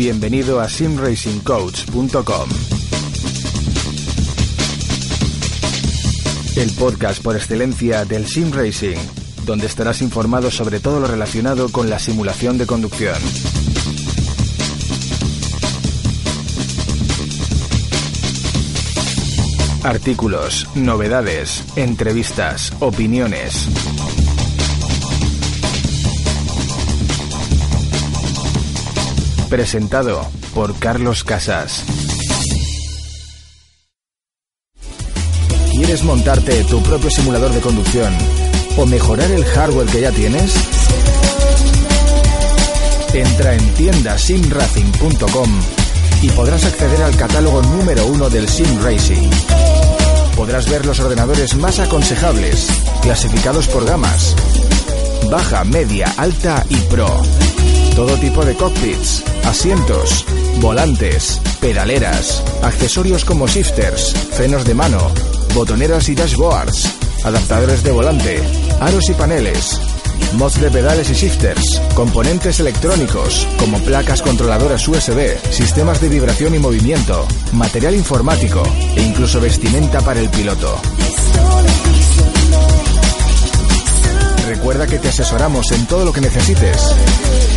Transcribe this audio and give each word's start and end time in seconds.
Bienvenido 0.00 0.60
a 0.60 0.68
simracingcoach.com. 0.70 2.48
El 6.56 6.70
podcast 6.72 7.22
por 7.22 7.36
excelencia 7.36 8.06
del 8.06 8.26
sim 8.26 8.50
racing, 8.50 8.96
donde 9.44 9.66
estarás 9.66 10.00
informado 10.00 10.50
sobre 10.50 10.80
todo 10.80 11.00
lo 11.00 11.06
relacionado 11.06 11.68
con 11.68 11.90
la 11.90 11.98
simulación 11.98 12.56
de 12.56 12.66
conducción. 12.66 13.18
Artículos, 19.84 20.66
novedades, 20.76 21.62
entrevistas, 21.76 22.72
opiniones. 22.80 23.68
Presentado 29.50 30.24
por 30.54 30.78
Carlos 30.78 31.24
Casas. 31.24 31.82
¿Quieres 35.72 36.04
montarte 36.04 36.62
tu 36.64 36.80
propio 36.84 37.10
simulador 37.10 37.52
de 37.52 37.60
conducción 37.60 38.14
o 38.76 38.86
mejorar 38.86 39.28
el 39.32 39.44
hardware 39.44 39.88
que 39.88 40.02
ya 40.02 40.12
tienes? 40.12 40.54
Entra 43.12 43.54
en 43.54 43.74
tiendasimracing.com 43.74 45.50
y 46.22 46.28
podrás 46.30 46.64
acceder 46.64 47.02
al 47.02 47.16
catálogo 47.16 47.60
número 47.60 48.06
uno 48.06 48.30
del 48.30 48.48
Sim 48.48 48.80
Racing. 48.84 49.30
Podrás 50.36 50.70
ver 50.70 50.86
los 50.86 51.00
ordenadores 51.00 51.56
más 51.56 51.80
aconsejables, 51.80 52.68
clasificados 53.02 53.66
por 53.66 53.84
gamas, 53.84 54.36
baja, 55.28 55.64
media, 55.64 56.14
alta 56.18 56.64
y 56.68 56.76
pro. 56.82 57.20
Todo 57.96 58.16
tipo 58.18 58.44
de 58.44 58.54
cockpits, 58.54 59.24
asientos, 59.44 60.24
volantes, 60.60 61.40
pedaleras, 61.60 62.42
accesorios 62.62 63.24
como 63.24 63.46
shifters, 63.46 64.14
frenos 64.32 64.64
de 64.64 64.74
mano, 64.74 65.10
botoneras 65.54 66.08
y 66.08 66.14
dashboards, 66.14 66.88
adaptadores 67.24 67.82
de 67.82 67.92
volante, 67.92 68.42
aros 68.80 69.08
y 69.08 69.14
paneles, 69.14 69.80
mods 70.34 70.60
de 70.60 70.70
pedales 70.70 71.10
y 71.10 71.14
shifters, 71.14 71.80
componentes 71.94 72.60
electrónicos 72.60 73.46
como 73.58 73.78
placas 73.80 74.22
controladoras 74.22 74.86
USB, 74.86 75.38
sistemas 75.50 76.00
de 76.00 76.08
vibración 76.08 76.54
y 76.54 76.58
movimiento, 76.58 77.26
material 77.52 77.94
informático 77.94 78.62
e 78.96 79.02
incluso 79.02 79.40
vestimenta 79.40 80.00
para 80.00 80.20
el 80.20 80.28
piloto. 80.30 80.80
Recuerda 84.60 84.86
que 84.86 84.98
te 84.98 85.08
asesoramos 85.08 85.72
en 85.72 85.86
todo 85.86 86.04
lo 86.04 86.12
que 86.12 86.20
necesites 86.20 86.94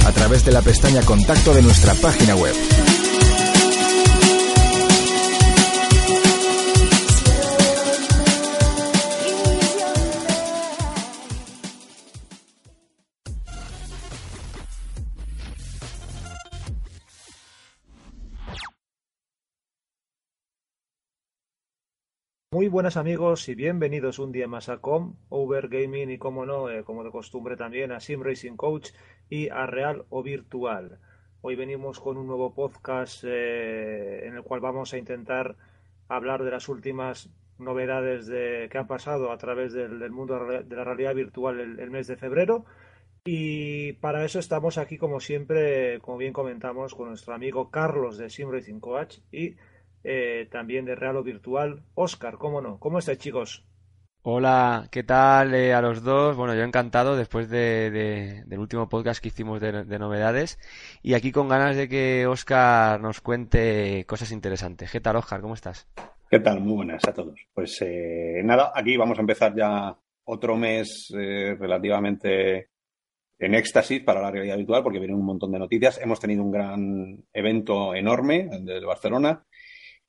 a 0.06 0.12
través 0.14 0.46
de 0.46 0.54
la 0.54 0.62
pestaña 0.62 1.02
Contacto 1.02 1.54
de 1.54 1.62
nuestra 1.62 1.94
página 1.96 2.34
web. 2.34 2.56
Muy 22.64 22.70
buenas 22.70 22.96
amigos 22.96 23.50
y 23.50 23.56
bienvenidos 23.56 24.20
un 24.20 24.32
día 24.32 24.48
más 24.48 24.70
a 24.70 24.78
Com, 24.78 25.18
Over 25.28 25.68
Gaming 25.68 26.10
y 26.12 26.18
como 26.18 26.46
no, 26.46 26.70
eh, 26.70 26.86
como 26.86 27.04
de 27.04 27.12
costumbre 27.12 27.58
también 27.58 27.92
a 27.92 28.00
Sim 28.00 28.24
Racing 28.24 28.56
Coach 28.56 28.92
y 29.30 29.50
a 29.50 29.66
Real 29.66 30.06
o 30.10 30.24
Virtual. 30.24 30.98
Hoy 31.42 31.58
venimos 31.58 32.00
con 32.00 32.16
un 32.16 32.26
nuevo 32.26 32.54
podcast 32.54 33.26
eh, 33.28 34.26
en 34.26 34.38
el 34.38 34.44
cual 34.44 34.62
vamos 34.62 34.94
a 34.94 34.98
intentar 34.98 35.58
hablar 36.08 36.46
de 36.46 36.52
las 36.52 36.70
últimas 36.70 37.30
novedades 37.58 38.28
de, 38.28 38.70
que 38.72 38.78
han 38.78 38.88
pasado 38.88 39.34
a 39.34 39.38
través 39.38 39.74
del, 39.74 40.10
mundo 40.12 40.40
de 40.46 40.76
la 40.78 40.86
realidad 40.86 41.16
virtual 41.16 41.60
el, 41.60 41.82
el 41.82 41.92
mes 41.92 42.08
de 42.08 42.16
febrero. 42.16 42.64
Y 43.26 43.92
para 43.94 44.24
eso 44.24 44.40
estamos 44.40 44.78
aquí, 44.78 44.98
como 44.98 45.20
siempre, 45.20 46.00
como 46.00 46.18
bien 46.18 46.32
comentamos, 46.32 46.96
con 46.96 47.10
nuestro 47.10 47.34
amigo 47.34 47.70
Carlos 47.72 48.18
de 48.18 48.30
Sim 48.30 48.50
Racing 48.50 48.80
Coach 48.80 49.18
y 49.34 49.58
eh, 50.04 50.48
también 50.52 50.86
de 50.86 50.96
Real 50.96 51.18
o 51.18 51.24
Virtual, 51.24 51.84
Oscar, 51.96 52.38
¿cómo 52.38 52.62
no? 52.62 52.80
¿Cómo 52.80 53.00
estáis, 53.00 53.20
chicos? 53.20 53.66
Hola, 54.26 54.88
¿qué 54.90 55.04
tal 55.04 55.54
eh, 55.54 55.74
a 55.74 55.82
los 55.82 56.02
dos? 56.02 56.38
Bueno, 56.38 56.56
yo 56.56 56.64
encantado 56.64 57.18
después 57.18 57.50
de, 57.50 57.92
de- 57.92 58.44
del 58.46 58.60
último 58.60 58.88
podcast 58.88 59.22
que 59.22 59.28
hicimos 59.28 59.60
de, 59.60 59.84
de 59.84 60.00
novedades 60.00 60.58
y 61.02 61.14
aquí 61.14 61.34
con 61.34 61.50
ganas 61.50 61.76
de 61.76 61.90
que 61.90 62.26
Oscar 62.26 63.02
nos 63.02 63.20
cuente 63.20 64.06
cosas 64.08 64.32
interesantes. 64.32 64.90
¿Qué 64.92 65.02
tal, 65.02 65.18
Oscar? 65.18 65.42
¿Cómo 65.42 65.56
estás? 65.56 65.90
¿Qué 66.30 66.40
tal? 66.40 66.62
Muy 66.62 66.74
buenas 66.76 67.04
a 67.06 67.14
todos. 67.14 67.38
Pues 67.54 67.78
eh, 67.82 68.42
nada, 68.46 68.72
aquí 68.74 68.96
vamos 68.96 69.18
a 69.18 69.22
empezar 69.22 69.54
ya 69.56 69.94
otro 70.24 70.56
mes 70.56 71.14
eh, 71.18 71.58
relativamente 71.60 72.70
en 73.40 73.56
éxtasis 73.56 74.02
para 74.04 74.22
la 74.22 74.32
realidad 74.32 74.56
virtual 74.56 74.84
porque 74.84 75.00
vienen 75.00 75.18
un 75.18 75.26
montón 75.26 75.52
de 75.52 75.60
noticias. 75.60 76.00
Hemos 76.02 76.22
tenido 76.22 76.44
un 76.44 76.52
gran 76.52 77.24
evento 77.34 77.94
enorme, 77.94 78.48
el 78.54 78.64
de 78.64 78.80
Barcelona. 78.86 79.44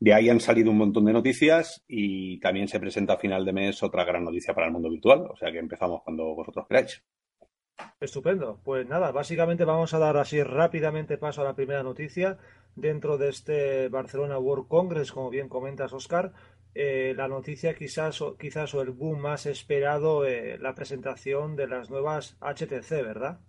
De 0.04 0.12
ahí 0.12 0.28
han 0.28 0.38
salido 0.38 0.70
un 0.70 0.76
montón 0.76 1.06
de 1.06 1.15
noticias 1.15 1.82
y 1.88 2.38
también 2.38 2.69
se 2.69 2.78
presenta 2.78 3.15
a 3.15 3.16
final 3.16 3.42
de 3.42 3.54
mes 3.54 3.82
otra 3.82 4.04
gran 4.04 4.22
noticia 4.22 4.53
para 4.53 4.66
el 4.66 4.72
mundo 4.75 4.91
virtual. 4.91 5.28
O 5.31 5.34
sea 5.34 5.50
que 5.50 5.59
empezamos 5.59 6.03
cuando 6.04 6.34
vosotros 6.34 6.66
queráis. 6.69 7.03
Estupendo. 7.98 8.60
Pues 8.62 8.87
nada, 8.87 9.12
básicamente 9.12 9.64
vamos 9.64 9.94
a 9.94 9.98
dar 9.98 10.19
así 10.19 10.43
rápidamente 10.43 11.16
paso 11.16 11.41
a 11.41 11.44
la 11.44 11.54
primera 11.54 11.82
noticia 11.82 12.37
dentro 12.76 13.16
de 13.16 13.31
este 13.31 13.88
Barcelona 13.88 14.38
World 14.38 14.69
Congress, 14.69 15.10
como 15.10 15.31
bien 15.31 15.48
comentas, 15.48 15.94
Oscar. 15.94 16.34
Eh, 16.75 17.14
la 17.16 17.26
noticia 17.26 17.75
quizás 17.75 18.20
o, 18.20 18.37
quizás 18.37 18.75
o 18.75 18.82
el 18.82 18.91
boom 18.91 19.20
más 19.20 19.47
esperado, 19.47 20.26
eh, 20.26 20.59
la 20.59 20.75
presentación 20.75 21.56
de 21.56 21.66
las 21.66 21.88
nuevas 21.88 22.37
HTC, 22.43 22.91
¿verdad? 23.03 23.41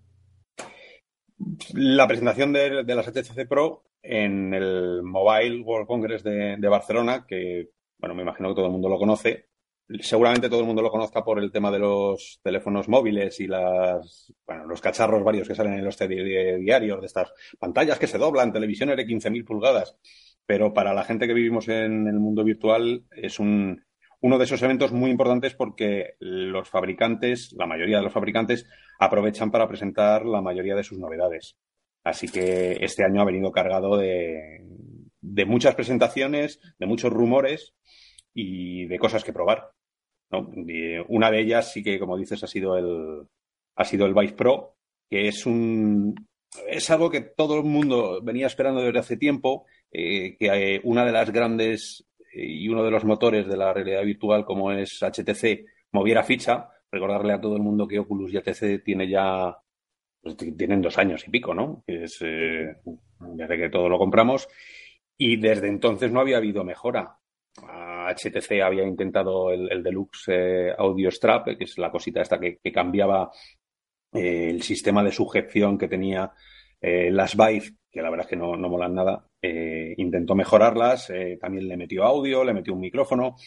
La 1.73 2.07
presentación 2.07 2.53
de, 2.53 2.85
de 2.85 2.95
las 2.95 3.07
HTC 3.07 3.45
Pro 3.45 3.84
en 4.07 4.53
el 4.53 5.01
Mobile 5.03 5.61
World 5.61 5.87
Congress 5.87 6.23
de, 6.23 6.67
Barcelona, 6.67 7.25
que, 7.27 7.69
bueno, 7.97 8.15
me 8.15 8.21
imagino 8.21 8.49
que 8.49 8.55
todo 8.55 8.65
el 8.67 8.71
mundo 8.71 8.89
lo 8.89 8.97
conoce. 8.97 9.47
Seguramente 9.99 10.49
todo 10.49 10.61
el 10.61 10.65
mundo 10.65 10.81
lo 10.81 10.89
conozca 10.89 11.23
por 11.23 11.39
el 11.39 11.51
tema 11.51 11.69
de 11.71 11.79
los 11.79 12.39
teléfonos 12.43 12.89
móviles 12.89 13.39
y 13.39 13.47
las, 13.47 14.33
bueno, 14.47 14.65
los 14.65 14.81
cacharros 14.81 15.23
varios 15.23 15.47
que 15.47 15.53
salen 15.53 15.73
en 15.73 15.85
los 15.85 15.97
diarios, 15.97 17.01
de 17.01 17.05
estas 17.05 17.31
pantallas 17.59 17.99
que 17.99 18.07
se 18.07 18.17
doblan, 18.17 18.51
televisiones 18.51 18.97
de 18.97 19.05
15.000 19.05 19.45
pulgadas. 19.45 19.97
Pero 20.45 20.73
para 20.73 20.93
la 20.93 21.03
gente 21.03 21.27
que 21.27 21.33
vivimos 21.33 21.67
en 21.67 22.07
el 22.07 22.19
mundo 22.19 22.43
virtual 22.43 23.03
es 23.11 23.39
un, 23.39 23.83
uno 24.21 24.39
de 24.39 24.45
esos 24.45 24.61
eventos 24.63 24.91
muy 24.91 25.11
importantes 25.11 25.53
porque 25.53 26.15
los 26.19 26.67
fabricantes, 26.67 27.53
la 27.53 27.67
mayoría 27.67 27.97
de 27.97 28.03
los 28.03 28.13
fabricantes, 28.13 28.65
aprovechan 28.99 29.51
para 29.51 29.67
presentar 29.67 30.25
la 30.25 30.41
mayoría 30.41 30.75
de 30.75 30.83
sus 30.83 30.97
novedades. 30.97 31.57
Así 32.05 32.29
que 32.29 32.77
este 32.79 33.03
año 33.03 33.21
ha 33.21 33.25
venido 33.25 33.51
cargado 33.51 33.97
de, 33.97 34.63
de 35.19 35.45
muchas 35.45 35.75
presentaciones, 35.75 36.61
de 36.79 36.85
muchos 36.85 37.11
rumores 37.11 37.73
y 38.33 38.85
de 38.85 38.99
cosas 38.99 39.23
que 39.23 39.33
probar. 39.33 39.71
¿no? 40.29 40.51
Una 41.09 41.31
de 41.31 41.41
ellas 41.41 41.73
sí 41.73 41.83
que, 41.83 41.99
como 41.99 42.15
dices, 42.15 42.43
ha 42.43 42.47
sido 42.47 42.77
el, 42.77 43.27
ha 43.75 43.83
sido 43.83 44.05
el 44.05 44.13
Vice 44.13 44.35
Pro, 44.35 44.77
que 45.09 45.27
es 45.27 45.45
un, 45.47 46.15
es 46.67 46.89
algo 46.91 47.09
que 47.09 47.21
todo 47.21 47.57
el 47.57 47.63
mundo 47.63 48.21
venía 48.21 48.47
esperando 48.47 48.81
desde 48.81 48.99
hace 48.99 49.17
tiempo, 49.17 49.65
eh, 49.91 50.37
que 50.37 50.75
eh, 50.75 50.81
una 50.83 51.05
de 51.05 51.11
las 51.11 51.31
grandes 51.31 52.05
eh, 52.33 52.45
y 52.45 52.69
uno 52.69 52.83
de 52.83 52.91
los 52.91 53.03
motores 53.03 53.47
de 53.47 53.57
la 53.57 53.73
realidad 53.73 54.03
virtual 54.03 54.45
como 54.45 54.71
es 54.71 55.01
HTC 55.01 55.65
moviera 55.91 56.23
ficha 56.23 56.69
recordarle 56.91 57.33
a 57.33 57.41
todo 57.41 57.55
el 57.55 57.61
mundo 57.61 57.87
que 57.87 57.99
Oculus 57.99 58.33
y 58.33 58.37
HTC 58.37 58.83
tiene 58.83 59.09
ya, 59.09 59.57
pues, 60.25 60.37
tienen 60.57 60.81
dos 60.81 60.97
años 60.97 61.23
y 61.27 61.29
pico, 61.29 61.53
¿no? 61.53 61.83
Es, 61.85 62.17
eh, 62.21 62.77
que 63.47 63.69
todo 63.69 63.87
lo 63.87 63.99
compramos. 63.99 64.47
Y 65.15 65.37
desde 65.37 65.67
entonces 65.67 66.11
no 66.11 66.19
había 66.19 66.37
habido 66.37 66.63
mejora. 66.63 67.19
HTC 67.55 68.59
había 68.63 68.83
intentado 68.83 69.51
el, 69.51 69.83
Deluxe 69.83 70.29
eh, 70.29 70.73
Audio 70.75 71.11
Strap, 71.11 71.55
que 71.57 71.63
es 71.65 71.77
la 71.77 71.91
cosita 71.91 72.21
esta 72.21 72.39
que, 72.39 72.59
cambiaba 72.73 73.29
eh, 74.13 74.49
el 74.49 74.63
sistema 74.63 75.03
de 75.03 75.11
sujeción 75.11 75.77
que 75.77 75.87
tenía 75.87 76.31
las 76.81 77.35
Vive, 77.35 77.77
que 77.89 78.01
la 78.01 78.11
verdad 78.11 78.25
es 78.25 78.29
que 78.29 78.35
no, 78.35 78.55
no 78.55 78.69
molan 78.69 78.93
nada. 78.93 79.27
intentó 79.41 80.35
mejorarlas, 80.35 81.11
también 81.39 81.67
le 81.67 81.77
metió 81.77 82.03
audio, 82.03 82.43
le 82.43 82.53
metió 82.53 82.73
un 82.73 82.81
micrófono, 82.81 83.37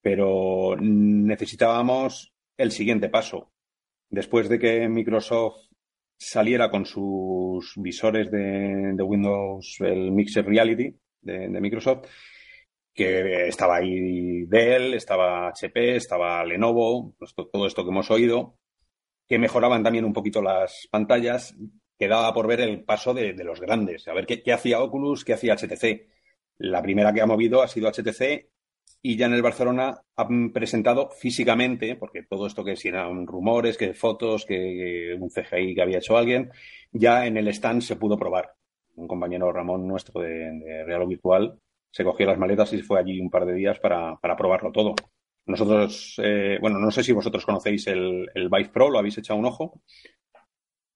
pero 0.00 0.74
necesitábamos 0.80 2.32
el 2.56 2.70
siguiente 2.70 3.10
paso. 3.10 3.52
Después 4.08 4.48
de 4.48 4.58
que 4.58 4.88
Microsoft 4.88 5.67
saliera 6.18 6.70
con 6.70 6.84
sus 6.84 7.72
visores 7.76 8.30
de, 8.30 9.02
Windows, 9.02 9.76
el 9.80 10.10
Mixed 10.10 10.44
Reality 10.44 10.94
de, 11.20 11.48
Microsoft, 11.60 12.06
que 12.92 13.46
estaba 13.46 13.76
ahí 13.76 14.44
Dell, 14.46 14.94
estaba 14.94 15.48
HP, 15.48 15.96
estaba 15.96 16.44
Lenovo, 16.44 17.14
todo 17.52 17.66
esto 17.66 17.84
que 17.84 17.90
hemos 17.90 18.10
oído, 18.10 18.58
que 19.26 19.38
mejoraban 19.38 19.84
también 19.84 20.04
un 20.04 20.12
poquito 20.12 20.42
las 20.42 20.88
pantallas, 20.90 21.54
quedaba 21.96 22.32
por 22.34 22.48
ver 22.48 22.60
el 22.60 22.84
paso 22.84 23.14
de, 23.14 23.32
los 23.44 23.60
grandes, 23.60 24.08
a 24.08 24.14
ver 24.14 24.26
qué 24.26 24.52
hacía 24.52 24.80
Oculus, 24.80 25.24
qué 25.24 25.34
hacía 25.34 25.54
HTC. 25.54 26.08
La 26.58 26.82
primera 26.82 27.12
que 27.12 27.20
ha 27.20 27.26
movido 27.26 27.62
ha 27.62 27.68
sido 27.68 27.88
HTC 27.88 28.50
y 29.00 29.16
ya 29.16 29.26
en 29.26 29.34
el 29.34 29.42
Barcelona 29.42 30.00
han 30.16 30.52
presentado 30.52 31.10
físicamente, 31.10 31.96
porque 31.96 32.24
todo 32.24 32.46
esto 32.46 32.64
que 32.64 32.76
si 32.76 32.88
eran 32.88 33.26
rumores, 33.26 33.78
que 33.78 33.94
fotos, 33.94 34.44
que 34.44 35.16
un 35.18 35.30
CGI 35.30 35.74
que 35.74 35.82
había 35.82 35.98
hecho 35.98 36.16
alguien, 36.16 36.50
ya 36.92 37.26
en 37.26 37.36
el 37.36 37.48
stand 37.48 37.82
se 37.82 37.96
pudo 37.96 38.18
probar. 38.18 38.54
Un 38.96 39.06
compañero 39.06 39.52
Ramón 39.52 39.86
nuestro 39.86 40.20
de, 40.20 40.84
Real 40.84 41.02
o 41.02 41.06
Virtual 41.06 41.58
se 41.90 42.04
cogió 42.04 42.26
las 42.26 42.38
maletas 42.38 42.72
y 42.72 42.82
fue 42.82 42.98
allí 42.98 43.20
un 43.20 43.30
par 43.30 43.46
de 43.46 43.54
días 43.54 43.78
para, 43.78 44.18
probarlo 44.36 44.72
todo. 44.72 44.94
Nosotros, 45.46 46.20
eh, 46.22 46.58
bueno, 46.60 46.78
no 46.78 46.90
sé 46.90 47.02
si 47.02 47.12
vosotros 47.12 47.46
conocéis 47.46 47.86
el, 47.86 48.28
el 48.34 48.48
Vive 48.50 48.68
Pro, 48.68 48.90
¿lo 48.90 48.98
habéis 48.98 49.16
echado 49.16 49.38
un 49.38 49.46
ojo? 49.46 49.80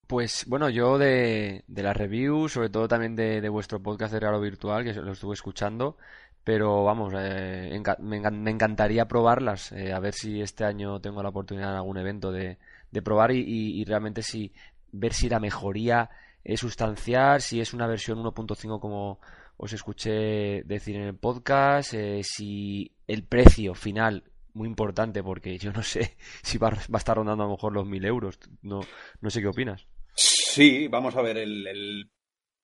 Pues 0.05 0.45
bueno, 0.47 0.69
yo 0.69 0.99
de, 0.99 1.63
de 1.65 1.81
la 1.81 1.93
review, 1.93 2.47
sobre 2.49 2.69
todo 2.69 2.87
también 2.87 3.15
de, 3.15 3.41
de 3.41 3.49
vuestro 3.49 3.81
podcast 3.81 4.13
de 4.13 4.19
Real 4.19 4.39
Virtual, 4.39 4.83
que 4.83 4.93
lo 4.93 5.13
estuve 5.13 5.33
escuchando, 5.33 5.97
pero 6.43 6.83
vamos, 6.83 7.13
eh, 7.15 7.81
me, 7.99 8.17
encantaría 8.51 9.07
probarlas, 9.07 9.71
eh, 9.71 9.93
a 9.93 9.99
ver 9.99 10.13
si 10.13 10.41
este 10.41 10.65
año 10.65 10.99
tengo 10.99 11.23
la 11.23 11.29
oportunidad 11.29 11.69
en 11.69 11.77
algún 11.77 11.97
evento 11.97 12.31
de, 12.31 12.57
probar 13.03 13.31
y, 13.31 13.83
realmente 13.85 14.21
si 14.21 14.51
ver 14.91 15.13
si 15.13 15.29
la 15.29 15.39
mejoría 15.39 16.09
es 16.43 16.59
sustancial, 16.59 17.41
si 17.41 17.61
es 17.61 17.73
una 17.73 17.87
versión 17.87 18.19
1.5 18.19 18.79
como 18.79 19.19
os 19.55 19.71
escuché 19.71 20.63
decir 20.63 20.97
en 20.97 21.03
el 21.03 21.15
podcast, 21.15 21.93
eh, 21.93 22.21
si 22.23 22.91
el 23.07 23.23
precio 23.23 23.73
final, 23.73 24.23
muy 24.53 24.67
importante 24.67 25.23
porque 25.23 25.57
yo 25.57 25.71
no 25.71 25.81
sé 25.81 26.17
si 26.43 26.57
va, 26.57 26.69
a 26.69 26.97
estar 26.97 27.15
rondando 27.15 27.43
a 27.43 27.47
lo 27.47 27.53
mejor 27.53 27.71
los 27.71 27.87
1000 27.87 28.05
euros, 28.05 28.39
no, 28.61 28.81
no 29.21 29.29
sé 29.29 29.41
qué 29.41 29.47
opinas. 29.47 29.87
Sí, 30.15 30.89
vamos 30.89 31.15
a 31.15 31.21
ver, 31.21 31.37
el, 31.37 32.11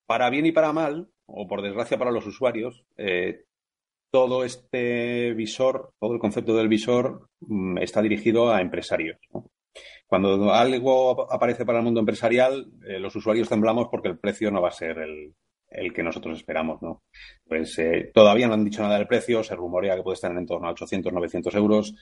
para 0.06 0.28
bien 0.28 0.44
y 0.44 0.52
para 0.52 0.74
mal, 0.74 1.10
o 1.24 1.48
por 1.48 1.62
desgracia 1.62 1.98
para 1.98 2.12
los 2.12 2.26
usuarios, 2.26 2.84
todo 4.10 4.44
este 4.44 5.32
visor, 5.34 5.92
todo 5.98 6.12
el 6.12 6.18
concepto 6.18 6.56
del 6.56 6.68
visor 6.68 7.28
mm, 7.40 7.78
está 7.78 8.02
dirigido 8.02 8.52
a 8.52 8.60
empresarios. 8.60 9.18
Cuando 10.06 10.52
algo 10.52 11.32
aparece 11.32 11.64
para 11.64 11.78
el 11.78 11.84
mundo 11.84 12.00
empresarial, 12.00 12.66
eh, 12.86 12.98
los 12.98 13.14
usuarios 13.14 13.48
temblamos 13.48 13.88
porque 13.88 14.08
el 14.08 14.18
precio 14.18 14.50
no 14.50 14.60
va 14.60 14.68
a 14.68 14.72
ser 14.72 14.98
el, 14.98 15.92
que 15.92 16.02
nosotros 16.02 16.38
esperamos. 16.38 16.82
¿no? 16.82 17.04
Pues 17.46 17.78
eh, 17.78 18.10
todavía 18.12 18.48
no 18.48 18.54
han 18.54 18.64
dicho 18.64 18.82
nada 18.82 18.98
del 18.98 19.06
precio, 19.06 19.44
se 19.44 19.54
rumorea 19.54 19.94
que 19.94 20.02
puede 20.02 20.16
estar 20.16 20.32
en 20.32 20.46
torno 20.46 20.66
a 20.66 20.72
800, 20.72 21.12
900 21.12 21.54
euros. 21.54 21.94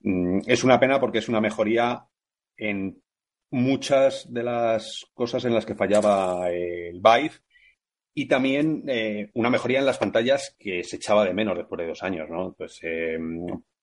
Mm, 0.00 0.40
es 0.46 0.64
una 0.64 0.78
pena 0.78 1.00
porque 1.00 1.18
es 1.18 1.28
una 1.28 1.40
mejoría 1.40 2.04
en 2.58 3.02
muchas 3.50 4.32
de 4.32 4.42
las 4.42 5.06
cosas 5.14 5.44
en 5.46 5.54
las 5.54 5.64
que 5.64 5.74
fallaba 5.74 6.50
el 6.50 7.00
Vive 7.00 7.40
y 8.14 8.26
también 8.26 8.84
eh, 8.88 9.30
una 9.34 9.50
mejoría 9.50 9.78
en 9.78 9.86
las 9.86 9.98
pantallas 9.98 10.56
que 10.58 10.82
se 10.82 10.96
echaba 10.96 11.24
de 11.24 11.34
menos 11.34 11.56
después 11.56 11.78
de 11.80 11.86
dos 11.86 12.02
años, 12.02 12.28
¿no? 12.28 12.54
Pues 12.54 12.80
eh, 12.82 13.18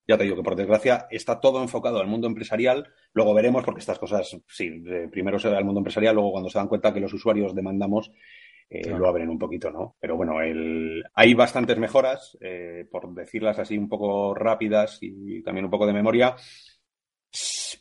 ya 0.06 0.18
te 0.18 0.24
digo 0.24 0.36
que 0.36 0.42
por 0.42 0.56
desgracia 0.56 1.06
está 1.10 1.40
todo 1.40 1.62
enfocado 1.62 1.98
al 2.00 2.06
mundo 2.06 2.26
empresarial. 2.26 2.88
Luego 3.12 3.34
veremos, 3.34 3.64
porque 3.64 3.80
estas 3.80 3.98
cosas, 3.98 4.38
sí, 4.46 4.82
primero 5.10 5.38
se 5.38 5.50
da 5.50 5.58
al 5.58 5.64
mundo 5.64 5.80
empresarial, 5.80 6.14
luego 6.14 6.32
cuando 6.32 6.50
se 6.50 6.58
dan 6.58 6.68
cuenta 6.68 6.92
que 6.92 7.00
los 7.00 7.12
usuarios 7.12 7.54
demandamos, 7.54 8.10
eh, 8.70 8.90
lo 8.90 9.08
abren 9.08 9.30
un 9.30 9.38
poquito, 9.38 9.70
¿no? 9.70 9.96
Pero 9.98 10.16
bueno, 10.16 10.42
el... 10.42 11.02
hay 11.14 11.32
bastantes 11.32 11.78
mejoras, 11.78 12.36
por 12.90 13.14
decirlas 13.14 13.58
así 13.58 13.78
un 13.78 13.88
poco 13.88 14.34
rápidas 14.34 14.98
y 15.00 15.42
también 15.42 15.64
un 15.64 15.70
poco 15.70 15.86
de 15.86 15.94
memoria. 15.94 16.36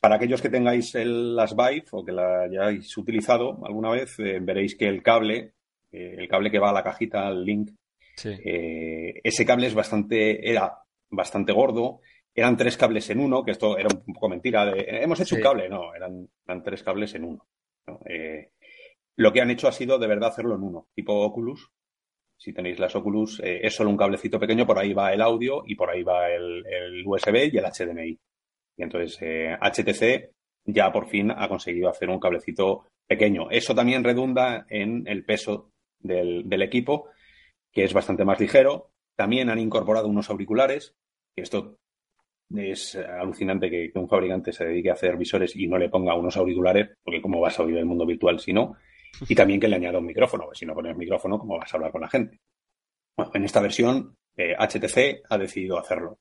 Para 0.01 0.15
aquellos 0.15 0.41
que 0.41 0.49
tengáis 0.49 0.95
el, 0.95 1.35
las 1.35 1.55
Vive 1.55 1.85
o 1.91 2.05
que 2.05 2.11
la 2.11 2.44
hayáis 2.44 2.97
utilizado 2.97 3.65
alguna 3.65 3.91
vez, 3.91 4.15
veréis 4.17 4.75
que 4.77 4.88
el 4.88 5.01
cable 5.01 5.56
eh, 5.92 6.16
el 6.18 6.28
cable 6.28 6.51
que 6.51 6.60
va 6.60 6.69
a 6.69 6.74
la 6.74 6.84
cajita, 6.84 7.28
al 7.28 7.44
link, 7.44 7.72
eh, 8.25 9.19
ese 9.24 9.45
cable 9.45 9.68
es 9.68 9.74
bastante, 9.74 10.50
era 10.50 10.78
bastante 11.10 11.54
gordo. 11.54 12.01
Eran 12.34 12.56
tres 12.56 12.78
cables 12.78 13.10
en 13.10 13.19
uno, 13.19 13.44
que 13.44 13.51
esto 13.51 13.78
era 13.78 13.89
un 13.92 14.13
poco 14.13 14.30
mentira. 14.30 14.72
Hemos 14.75 15.19
hecho 15.19 15.36
un 15.36 15.42
cable, 15.42 15.69
no, 15.69 15.94
eran, 15.95 16.30
tres 16.63 16.84
cables 16.84 17.16
en 17.16 17.24
uno. 17.24 17.48
Eh, 18.06 18.51
lo 19.16 19.34
que 19.34 19.42
han 19.42 19.50
hecho 19.50 19.68
ha 19.68 19.72
sido 19.72 19.98
de 19.98 20.07
verdad 20.07 20.30
hacerlo 20.30 20.56
en 20.56 20.63
uno, 20.63 20.88
tipo 20.94 21.13
Oculus. 21.13 21.72
Si 22.40 22.54
tenéis 22.54 22.78
las 22.78 22.95
Oculus, 22.95 23.42
es 23.44 23.74
solo 23.74 23.90
un 23.90 23.98
cablecito 23.98 24.40
pequeño, 24.40 24.68
por 24.68 24.78
ahí 24.78 24.94
va 24.94 25.12
el 25.12 25.22
audio 25.22 25.63
y 25.66 25.74
por 25.74 25.90
ahí 25.90 26.04
va 26.04 26.30
el, 26.30 26.63
el 26.68 27.04
USB 27.04 27.50
y 27.51 27.57
el 27.57 27.66
HDMI. 27.66 28.19
Y 28.78 28.83
entonces 28.83 29.18
HTC 29.60 30.30
ya 30.68 30.92
por 30.92 31.07
fin 31.07 31.31
ha 31.31 31.48
conseguido 31.48 31.90
hacer 31.90 32.10
un 32.10 32.19
cablecito 32.19 32.86
pequeño. 33.07 33.50
Eso 33.50 33.74
también 33.74 34.04
redunda 34.04 34.66
en 34.69 35.07
el 35.07 35.24
peso 35.24 35.72
del, 35.99 36.61
equipo, 36.61 37.09
que 37.71 37.83
es 37.83 37.94
bastante 37.94 38.25
más 38.25 38.39
ligero. 38.39 38.91
También 39.15 39.49
han 39.49 39.59
incorporado 39.59 40.07
unos 40.07 40.29
auriculares, 40.29 40.95
que 41.35 41.41
esto 41.44 41.77
es 42.55 42.95
alucinante 42.95 43.69
que, 43.69 43.91
un 43.95 44.07
fabricante 44.07 44.53
se 44.53 44.65
dedique 44.65 44.89
a 44.89 44.94
hacer 44.94 45.17
visores 45.17 45.55
y 45.55 45.67
no 45.67 45.77
le 45.77 45.89
ponga 45.89 46.15
unos 46.15 46.38
auriculares, 46.38 46.89
porque 47.03 47.21
cómo 47.21 47.39
vas 47.39 47.59
a 47.59 47.63
oír 47.63 47.77
el 47.77 47.85
mundo 47.85 48.05
virtual 48.05 48.39
si 48.39 48.53
no. 48.53 48.75
Y 49.27 49.35
también 49.35 49.59
que 49.59 49.68
le 49.68 49.75
añada 49.75 49.99
un 49.99 50.06
micrófono, 50.06 50.49
si 50.54 50.66
no 50.66 50.73
pones 50.73 50.95
micrófono, 50.95 51.39
¿cómo 51.39 51.57
vas 51.57 51.73
a 51.73 51.77
hablar 51.77 51.92
con 51.92 52.01
la 52.01 52.09
gente? 52.09 52.39
Bueno, 53.16 53.31
en 53.33 53.44
esta 53.45 53.61
versión, 53.61 54.16
HTC 54.35 54.97
eh, 54.97 55.21
ha 55.30 55.37
decidido 55.37 55.77
hacerlo. 55.80 56.19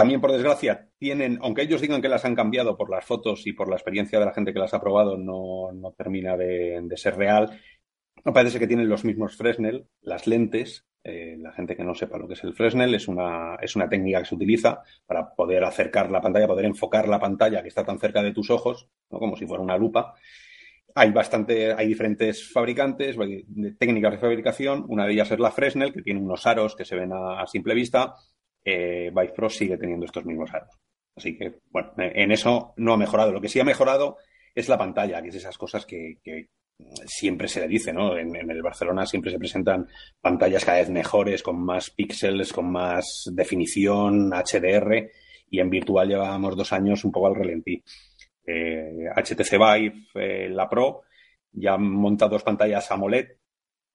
También, 0.00 0.20
por 0.20 0.32
desgracia, 0.32 0.88
tienen, 0.98 1.38
aunque 1.42 1.60
ellos 1.60 1.82
digan 1.82 2.00
que 2.00 2.08
las 2.08 2.24
han 2.24 2.34
cambiado 2.34 2.74
por 2.74 2.88
las 2.88 3.04
fotos 3.04 3.46
y 3.46 3.52
por 3.52 3.68
la 3.68 3.76
experiencia 3.76 4.18
de 4.18 4.24
la 4.24 4.32
gente 4.32 4.52
que 4.52 4.58
las 4.58 4.72
ha 4.72 4.80
probado, 4.80 5.18
no, 5.18 5.72
no 5.72 5.92
termina 5.92 6.38
de, 6.38 6.82
ser 6.96 7.16
real. 7.16 7.60
Parece 8.24 8.58
que 8.58 8.66
tienen 8.66 8.88
los 8.88 9.04
mismos 9.04 9.36
Fresnel, 9.36 9.86
las 10.02 10.26
lentes. 10.26 10.86
Eh, 11.02 11.36
la 11.38 11.52
gente 11.52 11.76
que 11.76 11.84
no 11.84 11.94
sepa 11.94 12.18
lo 12.18 12.28
que 12.28 12.34
es 12.34 12.44
el 12.44 12.52
Fresnel 12.52 12.94
es 12.94 13.08
una, 13.08 13.56
es 13.56 13.74
una 13.74 13.88
técnica 13.88 14.18
que 14.18 14.26
se 14.26 14.34
utiliza 14.34 14.82
para 15.06 15.34
poder 15.34 15.64
acercar 15.64 16.10
la 16.10 16.20
pantalla, 16.20 16.46
poder 16.46 16.66
enfocar 16.66 17.08
la 17.08 17.18
pantalla 17.18 17.62
que 17.62 17.68
está 17.68 17.84
tan 17.84 17.98
cerca 17.98 18.22
de 18.22 18.32
tus 18.32 18.50
ojos, 18.50 18.88
¿no? 19.10 19.18
como 19.18 19.36
si 19.36 19.46
fuera 19.46 19.62
una 19.62 19.78
lupa. 19.78 20.14
Hay 20.94 21.10
bastante, 21.12 21.72
hay 21.72 21.86
diferentes 21.86 22.52
fabricantes, 22.52 23.16
técnicas 23.78 24.12
de 24.12 24.18
fabricación. 24.18 24.84
Una 24.88 25.06
de 25.06 25.12
ellas 25.12 25.30
es 25.30 25.38
la 25.38 25.52
Fresnel, 25.52 25.92
que 25.92 26.02
tiene 26.02 26.20
unos 26.20 26.46
aros 26.46 26.74
que 26.76 26.84
se 26.84 26.96
ven 26.96 27.12
a, 27.12 27.46
simple 27.46 27.74
vista. 27.74 28.14
Eh, 28.62 29.10
sigue 29.48 29.78
teniendo 29.78 30.04
estos 30.04 30.26
mismos 30.26 30.52
aros. 30.52 30.74
Así 31.16 31.36
que, 31.36 31.60
bueno, 31.70 31.92
en 31.96 32.32
eso 32.32 32.74
no 32.76 32.92
ha 32.92 32.96
mejorado. 32.96 33.32
Lo 33.32 33.40
que 33.40 33.48
sí 33.48 33.60
ha 33.60 33.64
mejorado 33.64 34.18
es 34.54 34.68
la 34.68 34.78
pantalla, 34.78 35.22
que 35.22 35.28
es 35.28 35.36
esas 35.36 35.56
cosas 35.58 35.86
que, 35.86 36.18
siempre 37.06 37.48
se 37.48 37.60
le 37.60 37.68
dice, 37.68 37.92
¿no? 37.92 38.16
En, 38.16 38.34
el 38.34 38.62
Barcelona 38.62 39.06
siempre 39.06 39.30
se 39.30 39.38
presentan 39.38 39.88
pantallas 40.20 40.64
cada 40.64 40.78
vez 40.78 40.90
mejores, 40.90 41.42
con 41.42 41.62
más 41.62 41.90
píxeles, 41.90 42.52
con 42.52 42.70
más 42.70 43.30
definición, 43.32 44.30
HDR, 44.30 45.10
y 45.50 45.60
en 45.60 45.70
virtual 45.70 46.08
llevábamos 46.08 46.56
dos 46.56 46.72
años 46.72 47.04
un 47.04 47.12
poco 47.12 47.28
al 47.28 47.34
relentí. 47.34 47.82
HTC 48.44 49.52
eh, 49.52 49.58
Vive, 49.58 50.06
eh, 50.14 50.48
la 50.48 50.68
Pro, 50.68 51.02
ya 51.52 51.76
monta 51.76 52.28
dos 52.28 52.42
pantallas 52.42 52.90
AMOLED 52.90 53.28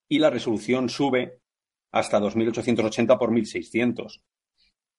y 0.08 0.20
la 0.20 0.30
resolución 0.30 0.90
sube 0.90 1.40
hasta 1.92 2.20
2880 2.20 3.18
por 3.18 3.32
1600. 3.32 4.22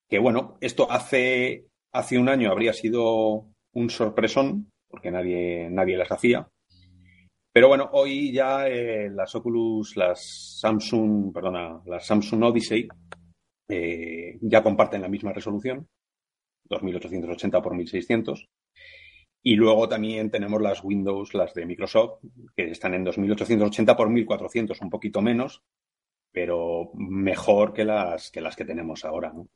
Que 0.09 0.19
bueno, 0.19 0.57
esto 0.61 0.89
hace, 0.91 1.67
hace 1.91 2.17
un 2.17 2.29
año 2.29 2.51
habría 2.51 2.73
sido 2.73 3.47
un 3.71 3.89
sorpresón, 3.89 4.71
porque 4.87 5.11
nadie, 5.11 5.69
nadie 5.69 5.97
las 5.97 6.11
hacía. 6.11 6.49
Pero 7.57 7.69
bueno, 7.69 7.89
hoy 7.93 8.31
ya 8.31 8.67
eh, 8.67 9.09
las 9.09 9.33
Oculus, 9.33 9.97
las 9.97 10.59
Samsung, 10.61 11.33
perdona, 11.33 11.81
las 11.87 12.05
Samsung 12.05 12.43
Odyssey 12.43 12.87
eh, 13.67 14.37
ya 14.41 14.61
comparten 14.61 15.01
la 15.01 15.07
misma 15.09 15.33
resolución. 15.33 15.87
2880 16.65 17.59
por 17.59 17.75
1600. 17.75 18.47
Y 19.41 19.55
luego 19.55 19.89
también 19.89 20.29
tenemos 20.29 20.61
las 20.61 20.83
Windows, 20.83 21.33
las 21.33 21.51
de 21.55 21.65
Microsoft, 21.65 22.19
que 22.55 22.69
están 22.69 22.93
en 22.93 23.05
2880 23.05 23.97
por 23.97 24.11
1400, 24.11 24.79
un 24.79 24.91
poquito 24.91 25.23
menos, 25.23 25.63
pero 26.31 26.91
mejor 26.93 27.73
que 27.73 27.85
las 27.85 28.29
que, 28.29 28.65
tenemos 28.65 29.03
ahora. 29.03 29.33
¿no? 29.33 29.47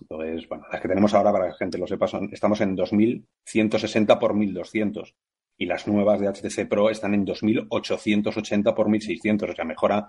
Entonces, 0.00 0.48
bueno, 0.48 0.64
las 0.70 0.80
que 0.80 0.86
tenemos 0.86 1.12
ahora, 1.12 1.32
para 1.32 1.46
que 1.46 1.50
la 1.50 1.56
gente 1.56 1.78
lo 1.78 1.88
sepa, 1.88 2.06
son, 2.06 2.28
estamos 2.32 2.60
en 2.60 2.76
2160 2.76 4.16
por 4.16 4.34
1200 4.34 5.16
y 5.58 5.66
las 5.66 5.88
nuevas 5.88 6.20
de 6.20 6.28
HTC 6.28 6.68
Pro 6.68 6.88
están 6.88 7.14
en 7.14 7.24
2880 7.24 8.74
por 8.74 8.88
1600, 8.88 9.50
o 9.50 9.52
sea, 9.52 9.64
mejora, 9.64 10.06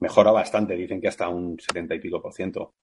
mejora 0.00 0.32
bastante, 0.32 0.74
dicen 0.74 1.00
que 1.00 1.08
hasta 1.08 1.28
un 1.28 1.58
70 1.60 1.94
y 1.94 2.00
pico 2.00 2.22
por 2.22 2.32
ciento. 2.32 2.74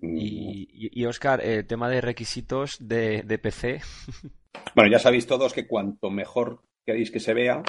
Y, 0.00 1.04
Oscar, 1.04 1.44
el 1.44 1.66
tema 1.66 1.88
de 1.88 2.00
requisitos 2.00 2.76
de, 2.80 3.22
de 3.22 3.38
PC. 3.38 3.80
Bueno, 4.74 4.90
ya 4.90 4.98
sabéis 4.98 5.26
todos 5.26 5.54
que 5.54 5.66
cuanto 5.66 6.10
mejor 6.10 6.62
queréis 6.84 7.10
que 7.10 7.20
se 7.20 7.34
vea, 7.34 7.62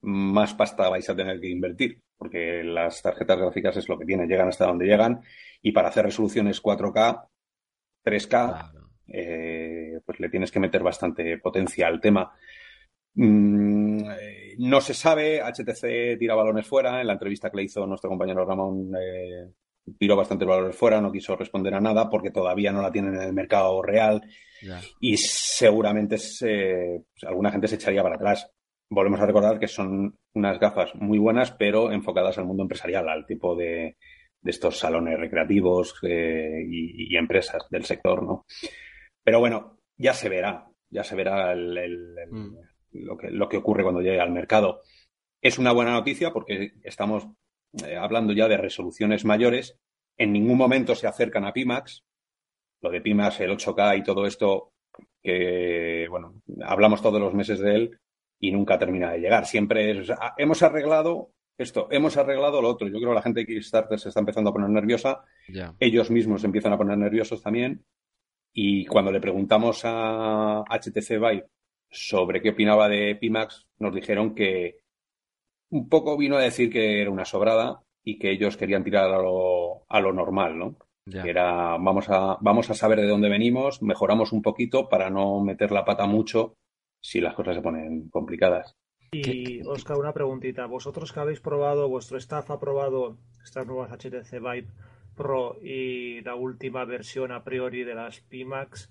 más 0.00 0.54
pasta 0.54 0.88
vais 0.88 1.08
a 1.08 1.16
tener 1.16 1.40
que 1.40 1.48
invertir, 1.48 2.02
porque 2.16 2.62
las 2.62 3.02
tarjetas 3.02 3.38
gráficas 3.38 3.76
es 3.76 3.88
lo 3.88 3.98
que 3.98 4.04
tienen, 4.04 4.28
llegan 4.28 4.48
hasta 4.48 4.66
donde 4.66 4.86
llegan 4.86 5.22
y 5.62 5.72
para 5.72 5.88
hacer 5.88 6.04
resoluciones 6.04 6.62
4K, 6.62 7.28
3K, 8.04 8.72
eh, 9.08 9.63
pues 10.14 10.20
le 10.20 10.28
tienes 10.28 10.50
que 10.50 10.60
meter 10.60 10.82
bastante 10.82 11.38
potencia 11.38 11.86
al 11.86 12.00
tema. 12.00 12.32
Mm, 13.14 14.10
eh, 14.10 14.54
no 14.58 14.80
se 14.80 14.94
sabe, 14.94 15.40
HTC 15.40 16.18
tira 16.18 16.34
balones 16.34 16.66
fuera, 16.66 17.00
en 17.00 17.06
la 17.06 17.12
entrevista 17.14 17.50
que 17.50 17.58
le 17.58 17.64
hizo 17.64 17.86
nuestro 17.86 18.10
compañero 18.10 18.44
Ramón 18.44 18.92
eh, 19.00 19.50
tiró 19.98 20.16
bastante 20.16 20.44
balones 20.44 20.76
fuera, 20.76 21.00
no 21.00 21.12
quiso 21.12 21.36
responder 21.36 21.74
a 21.74 21.80
nada 21.80 22.08
porque 22.08 22.30
todavía 22.30 22.72
no 22.72 22.82
la 22.82 22.90
tienen 22.90 23.14
en 23.14 23.22
el 23.22 23.32
mercado 23.32 23.82
real 23.82 24.22
y 24.98 25.16
seguramente 25.18 26.16
pues, 26.16 26.42
alguna 27.26 27.52
gente 27.52 27.68
se 27.68 27.74
echaría 27.74 28.02
para 28.02 28.16
atrás 28.16 28.50
volvemos 28.94 29.20
a 29.20 29.26
recordar 29.26 29.58
que 29.58 29.68
son 29.68 30.16
unas 30.34 30.58
gafas 30.58 30.94
muy 30.94 31.18
buenas, 31.18 31.52
pero 31.52 31.92
enfocadas 31.92 32.38
al 32.38 32.46
mundo 32.46 32.62
empresarial, 32.62 33.08
al 33.08 33.26
tipo 33.26 33.54
de, 33.56 33.96
estos 34.44 34.78
salones 34.78 35.18
recreativos 35.18 35.94
eh, 36.02 36.64
y, 36.68 37.16
empresas 37.16 37.66
del 37.70 37.84
sector, 37.84 38.22
¿no? 38.22 38.44
Pero 39.22 39.40
bueno, 39.40 39.73
ya 39.96 40.14
se 40.14 40.28
verá, 40.28 40.66
ya 40.90 41.04
se 41.04 41.14
verá 41.14 41.54
mm. 41.54 42.56
lo, 42.92 43.16
que, 43.16 43.30
lo 43.30 43.48
que 43.48 43.56
ocurre 43.58 43.82
cuando 43.82 44.00
llegue 44.00 44.20
al 44.20 44.32
mercado. 44.32 44.82
Es 45.40 45.58
una 45.58 45.72
buena 45.72 45.92
noticia 45.92 46.32
porque 46.32 46.72
estamos 46.82 47.26
eh, 47.84 47.96
hablando 47.96 48.32
ya 48.32 48.48
de 48.48 48.56
resoluciones 48.56 49.24
mayores. 49.24 49.78
En 50.16 50.32
ningún 50.32 50.56
momento 50.56 50.94
se 50.94 51.06
acercan 51.06 51.44
a 51.44 51.52
Pimax. 51.52 52.04
Lo 52.80 52.90
de 52.90 53.00
Pimax, 53.00 53.40
el 53.40 53.50
8K 53.50 53.98
y 53.98 54.02
todo 54.02 54.26
esto, 54.26 54.72
que, 55.22 56.06
bueno, 56.08 56.42
hablamos 56.62 57.02
todos 57.02 57.20
los 57.20 57.34
meses 57.34 57.58
de 57.58 57.74
él, 57.74 58.00
y 58.44 58.52
nunca 58.52 58.78
termina 58.78 59.10
de 59.12 59.20
llegar. 59.20 59.46
Siempre 59.46 59.90
es, 59.90 60.10
ah, 60.10 60.34
hemos 60.36 60.62
arreglado 60.62 61.32
esto, 61.56 61.88
hemos 61.90 62.16
arreglado 62.16 62.60
lo 62.60 62.68
otro. 62.68 62.88
Yo 62.88 62.98
creo 62.98 63.10
que 63.10 63.14
la 63.14 63.22
gente 63.22 63.40
de 63.40 63.46
Kickstarter 63.46 63.98
se 63.98 64.08
está 64.08 64.20
empezando 64.20 64.50
a 64.50 64.52
poner 64.52 64.68
nerviosa. 64.68 65.24
Ellos 65.80 66.10
mismos 66.10 66.42
se 66.42 66.46
empiezan 66.46 66.72
a 66.72 66.78
poner 66.78 66.98
nerviosos 66.98 67.42
también. 67.42 67.84
Y 68.56 68.86
cuando 68.86 69.10
le 69.10 69.20
preguntamos 69.20 69.82
a 69.84 70.62
HTC 70.70 71.18
Vive 71.18 71.48
sobre 71.90 72.40
qué 72.40 72.50
opinaba 72.50 72.88
de 72.88 73.16
Pimax, 73.16 73.66
nos 73.78 73.92
dijeron 73.92 74.34
que 74.34 74.78
un 75.70 75.88
poco 75.88 76.16
vino 76.16 76.36
a 76.36 76.42
decir 76.42 76.70
que 76.70 77.02
era 77.02 77.10
una 77.10 77.24
sobrada 77.24 77.82
y 78.04 78.18
que 78.18 78.30
ellos 78.30 78.56
querían 78.56 78.84
tirar 78.84 79.12
a 79.12 79.18
lo, 79.18 79.84
a 79.88 80.00
lo 80.00 80.12
normal, 80.12 80.56
¿no? 80.56 80.76
Que 81.10 81.28
era, 81.28 81.76
vamos 81.76 82.08
a, 82.08 82.38
vamos 82.40 82.70
a 82.70 82.74
saber 82.74 83.00
de 83.00 83.08
dónde 83.08 83.28
venimos, 83.28 83.82
mejoramos 83.82 84.32
un 84.32 84.40
poquito 84.40 84.88
para 84.88 85.10
no 85.10 85.40
meter 85.40 85.70
la 85.70 85.84
pata 85.84 86.06
mucho 86.06 86.54
si 87.02 87.20
las 87.20 87.34
cosas 87.34 87.56
se 87.56 87.62
ponen 87.62 88.08
complicadas. 88.08 88.74
Y 89.12 89.60
Oscar, 89.66 89.98
una 89.98 90.14
preguntita. 90.14 90.66
Vosotros 90.66 91.12
que 91.12 91.20
habéis 91.20 91.40
probado, 91.40 91.88
vuestro 91.88 92.16
staff 92.18 92.50
ha 92.50 92.58
probado 92.58 93.18
estas 93.42 93.66
nuevas 93.66 93.90
HTC 93.90 94.40
Vive 94.40 94.68
Pro 95.14 95.58
y 95.62 96.20
la 96.22 96.34
última 96.34 96.84
versión 96.84 97.32
a 97.32 97.44
priori 97.44 97.84
de 97.84 97.94
las 97.94 98.20
Pimax. 98.20 98.90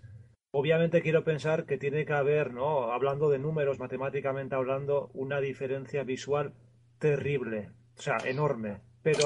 Obviamente 0.51 1.01
quiero 1.01 1.23
pensar 1.23 1.65
que 1.65 1.77
tiene 1.77 2.05
que 2.05 2.13
haber, 2.13 2.53
¿no? 2.53 2.91
Hablando 2.91 3.29
de 3.29 3.39
números, 3.39 3.79
matemáticamente 3.79 4.55
hablando, 4.55 5.09
una 5.13 5.41
diferencia 5.41 6.03
visual 6.03 6.53
terrible, 6.99 7.71
o 7.97 8.01
sea, 8.01 8.17
enorme. 8.23 8.81
Pero 9.01 9.19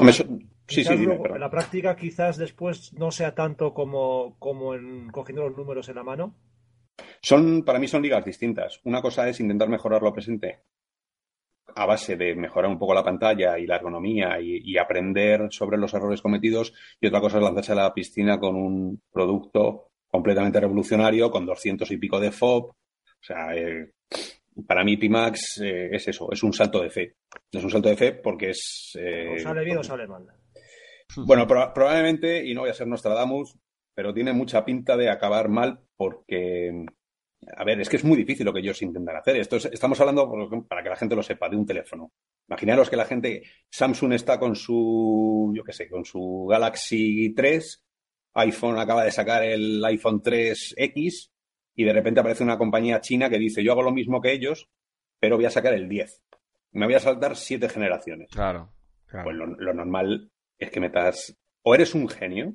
sí, 0.68 0.84
sí, 0.84 0.86
en 0.90 1.40
la 1.40 1.52
práctica 1.52 1.96
quizás 1.96 2.38
después 2.38 2.94
no 2.94 3.12
sea 3.12 3.36
tanto 3.36 3.74
como, 3.74 4.36
como 4.40 4.74
en 4.74 5.10
cogiendo 5.10 5.48
los 5.48 5.58
números 5.58 5.90
en 5.90 5.96
la 5.96 6.04
mano. 6.04 6.34
Son, 7.22 7.64
para 7.64 7.80
mí 7.80 7.88
son 7.88 8.02
ligas 8.02 8.26
distintas. 8.26 8.80
Una 8.84 9.02
cosa 9.02 9.28
es 9.30 9.40
intentar 9.40 9.70
mejorar 9.70 10.02
lo 10.02 10.14
presente 10.14 10.60
a 11.78 11.86
base 11.86 12.16
de 12.16 12.36
mejorar 12.36 12.72
un 12.72 12.80
poco 12.80 12.96
la 12.96 13.04
pantalla 13.04 13.58
y 13.60 13.68
la 13.68 13.76
ergonomía 13.76 14.40
y, 14.42 14.78
aprender 14.78 15.48
sobre 15.52 15.78
los 15.78 15.94
errores 15.94 16.22
cometidos 16.22 16.74
y 17.00 17.08
otra 17.08 17.22
cosa 17.22 17.38
es 17.38 17.44
lanzarse 17.44 17.72
a 17.72 17.76
la 17.76 17.94
piscina 17.94 18.40
con 18.40 18.56
un 18.56 19.02
producto 19.12 19.92
completamente 20.08 20.60
revolucionario 20.60 21.30
con 21.30 21.46
200 21.46 21.90
y 21.92 21.98
pico 21.98 22.20
de 22.20 22.32
FOB. 22.32 22.66
O 22.66 22.76
sea, 23.22 23.56
eh, 23.56 23.92
para 24.66 24.84
mí 24.84 24.98
Pimax 24.98 25.62
eh, 25.64 25.90
es 25.92 26.08
eso, 26.08 26.32
es 26.32 26.42
un 26.44 26.54
salto 26.54 26.82
de 26.82 26.90
fe. 26.90 27.16
Es 27.52 27.64
un 27.64 27.70
salto 27.70 27.90
de 27.90 27.98
fe 27.98 28.14
porque 28.14 28.52
es... 28.52 28.98
Eh, 29.00 29.40
sale 29.40 29.64
bien 29.64 29.78
o 29.78 29.84
sale 29.84 30.08
mal. 30.08 30.26
Bueno, 31.16 31.48
probablemente, 31.48 32.44
y 32.46 32.54
no 32.54 32.62
voy 32.62 32.70
a 32.70 32.74
ser 32.74 32.88
Nostradamus, 32.88 33.56
pero 33.94 34.14
tiene 34.14 34.34
mucha 34.34 34.66
pinta 34.66 34.98
de 34.98 35.10
acabar 35.10 35.50
mal 35.50 35.80
porque, 35.96 36.86
a 37.56 37.64
ver, 37.64 37.80
es 37.80 37.90
que 37.90 37.98
es 37.98 38.04
muy 38.04 38.18
difícil 38.18 38.46
lo 38.46 38.54
que 38.54 38.60
ellos 38.60 38.82
intentan 38.82 39.16
hacer. 39.16 39.38
Esto 39.38 39.58
estamos 39.58 40.00
hablando, 40.00 40.30
para 40.68 40.84
que 40.84 40.90
la 40.90 40.96
gente 40.96 41.16
lo 41.16 41.24
sepa, 41.24 41.50
de 41.50 41.56
un 41.56 41.66
teléfono. 41.66 42.12
Imaginaros 42.48 42.90
que 42.90 42.96
la 42.96 43.06
gente, 43.06 43.44
Samsung 43.70 44.14
está 44.14 44.40
con 44.40 44.56
su, 44.56 45.54
yo 45.56 45.64
qué 45.64 45.74
sé, 45.74 45.88
con 45.90 46.04
su 46.04 46.48
Galaxy 46.50 47.34
3, 47.36 47.84
iPhone 48.36 48.80
acaba 48.80 49.04
de 49.04 49.12
sacar 49.12 49.44
el 49.44 49.84
iPhone 49.86 50.22
3X 50.22 51.32
y 51.76 51.84
de 51.84 51.94
repente 51.94 52.20
aparece 52.20 52.44
una 52.44 52.58
compañía 52.58 53.02
china 53.02 53.30
que 53.30 53.38
dice, 53.38 53.64
yo 53.64 53.72
hago 53.72 53.84
lo 53.84 53.92
mismo 53.92 54.22
que 54.22 54.34
ellos, 54.34 54.70
pero 55.20 55.36
voy 55.36 55.46
a 55.46 55.52
sacar 55.52 55.74
el 55.74 55.88
10. 55.88 56.24
Me 56.72 56.86
voy 56.86 56.96
a 56.96 57.00
saltar 57.00 57.36
siete 57.36 57.70
generaciones. 57.70 58.30
Claro. 58.32 58.74
Pues 59.10 59.36
lo, 59.36 59.46
lo 59.46 59.74
normal 59.74 60.32
es 60.58 60.70
que 60.70 60.80
metas, 60.80 61.38
o 61.64 61.76
eres 61.76 61.96
un 61.96 62.10
genio, 62.10 62.54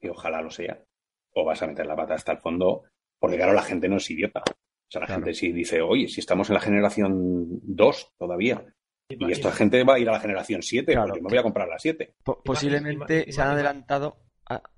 que 0.00 0.10
ojalá 0.10 0.42
lo 0.42 0.50
sea, 0.50 0.84
o 1.32 1.44
vas 1.44 1.62
a 1.62 1.66
meter 1.66 1.86
la 1.86 1.96
pata 1.96 2.14
hasta 2.14 2.32
el 2.32 2.38
fondo, 2.38 2.84
porque 3.24 3.38
claro, 3.38 3.54
la 3.54 3.62
gente 3.62 3.88
no 3.88 3.96
es 3.96 4.10
idiota. 4.10 4.40
O 4.40 4.90
sea, 4.90 5.00
la 5.00 5.06
gente 5.06 5.32
sí 5.32 5.50
dice, 5.50 5.80
oye, 5.80 6.08
si 6.08 6.20
estamos 6.20 6.50
en 6.50 6.54
la 6.56 6.60
generación 6.60 7.46
2 7.62 8.12
todavía, 8.18 8.62
y 9.08 9.32
esta 9.32 9.50
gente 9.50 9.82
va 9.82 9.94
a 9.94 9.98
ir 9.98 10.10
a 10.10 10.12
la 10.12 10.20
generación 10.20 10.62
7, 10.62 10.94
porque 10.94 11.22
me 11.22 11.30
voy 11.30 11.38
a 11.38 11.42
comprar 11.42 11.66
la 11.66 11.78
7. 11.78 12.16
posiblemente 12.44 13.32
se 13.32 13.40
han 13.40 13.48
adelantado 13.48 14.18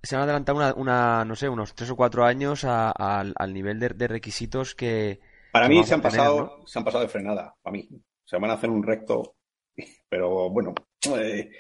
se 0.00 0.15
han 0.15 0.23
adelantado 0.23 0.76
una, 0.76 1.25
no 1.25 1.35
sé, 1.35 1.49
unos 1.49 1.75
3 1.75 1.91
o 1.91 1.97
4 1.97 2.25
años 2.25 2.65
al 2.65 3.53
nivel 3.53 3.81
de, 3.81 4.07
requisitos 4.07 4.76
que... 4.76 5.19
Para 5.50 5.69
mí 5.69 5.83
se 5.83 5.95
han, 5.95 6.03
pasado, 6.03 6.62
se 6.67 6.79
han 6.79 6.85
pasado 6.85 7.03
de 7.03 7.09
frenada, 7.09 7.57
para 7.61 7.73
mí. 7.73 7.88
Se 8.25 8.38
van 8.38 8.53
a 8.53 8.55
hacer 8.55 8.71
un 8.71 8.85
recto, 8.85 9.35
pero 10.09 10.50
bueno, 10.50 10.73
eh, 11.19 11.50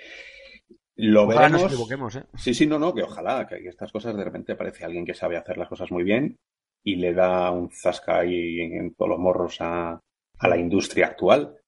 lo 0.94 1.26
veremos. 1.26 2.14
¿eh? 2.14 2.26
Sí, 2.36 2.54
sí, 2.54 2.64
no, 2.64 2.78
no, 2.78 2.94
que 2.94 3.02
ojalá, 3.02 3.44
que 3.44 3.56
estas 3.66 3.90
cosas 3.90 4.16
de 4.16 4.22
repente 4.22 4.52
aparece 4.52 4.84
alguien 4.84 5.04
que 5.04 5.14
sabe 5.14 5.36
hacer 5.36 5.58
las 5.58 5.68
cosas 5.68 5.90
muy 5.90 6.04
bien 6.04 6.38
y 6.86 6.94
le 6.94 7.12
da 7.12 7.50
un 7.50 7.68
zasca 7.68 8.20
ahí 8.20 8.60
en, 8.60 8.94
todos 8.94 9.08
los 9.10 9.18
morros 9.18 9.56
a, 9.60 10.00
la 10.40 10.56
industria 10.56 11.06
actual. 11.06 11.58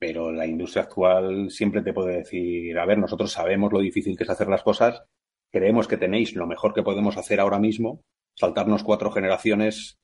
Pero 0.00 0.32
la 0.32 0.46
industria 0.46 0.82
actual 0.82 1.48
siempre 1.48 1.80
te 1.80 1.92
puede 1.92 2.16
decir, 2.16 2.76
a 2.76 2.84
ver, 2.84 2.98
nosotros 2.98 3.30
sabemos 3.30 3.72
lo 3.72 3.78
difícil 3.78 4.16
que 4.16 4.24
es 4.24 4.30
hacer 4.30 4.48
las 4.48 4.64
cosas, 4.64 5.04
creemos 5.52 5.86
que 5.86 5.96
tenéis 5.96 6.34
lo 6.34 6.48
mejor 6.48 6.74
que 6.74 6.82
podemos 6.82 7.16
hacer 7.16 7.38
ahora 7.38 7.60
mismo, 7.60 8.02
saltarnos 8.34 8.82
cuatro 8.82 9.12
generaciones 9.12 10.00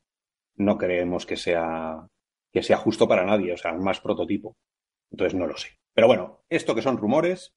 no 0.54 0.78
creemos 0.78 1.26
que 1.26 1.36
sea, 1.36 2.06
que 2.52 2.62
sea 2.62 2.76
justo 2.76 3.08
para 3.08 3.24
nadie, 3.24 3.52
o 3.52 3.56
sea, 3.56 3.72
más 3.72 4.00
prototipo. 4.00 4.56
Entonces 5.10 5.36
no 5.36 5.48
lo 5.48 5.56
sé. 5.56 5.70
Pero 5.94 6.06
bueno, 6.06 6.42
esto 6.48 6.76
que 6.76 6.82
son 6.82 6.96
rumores, 6.96 7.54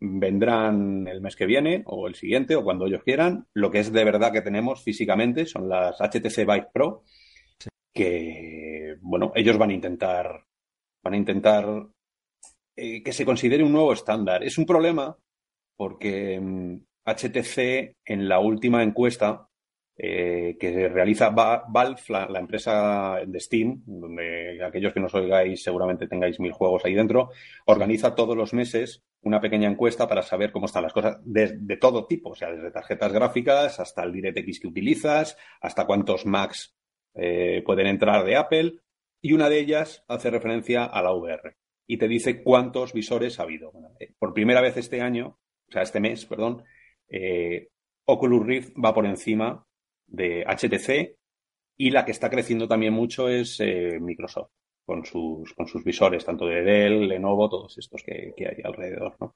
vendrán 0.00 1.06
el 1.08 1.20
mes 1.20 1.36
que 1.36 1.46
viene 1.46 1.82
o 1.86 2.06
el 2.06 2.14
siguiente 2.14 2.56
o 2.56 2.64
cuando 2.64 2.86
ellos 2.86 3.02
quieran. 3.02 3.46
Lo 3.54 3.70
que 3.70 3.80
es 3.80 3.92
de 3.92 4.04
verdad 4.04 4.32
que 4.32 4.42
tenemos 4.42 4.82
físicamente 4.82 5.46
son 5.46 5.68
las 5.68 6.00
HTC 6.00 6.38
Vive 6.38 6.68
Pro, 6.72 7.04
que, 7.92 8.96
bueno, 9.00 9.32
ellos 9.34 9.58
van 9.58 9.70
a 9.70 9.74
intentar, 9.74 10.44
van 11.02 11.14
a 11.14 11.16
intentar 11.16 11.86
eh, 12.76 13.02
que 13.02 13.12
se 13.12 13.24
considere 13.24 13.64
un 13.64 13.72
nuevo 13.72 13.92
estándar. 13.92 14.44
Es 14.44 14.58
un 14.58 14.66
problema 14.66 15.16
porque 15.76 16.38
HTC 17.04 17.58
mm, 17.58 18.12
en 18.12 18.28
la 18.28 18.38
última 18.40 18.82
encuesta 18.82 19.45
eh, 19.98 20.58
que 20.60 20.90
realiza 20.90 21.30
Valve, 21.30 22.02
la, 22.08 22.38
empresa 22.38 23.18
de 23.26 23.40
Steam, 23.40 23.82
donde 23.86 24.56
que 24.58 24.62
aquellos 24.62 24.92
que 24.92 25.00
nos 25.00 25.14
oigáis 25.14 25.62
seguramente 25.62 26.06
tengáis 26.06 26.38
mil 26.38 26.52
juegos 26.52 26.84
ahí 26.84 26.92
dentro, 26.92 27.30
organiza 27.64 28.14
todos 28.14 28.36
los 28.36 28.52
meses 28.52 29.02
una 29.22 29.40
pequeña 29.40 29.70
encuesta 29.70 30.06
para 30.06 30.20
saber 30.20 30.52
cómo 30.52 30.66
están 30.66 30.82
las 30.82 30.92
cosas 30.92 31.16
de, 31.24 31.78
todo 31.78 32.06
tipo, 32.06 32.30
o 32.30 32.34
sea, 32.34 32.52
desde 32.52 32.70
tarjetas 32.72 33.10
gráficas 33.10 33.80
hasta 33.80 34.02
el 34.02 34.12
DirectX 34.12 34.60
que 34.60 34.68
utilizas, 34.68 35.38
hasta 35.62 35.86
cuántos 35.86 36.26
Macs 36.26 36.76
eh, 37.14 37.62
pueden 37.64 37.86
entrar 37.86 38.22
de 38.26 38.36
Apple, 38.36 38.74
y 39.22 39.32
una 39.32 39.48
de 39.48 39.60
ellas 39.60 40.04
hace 40.08 40.28
referencia 40.28 40.84
a 40.84 41.00
la 41.00 41.14
VR 41.14 41.56
y 41.86 41.96
te 41.96 42.06
dice 42.06 42.42
cuántos 42.42 42.92
visores 42.92 43.40
ha 43.40 43.44
habido. 43.44 43.72
Eh, 43.98 44.12
por 44.18 44.34
primera 44.34 44.60
vez 44.60 44.76
este 44.76 45.00
año, 45.00 45.38
o 45.68 45.72
sea, 45.72 45.80
este 45.80 46.00
mes, 46.00 46.26
perdón, 46.26 46.64
Oculus 48.04 48.46
Rift 48.46 48.74
va 48.76 48.92
por 48.92 49.06
encima 49.06 49.66
de 50.06 50.44
HTC 50.44 51.16
y 51.78 51.90
la 51.90 52.04
que 52.04 52.12
está 52.12 52.30
creciendo 52.30 52.68
también 52.68 52.92
mucho 52.92 53.28
es 53.28 53.60
eh, 53.60 53.98
Microsoft 54.00 54.50
con 54.84 55.04
sus, 55.04 55.52
con 55.54 55.66
sus 55.66 55.82
visores, 55.84 56.24
tanto 56.24 56.46
de 56.46 56.62
Dell, 56.62 57.08
Lenovo, 57.08 57.48
todos 57.48 57.76
estos 57.76 58.02
que, 58.04 58.32
hay 58.38 58.62
alrededor. 58.62 59.16
¿no? 59.20 59.34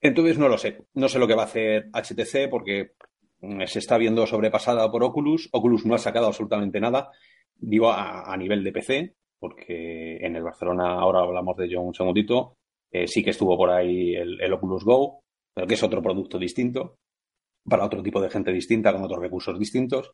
Entonces 0.00 0.38
no 0.38 0.48
lo 0.48 0.56
sé, 0.56 0.78
no 0.94 1.08
sé 1.08 1.18
lo 1.18 1.26
que 1.26 1.34
va 1.34 1.42
a 1.42 1.46
hacer 1.46 1.90
HTC 1.92 2.48
porque 2.48 2.92
se 3.66 3.78
está 3.78 3.98
viendo 3.98 4.26
sobrepasada 4.26 4.90
por 4.90 5.02
Oculus. 5.02 5.48
Oculus 5.52 5.84
no 5.84 5.94
ha 5.94 5.98
sacado 5.98 6.26
absolutamente 6.26 6.80
nada, 6.80 7.10
digo 7.56 7.90
a, 7.90 8.34
nivel 8.36 8.62
de 8.62 8.72
PC, 8.72 9.14
porque 9.38 10.16
en 10.18 10.36
el 10.36 10.42
Barcelona, 10.42 10.94
ahora 10.94 11.20
hablamos 11.20 11.56
de 11.56 11.66
ello 11.66 11.80
un 11.80 11.94
segundito, 11.94 12.56
eh, 12.90 13.06
sí 13.06 13.22
que 13.22 13.30
estuvo 13.30 13.56
por 13.56 13.70
ahí 13.70 14.14
el, 14.14 14.52
Oculus 14.52 14.84
Go, 14.84 15.22
pero 15.52 15.66
que 15.66 15.74
es 15.74 15.82
otro 15.82 16.02
producto 16.02 16.38
distinto, 16.38 16.98
para 17.68 17.84
otro 17.84 18.02
tipo 18.02 18.20
de 18.20 18.30
gente 18.30 18.52
distinta, 18.52 18.92
con 18.92 19.02
otros 19.02 19.20
recursos 19.20 19.58
distintos. 19.58 20.12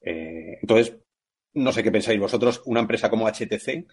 Eh, 0.00 0.58
entonces, 0.60 0.98
no 1.54 1.72
sé 1.72 1.82
qué 1.82 1.92
pensáis 1.92 2.20
vosotros, 2.20 2.62
una 2.66 2.80
empresa 2.80 3.10
como 3.10 3.26
HTC, 3.26 3.86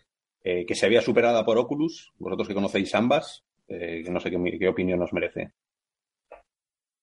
eh, 0.43 0.65
que 0.65 0.75
se 0.75 0.85
había 0.85 1.01
superada 1.01 1.45
por 1.45 1.57
Oculus, 1.57 2.13
vosotros 2.17 2.47
que 2.47 2.53
conocéis 2.53 2.93
ambas, 2.95 3.43
que 3.67 4.09
no 4.09 4.19
sé 4.19 4.31
qué, 4.31 4.57
qué 4.57 4.67
opinión 4.67 4.99
os 5.03 5.13
merece. 5.13 5.53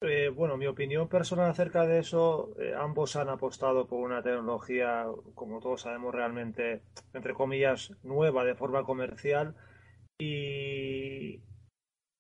Eh, 0.02 0.28
bueno, 0.28 0.58
mi 0.58 0.66
opinión 0.66 1.08
personal 1.08 1.50
acerca 1.50 1.86
de 1.86 2.00
eso, 2.00 2.54
eh, 2.60 2.74
ambos 2.78 3.16
han 3.16 3.30
apostado 3.30 3.86
por 3.86 4.00
una 4.00 4.22
tecnología, 4.22 5.06
como 5.34 5.58
todos 5.60 5.82
sabemos, 5.82 6.14
realmente, 6.14 6.82
entre 7.14 7.32
comillas, 7.32 7.92
nueva 8.02 8.44
de 8.44 8.54
forma 8.54 8.84
comercial 8.84 9.54
y 10.18 11.40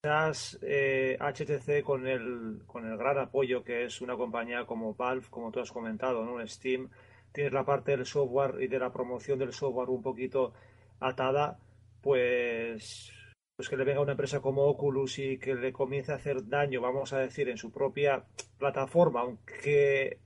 quizás 0.06 0.56
eh, 0.62 1.18
HTC 1.18 1.82
con 1.82 2.06
el, 2.06 2.62
con 2.66 2.86
el 2.86 2.96
gran 2.96 3.18
apoyo 3.18 3.64
que 3.64 3.84
es 3.84 4.00
una 4.00 4.16
compañía 4.16 4.64
como 4.64 4.94
Valve, 4.94 5.26
como 5.30 5.50
tú 5.50 5.58
has 5.58 5.72
comentado, 5.72 6.24
¿no? 6.24 6.46
Steam, 6.46 6.90
tienes 7.32 7.52
la 7.52 7.64
parte 7.64 7.90
del 7.90 8.06
software 8.06 8.62
y 8.62 8.68
de 8.68 8.78
la 8.78 8.92
promoción 8.92 9.40
del 9.40 9.52
software 9.52 9.88
un 9.88 10.02
poquito 10.02 10.52
atada, 11.00 11.58
pues 12.02 13.12
pues 13.56 13.68
que 13.68 13.76
le 13.76 13.84
venga 13.84 14.00
una 14.00 14.12
empresa 14.12 14.40
como 14.40 14.66
Oculus 14.66 15.18
y 15.18 15.38
que 15.38 15.56
le 15.56 15.72
comience 15.72 16.12
a 16.12 16.16
hacer 16.16 16.46
daño, 16.46 16.80
vamos 16.80 17.12
a 17.12 17.18
decir, 17.18 17.48
en 17.48 17.56
su 17.56 17.72
propia 17.72 18.26
plataforma, 18.58 19.22
aunque 19.22 20.20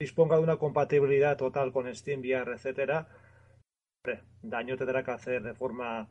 disponga 0.00 0.36
de 0.36 0.42
una 0.42 0.56
compatibilidad 0.56 1.36
total 1.36 1.70
con 1.70 1.94
Steam, 1.94 2.22
VR, 2.22 2.54
etcétera, 2.54 3.08
daño 4.42 4.76
tendrá 4.76 5.04
que 5.04 5.10
hacer 5.12 5.42
de 5.42 5.54
forma 5.54 6.08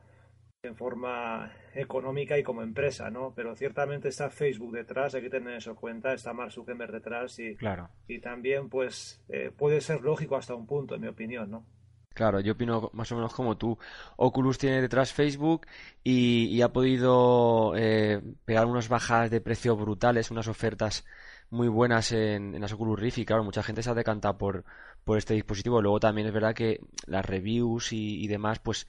en 0.64 0.76
forma 0.76 1.52
económica 1.74 2.38
y 2.38 2.44
como 2.44 2.62
empresa, 2.62 3.10
¿no? 3.10 3.34
Pero 3.36 3.56
ciertamente 3.56 4.10
está 4.10 4.30
Facebook 4.30 4.74
detrás, 4.74 5.16
hay 5.16 5.24
que 5.24 5.30
tener 5.30 5.56
eso 5.56 5.72
en 5.72 5.76
cuenta, 5.76 6.14
está 6.14 6.34
Mark 6.34 6.52
Zuckerberg 6.52 6.92
detrás 6.92 7.40
y, 7.40 7.56
claro. 7.56 7.90
y 8.08 8.20
también 8.20 8.70
pues 8.70 9.24
eh, 9.30 9.52
puede 9.56 9.82
ser 9.82 10.02
lógico 10.02 10.36
hasta 10.36 10.54
un 10.54 10.68
punto, 10.68 10.96
en 10.96 11.02
mi 11.02 11.08
opinión, 11.08 11.50
¿no? 11.50 11.66
Claro, 12.14 12.42
yo 12.42 12.54
opino 12.54 12.92
más 12.94 13.12
o 13.12 13.16
menos 13.16 13.34
como 13.34 13.58
tú. 13.58 13.80
Oculus 14.18 14.58
tiene 14.58 14.82
detrás 14.82 15.14
Facebook 15.14 15.66
y, 16.04 16.46
y 16.48 16.62
ha 16.62 16.70
podido 16.70 17.74
eh, 17.76 18.22
pegar 18.46 18.66
unas 18.68 18.90
bajadas 18.90 19.32
de 19.32 19.42
precio 19.42 19.76
brutales, 19.78 20.30
unas 20.30 20.48
ofertas 20.48 21.06
muy 21.50 21.70
buenas 21.70 22.12
en, 22.12 22.54
en, 22.54 22.62
las 22.62 22.74
Oculus 22.74 23.00
Rift 23.00 23.18
y 23.18 23.26
claro, 23.26 23.44
mucha 23.44 23.64
gente 23.64 23.82
se 23.82 23.90
ha 23.90 23.94
decantado 23.94 24.38
por, 24.38 24.66
por 25.06 25.18
este 25.18 25.34
dispositivo. 25.34 25.82
Luego 25.82 26.00
también 26.02 26.28
es 26.28 26.34
verdad 26.34 26.54
que 26.54 26.82
las 27.08 27.26
reviews 27.26 27.94
y, 27.94 28.22
y 28.24 28.28
demás 28.28 28.60
pues 28.60 28.88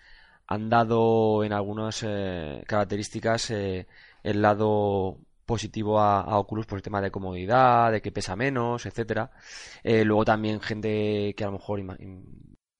han 0.53 0.69
dado 0.69 1.45
en 1.45 1.53
algunas 1.53 2.03
eh, 2.07 2.63
características 2.67 3.51
eh, 3.51 3.87
el 4.23 4.43
lado 4.43 5.19
positivo 5.47 5.99
a, 5.99 6.39
Oculus 6.39 6.67
por 6.67 6.79
el 6.79 6.83
tema 6.83 7.01
de 7.01 7.11
comodidad, 7.11 7.91
de 7.91 8.03
que 8.03 8.13
pesa 8.13 8.37
menos, 8.37 8.85
etcétera. 8.85 9.31
Eh, 9.83 10.05
luego 10.05 10.25
también 10.27 10.61
gente 10.61 11.35
que 11.35 11.45
a 11.45 11.47
lo 11.47 11.55
mejor 11.55 11.81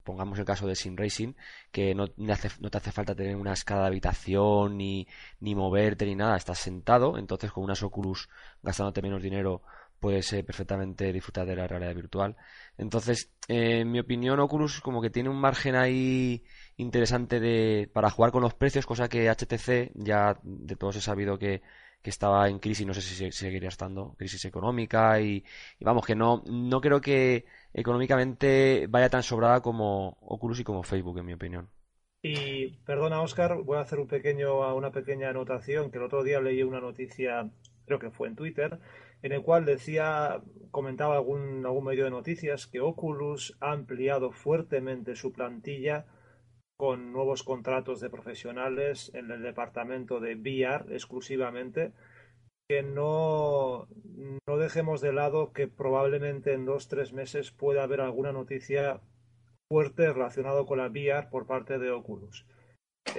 pongamos 0.03 0.37
el 0.37 0.45
caso 0.45 0.67
de 0.67 0.75
Sim 0.75 0.95
Racing, 0.95 1.33
que 1.71 1.95
no, 1.95 2.07
te 2.09 2.31
hace 2.31 2.91
falta 2.91 3.15
tener 3.15 3.35
una 3.35 3.53
escala 3.53 3.81
de 3.81 3.87
habitación, 3.87 4.77
ni, 4.77 5.07
ni 5.39 5.55
moverte, 5.55 6.05
ni 6.05 6.15
nada, 6.15 6.37
estás 6.37 6.59
sentado, 6.59 7.17
entonces 7.17 7.51
con 7.51 7.63
unas 7.63 7.81
Oculus 7.81 8.29
gastándote 8.61 9.01
menos 9.01 9.23
dinero 9.23 9.63
puedes 10.03 10.33
eh, 10.33 10.43
perfectamente 10.43 11.13
disfrutar 11.13 11.45
de 11.45 11.55
la 11.55 11.65
realidad 11.65 11.95
virtual. 11.95 12.35
Entonces, 12.77 13.31
en 13.47 13.89
mi 13.89 13.99
opinión, 13.99 14.37
Oculus 14.41 14.81
como 14.81 15.01
que 15.01 15.09
tiene 15.09 15.29
un 15.29 15.39
margen 15.39 15.75
ahí 15.75 16.43
interesante 16.77 17.39
de, 17.39 17.89
para 17.93 18.09
jugar 18.09 18.31
con 18.31 18.41
los 18.41 18.53
precios, 18.53 18.85
cosa 18.85 19.09
que 19.09 19.29
HTC 19.29 19.91
ya 19.95 20.39
de 20.43 20.75
todos 20.75 20.95
he 20.95 21.01
sabido 21.01 21.37
que, 21.37 21.61
que 22.03 22.09
estaba 22.09 22.49
en 22.49 22.59
crisis, 22.59 22.85
no 22.85 22.93
sé 22.93 23.01
si 23.01 23.31
seguiría 23.31 23.69
estando, 23.69 24.13
crisis 24.17 24.43
económica 24.45 25.21
y, 25.21 25.43
vamos, 25.79 26.05
que 26.05 26.15
no, 26.15 26.43
no 26.45 26.81
creo 26.81 26.99
que 26.99 27.45
económicamente 27.73 28.87
vaya 28.89 29.09
tan 29.09 29.23
sobrada 29.23 29.61
como 29.61 30.17
Oculus 30.21 30.59
y 30.59 30.63
como 30.65 30.83
Facebook, 30.83 31.17
en 31.19 31.25
mi 31.25 31.33
opinión. 31.33 31.69
Y 32.21 32.77
perdona, 32.85 33.21
Oscar, 33.21 33.61
voy 33.63 33.77
a 33.77 33.81
hacer 33.81 33.99
un 33.99 34.07
pequeño, 34.07 34.75
una 34.75 34.91
pequeña 34.91 35.29
anotación, 35.29 35.91
que 35.91 35.97
el 35.97 36.03
otro 36.03 36.23
día 36.23 36.41
leí 36.41 36.61
una 36.63 36.81
noticia, 36.81 37.49
creo 37.85 37.99
que 37.99 38.11
fue 38.11 38.27
en 38.27 38.35
Twitter, 38.35 38.79
en 39.21 39.31
el 39.31 39.41
cual 39.41 39.63
decía, 39.63 40.41
comentaba 40.71 41.15
algún, 41.15 41.65
algún 41.65 41.85
medio 41.85 42.03
de 42.03 42.11
noticias, 42.11 42.67
que 42.67 42.81
Oculus 42.81 43.55
ha 43.61 43.71
ampliado 43.71 44.31
fuertemente 44.31 45.15
su 45.15 45.31
plantilla 45.31 46.05
con 46.83 47.13
nuevos 47.13 47.43
contratos 47.43 48.01
de 48.01 48.09
profesionales 48.09 49.09
en 49.15 49.31
el 49.31 49.41
departamento 49.41 50.19
de 50.19 50.35
VR 50.35 50.93
exclusivamente 50.93 51.93
que 52.67 52.83
no, 52.83 53.87
no 54.45 54.57
dejemos 54.57 54.99
de 54.99 55.13
lado 55.13 55.53
que 55.53 55.69
probablemente 55.69 56.51
en 56.51 56.65
dos 56.65 56.89
tres 56.89 57.13
meses 57.13 57.51
pueda 57.51 57.83
haber 57.83 58.01
alguna 58.01 58.33
noticia 58.33 58.99
fuerte 59.69 60.11
relacionado 60.11 60.65
con 60.65 60.79
la 60.79 60.89
VR 60.89 61.29
por 61.29 61.47
parte 61.47 61.79
de 61.79 61.89
Oculus. 61.89 62.45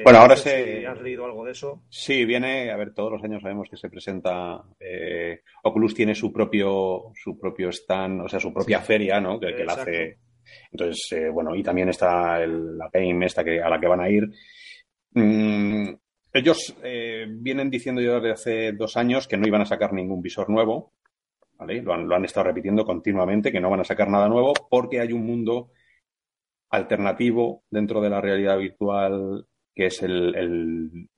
Bueno, 0.02 0.18
eh, 0.18 0.20
ahora 0.20 0.34
no 0.34 0.40
sé 0.42 0.50
se. 0.50 0.80
Si 0.80 0.84
¿Has 0.84 1.00
leído 1.00 1.24
algo 1.24 1.46
de 1.46 1.52
eso? 1.52 1.84
Sí, 1.88 2.26
viene, 2.26 2.70
a 2.70 2.76
ver, 2.76 2.92
todos 2.92 3.12
los 3.12 3.24
años 3.24 3.40
sabemos 3.40 3.70
que 3.70 3.78
se 3.78 3.88
presenta. 3.88 4.62
Eh, 4.78 5.40
Oculus 5.62 5.94
tiene 5.94 6.14
su 6.14 6.30
propio, 6.30 7.12
su 7.14 7.38
propio 7.38 7.70
stand, 7.70 8.20
o 8.20 8.28
sea, 8.28 8.40
su 8.40 8.52
propia 8.52 8.80
sí. 8.80 8.86
feria, 8.88 9.22
¿no? 9.22 9.40
Que, 9.40 9.54
que 9.54 9.64
la 9.64 9.72
hace. 9.72 10.18
Entonces, 10.70 11.12
eh, 11.12 11.30
bueno, 11.30 11.54
y 11.54 11.62
también 11.62 11.88
está 11.88 12.38
la 12.46 12.90
PAIM 12.90 13.22
esta 13.22 13.44
que, 13.44 13.62
a 13.62 13.68
la 13.68 13.80
que 13.80 13.86
van 13.86 14.00
a 14.00 14.10
ir. 14.10 14.28
Mm, 15.12 15.94
ellos 16.32 16.74
eh, 16.82 17.26
vienen 17.28 17.70
diciendo 17.70 18.00
ya 18.00 18.14
desde 18.14 18.32
hace 18.32 18.72
dos 18.72 18.96
años 18.96 19.28
que 19.28 19.36
no 19.36 19.46
iban 19.46 19.62
a 19.62 19.66
sacar 19.66 19.92
ningún 19.92 20.20
visor 20.20 20.50
nuevo, 20.50 20.92
¿vale? 21.58 21.82
Lo 21.82 21.94
han, 21.94 22.08
lo 22.08 22.16
han, 22.16 22.24
estado 22.24 22.46
repitiendo 22.46 22.84
continuamente, 22.84 23.52
que 23.52 23.60
no 23.60 23.70
van 23.70 23.80
a 23.80 23.84
sacar 23.84 24.08
nada 24.08 24.28
nuevo 24.28 24.52
porque 24.68 25.00
hay 25.00 25.12
un 25.12 25.24
mundo 25.24 25.70
alternativo 26.70 27.62
dentro 27.70 28.00
de 28.00 28.10
la 28.10 28.20
realidad 28.20 28.58
virtual 28.58 29.46
que 29.74 29.86
es 29.86 30.02
el, 30.02 30.34
el 30.36 31.08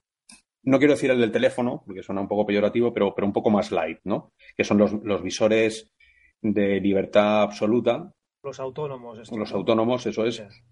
no 0.62 0.78
quiero 0.78 0.94
decir 0.94 1.10
el 1.10 1.20
del 1.20 1.30
teléfono, 1.30 1.82
porque 1.86 2.02
suena 2.02 2.20
un 2.20 2.28
poco 2.28 2.46
peyorativo, 2.46 2.92
pero, 2.92 3.14
pero 3.14 3.26
un 3.26 3.32
poco 3.32 3.50
más 3.50 3.70
light, 3.70 4.00
¿no? 4.04 4.32
Que 4.56 4.64
son 4.64 4.78
los, 4.78 4.92
los 5.04 5.22
visores 5.22 5.92
de 6.42 6.80
libertad 6.80 7.42
absoluta. 7.42 8.12
Los 8.46 8.60
autónomos. 8.60 9.18
Los 9.18 9.32
¿no? 9.32 9.56
autónomos, 9.56 10.06
eso 10.06 10.24
es. 10.24 10.38
Yes. 10.38 10.62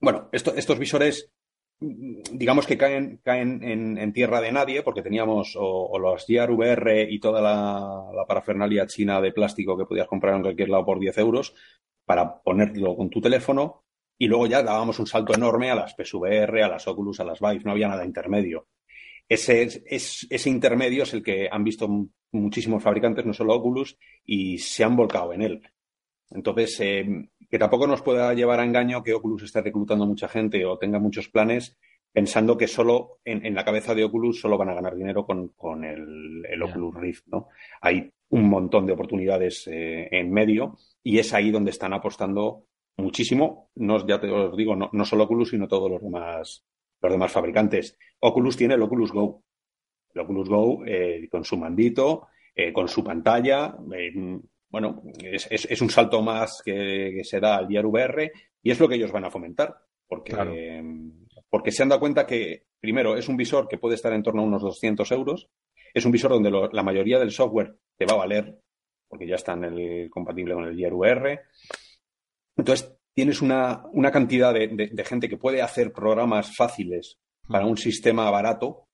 Bueno, 0.00 0.28
esto, 0.32 0.52
estos 0.54 0.78
visores 0.78 1.32
digamos 1.80 2.66
que 2.66 2.76
caen, 2.76 3.20
caen 3.24 3.62
en, 3.62 3.96
en, 3.96 4.12
tierra 4.12 4.40
de 4.42 4.52
nadie, 4.52 4.82
porque 4.82 5.00
teníamos 5.00 5.56
o, 5.56 5.62
o 5.64 5.98
los 5.98 6.26
VR 6.28 7.06
y 7.10 7.18
toda 7.20 7.40
la, 7.40 8.12
la, 8.14 8.26
parafernalia 8.26 8.86
china 8.86 9.20
de 9.20 9.32
plástico 9.32 9.78
que 9.78 9.86
podías 9.86 10.06
comprar 10.06 10.36
en 10.36 10.42
cualquier 10.42 10.68
lado 10.68 10.84
por 10.84 10.98
10 11.00 11.16
euros 11.18 11.54
para 12.04 12.42
ponerlo 12.42 12.96
con 12.96 13.08
tu 13.08 13.20
teléfono, 13.20 13.84
y 14.18 14.26
luego 14.26 14.46
ya 14.46 14.62
dábamos 14.62 14.98
un 14.98 15.06
salto 15.06 15.32
enorme 15.32 15.70
a 15.70 15.74
las 15.74 15.94
PSVR, 15.94 16.62
a 16.62 16.68
las 16.68 16.86
Oculus, 16.86 17.20
a 17.20 17.24
las 17.24 17.40
Vive, 17.40 17.62
no 17.64 17.70
había 17.70 17.88
nada 17.88 18.04
intermedio. 18.04 18.66
Ese, 19.26 19.62
es, 19.62 20.26
ese 20.28 20.50
intermedio 20.50 21.04
es 21.04 21.14
el 21.14 21.22
que 21.22 21.48
han 21.50 21.64
visto 21.64 21.88
muchísimos 22.32 22.82
fabricantes, 22.82 23.24
no 23.24 23.32
solo 23.32 23.54
Oculus, 23.54 23.96
y 24.26 24.58
se 24.58 24.84
han 24.84 24.96
volcado 24.96 25.32
en 25.32 25.42
él. 25.42 25.62
Entonces, 26.30 26.78
eh, 26.80 27.28
que 27.50 27.58
tampoco 27.58 27.86
nos 27.86 28.02
pueda 28.02 28.32
llevar 28.34 28.60
a 28.60 28.64
engaño 28.64 29.02
que 29.02 29.14
Oculus 29.14 29.42
esté 29.42 29.60
reclutando 29.60 30.06
mucha 30.06 30.28
gente 30.28 30.64
o 30.64 30.78
tenga 30.78 30.98
muchos 30.98 31.28
planes 31.28 31.76
pensando 32.12 32.56
que 32.56 32.66
solo 32.66 33.18
en, 33.24 33.44
en 33.46 33.54
la 33.54 33.64
cabeza 33.64 33.94
de 33.94 34.04
Oculus 34.04 34.40
solo 34.40 34.58
van 34.58 34.70
a 34.70 34.74
ganar 34.74 34.96
dinero 34.96 35.24
con, 35.24 35.48
con 35.48 35.84
el, 35.84 36.44
el, 36.48 36.62
Oculus 36.62 36.94
Rift. 36.96 37.26
¿no? 37.28 37.48
Hay 37.80 38.10
un 38.30 38.48
montón 38.48 38.86
de 38.86 38.92
oportunidades 38.92 39.66
eh, 39.68 40.08
en 40.10 40.32
medio 40.32 40.76
y 41.02 41.18
es 41.18 41.32
ahí 41.32 41.50
donde 41.50 41.70
están 41.70 41.92
apostando 41.92 42.66
muchísimo, 42.96 43.70
no, 43.76 44.06
ya 44.06 44.20
te 44.20 44.30
os 44.30 44.56
digo, 44.56 44.76
no, 44.76 44.90
no 44.92 45.04
solo 45.04 45.24
Oculus, 45.24 45.50
sino 45.50 45.68
todos 45.68 45.90
los 45.90 46.02
demás, 46.02 46.64
los 47.00 47.12
demás 47.12 47.32
fabricantes. 47.32 47.96
Oculus 48.20 48.56
tiene 48.56 48.74
el 48.74 48.82
Oculus 48.82 49.12
Go. 49.12 49.42
El 50.12 50.20
Oculus 50.22 50.48
Go 50.48 50.84
eh, 50.84 51.28
con 51.30 51.44
su 51.44 51.56
mandito, 51.56 52.28
eh, 52.54 52.72
con 52.72 52.88
su 52.88 53.02
pantalla. 53.02 53.76
Bueno, 54.70 55.02
es, 55.22 55.46
es- 55.50 55.66
es 55.70 55.80
un 55.82 55.90
salto 55.90 56.22
más 56.22 56.62
que, 56.64 57.12
que 57.16 57.24
se 57.24 57.40
da 57.40 57.56
al 57.56 57.68
Gear 57.68 57.86
VR 57.86 58.32
y 58.62 58.70
es 58.70 58.78
lo 58.80 58.88
que 58.88 58.94
ellos 58.94 59.12
van 59.12 59.24
a 59.24 59.30
fomentar. 59.30 59.76
Porque, 60.08 60.32
Claro. 60.32 60.52
porque 61.48 61.70
se 61.70 61.82
han 61.84 61.88
dado 61.88 62.00
cuenta 62.00 62.26
que, 62.26 62.64
primero, 62.80 63.16
es 63.16 63.28
un 63.28 63.36
visor 63.36 63.68
que 63.68 63.78
puede 63.78 63.94
estar 63.94 64.12
en 64.12 64.22
torno 64.24 64.42
a 64.42 64.46
unos 64.46 64.62
200 64.62 65.10
euros. 65.12 65.48
Es 65.94 66.04
un 66.04 66.10
visor 66.12 66.30
donde 66.32 66.50
lo- 66.50 66.68
la 66.70 66.82
mayoría 66.82 67.18
del 67.18 67.30
software 67.30 67.76
te 67.96 68.06
va 68.06 68.14
a 68.14 68.18
valer, 68.18 68.58
porque 69.08 69.26
ya 69.28 69.36
está 69.36 69.52
en 69.52 69.64
el, 69.64 70.10
compatible 70.10 70.54
con 70.54 70.64
el 70.64 70.76
Gear 70.76 70.94
VR. 70.94 71.40
Entonces, 72.56 72.92
tienes 73.14 73.40
una, 73.42 73.84
una 73.92 74.10
cantidad 74.10 74.52
de, 74.54 74.68
de- 74.68 74.90
de 74.92 75.04
gente 75.04 75.28
que 75.28 75.36
puede 75.36 75.62
hacer 75.62 75.92
programas 75.92 76.56
fáciles 76.56 77.18
para 77.48 77.66
un 77.66 77.76
sistema 77.76 78.30
barato 78.30 78.86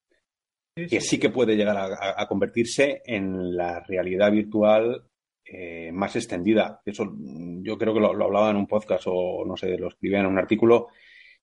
que 0.74 1.00
sí 1.00 1.18
que 1.18 1.30
puede 1.30 1.56
llegar 1.56 1.76
a- 1.78 2.20
a 2.20 2.26
convertirse 2.28 3.02
en 3.06 3.56
la 3.56 3.80
realidad 3.80 4.30
virtual 4.30 5.02
eh, 5.46 5.90
más 5.92 6.16
extendida. 6.16 6.80
Eso 6.84 7.04
mm, 7.06 7.62
yo 7.62 7.78
creo 7.78 7.94
que 7.94 8.00
lo, 8.00 8.12
lo 8.14 8.24
hablaba 8.26 8.50
en 8.50 8.56
un 8.56 8.66
podcast 8.66 9.04
o 9.06 9.44
no 9.46 9.56
sé, 9.56 9.76
lo 9.78 9.88
escribía 9.88 10.20
en 10.20 10.26
un 10.26 10.38
artículo 10.38 10.88